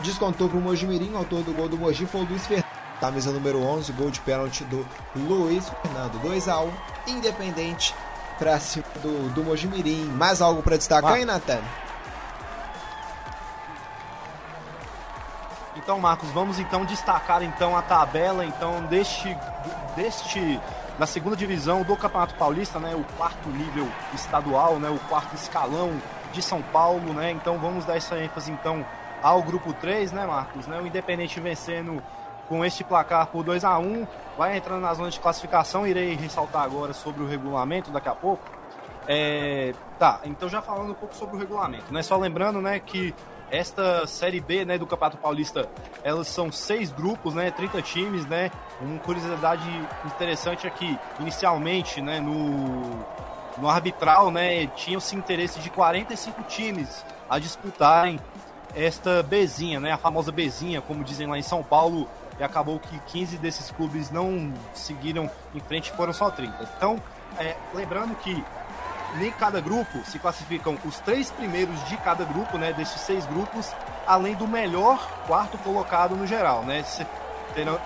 [0.00, 2.66] Descontou para o Mojimirim, o autor do gol do Mogi foi o Luiz Fernando,
[3.00, 6.20] camisa número 11, gol de pênalti do Luiz Fernando.
[6.20, 6.70] 2 a 1
[7.06, 7.94] independente
[8.38, 10.04] para cima do, do Mojimirim.
[10.04, 11.60] Mais algo para destacar aí, Natan?
[15.76, 19.36] Então, Marcos, vamos então destacar então a tabela então deste
[19.94, 20.60] deste
[20.98, 25.92] na segunda divisão do Campeonato Paulista, né, o quarto nível estadual, né, o quarto escalão
[26.32, 27.30] de São Paulo, né?
[27.30, 28.84] Então vamos dar essa ênfase então
[29.22, 30.80] ao grupo 3, né, Marcos, né?
[30.80, 32.02] O Independente vencendo
[32.48, 34.06] com este placar por 2 a 1,
[34.38, 38.44] vai entrando na zona de classificação, irei ressaltar agora sobre o regulamento daqui a pouco.
[39.08, 42.02] É, tá, então já falando um pouco sobre o regulamento, né?
[42.02, 43.14] Só lembrando, né, que
[43.50, 45.68] esta Série B, né, do Campeonato Paulista,
[46.02, 48.50] elas são seis grupos, né, 30 times, né.
[48.80, 49.68] Uma curiosidade
[50.04, 53.04] interessante é que, inicialmente, né, no,
[53.58, 58.18] no arbitral, né, tinham-se interesse de 45 times a disputarem
[58.74, 62.08] esta Bezinha, né, a famosa Bezinha, como dizem lá em São Paulo,
[62.38, 66.68] e acabou que 15 desses clubes não seguiram em frente, foram só 30.
[66.76, 67.00] Então,
[67.38, 68.44] é, lembrando que
[69.24, 73.72] em cada grupo se classificam os três primeiros de cada grupo, né, desses seis grupos,
[74.06, 76.84] além do melhor quarto colocado no geral, né?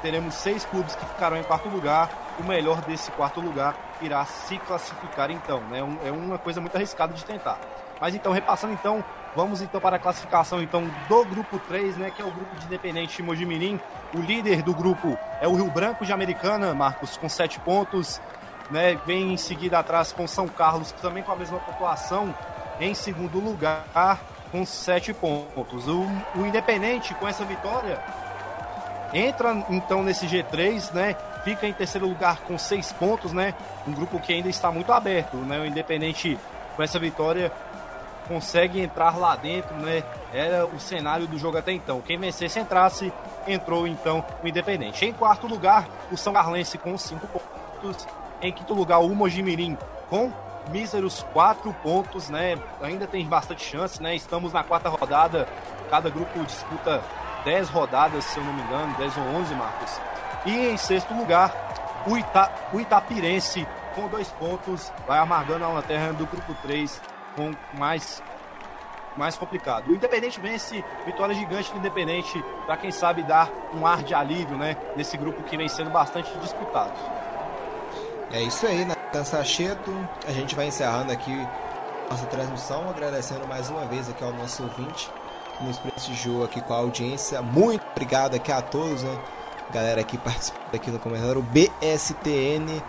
[0.02, 4.59] Teremos seis clubes que ficarão em quarto lugar, o melhor desse quarto lugar irá se
[4.59, 5.78] classificar então, né?
[6.05, 7.59] É uma coisa muito arriscada de tentar.
[8.01, 9.05] Mas então, repassando então,
[9.36, 12.65] vamos então para a classificação então do grupo 3, né, que é o grupo de
[12.65, 13.78] Independente Mojimirim.
[14.15, 18.20] O líder do grupo é o Rio Branco de Americana, Marcos, com sete pontos
[18.70, 22.34] né, vem em seguida atrás com São Carlos, também com a mesma pontuação,
[22.80, 24.20] em segundo lugar,
[24.51, 25.86] com sete pontos.
[25.88, 28.02] O, o Independente, com essa vitória,
[29.12, 31.16] entra então nesse G3, né?
[31.44, 33.55] Fica em terceiro lugar com seis pontos, né?
[33.86, 35.59] Um grupo que ainda está muito aberto, né?
[35.60, 36.38] O Independente,
[36.76, 37.52] com essa vitória,
[38.28, 40.05] consegue entrar lá dentro, né?
[40.32, 42.01] Era o cenário do jogo até então.
[42.01, 43.12] Quem vencesse entrasse,
[43.47, 45.05] entrou então o Independente.
[45.05, 48.06] Em quarto lugar, o São Carlense com cinco pontos.
[48.42, 49.76] Em quinto lugar, o Mojimirim
[50.08, 50.32] com
[50.70, 52.58] míseros quatro pontos, né?
[52.80, 54.14] Ainda tem bastante chance, né?
[54.14, 55.46] Estamos na quarta rodada,
[55.90, 57.02] cada grupo disputa
[57.44, 60.00] 10 rodadas, se eu não me engano, 10 ou 11, Marcos.
[60.46, 61.52] E em sexto lugar,
[62.06, 67.00] o, Ita o Itapirense com dois pontos, vai amargando a lanterna do grupo 3
[67.36, 68.22] com mais
[69.16, 69.88] mais complicado.
[69.88, 74.56] O Independente vence, vitória gigante do Independente, para quem sabe dar um ar de alívio,
[74.56, 76.92] né, nesse grupo que vem sendo bastante disputado.
[78.32, 79.90] É isso aí, Natan Sacheto.
[80.27, 81.32] A gente vai encerrando aqui
[82.09, 85.11] nossa transmissão, agradecendo mais uma vez aqui ao nosso ouvinte
[85.59, 87.43] que nos prestigiou aqui com a audiência.
[87.43, 89.19] Muito obrigado aqui a todos, né?
[89.73, 92.81] Galera aqui participando aqui no comentário, o BSTN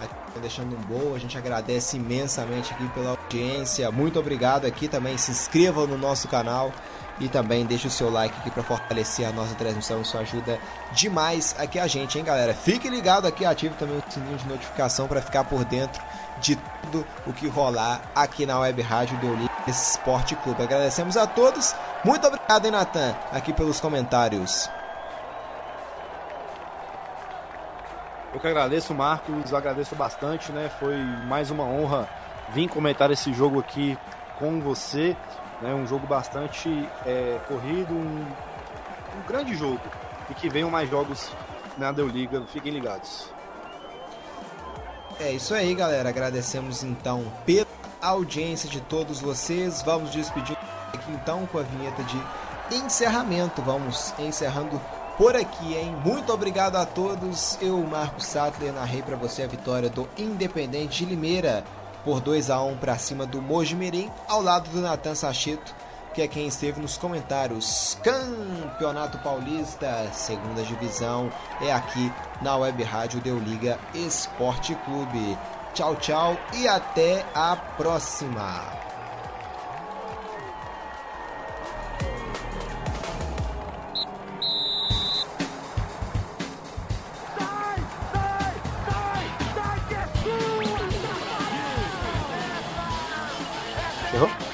[0.00, 1.14] aqui deixando um bom.
[1.14, 3.90] A gente agradece imensamente aqui pela audiência.
[3.92, 5.16] Muito obrigado aqui também.
[5.16, 6.72] Se inscreva no nosso canal
[7.20, 10.58] e também deixe o seu like aqui para fortalecer a nossa transmissão, isso ajuda
[10.92, 12.54] demais aqui a gente, hein, galera?
[12.54, 16.02] Fique ligado aqui, ative também o sininho de notificação para ficar por dentro
[16.40, 20.62] de tudo o que rolar aqui na Web Rádio Deoliga Esporte Clube.
[20.62, 21.74] Agradecemos a todos.
[22.04, 24.70] Muito obrigado, hein, Natan, aqui pelos comentários.
[28.32, 30.70] Eu que agradeço, Marcos, agradeço bastante, né?
[30.78, 30.96] Foi
[31.26, 32.08] mais uma honra
[32.50, 33.98] vir comentar esse jogo aqui
[34.38, 35.16] com você.
[35.60, 36.68] Né, um jogo bastante
[37.04, 39.80] é, corrido, um, um, grande jogo.
[40.30, 41.30] E que venham mais jogos
[41.76, 43.30] na Liga, fiquem ligados.
[45.18, 46.08] É isso aí, galera.
[46.08, 47.66] Agradecemos então pela
[48.00, 49.82] audiência de todos vocês.
[49.82, 50.56] Vamos despedir
[50.92, 53.60] aqui então com a vinheta de encerramento.
[53.62, 54.80] Vamos encerrando
[55.16, 55.92] por aqui, hein?
[56.04, 57.58] Muito obrigado a todos.
[57.60, 61.64] Eu, Marcos Sattler, narrei para você a vitória do Independente de Limeira
[62.08, 65.74] por 2 a 1 para cima do Mojimirim, ao lado do Natan Sacheto,
[66.14, 67.98] que é quem esteve nos comentários.
[68.02, 71.30] Campeonato Paulista, segunda divisão,
[71.60, 72.10] é aqui
[72.40, 75.36] na Web Rádio Deu Liga Esporte Clube.
[75.74, 78.87] Tchau, tchau e até a próxima.
[94.18, 94.47] Errou?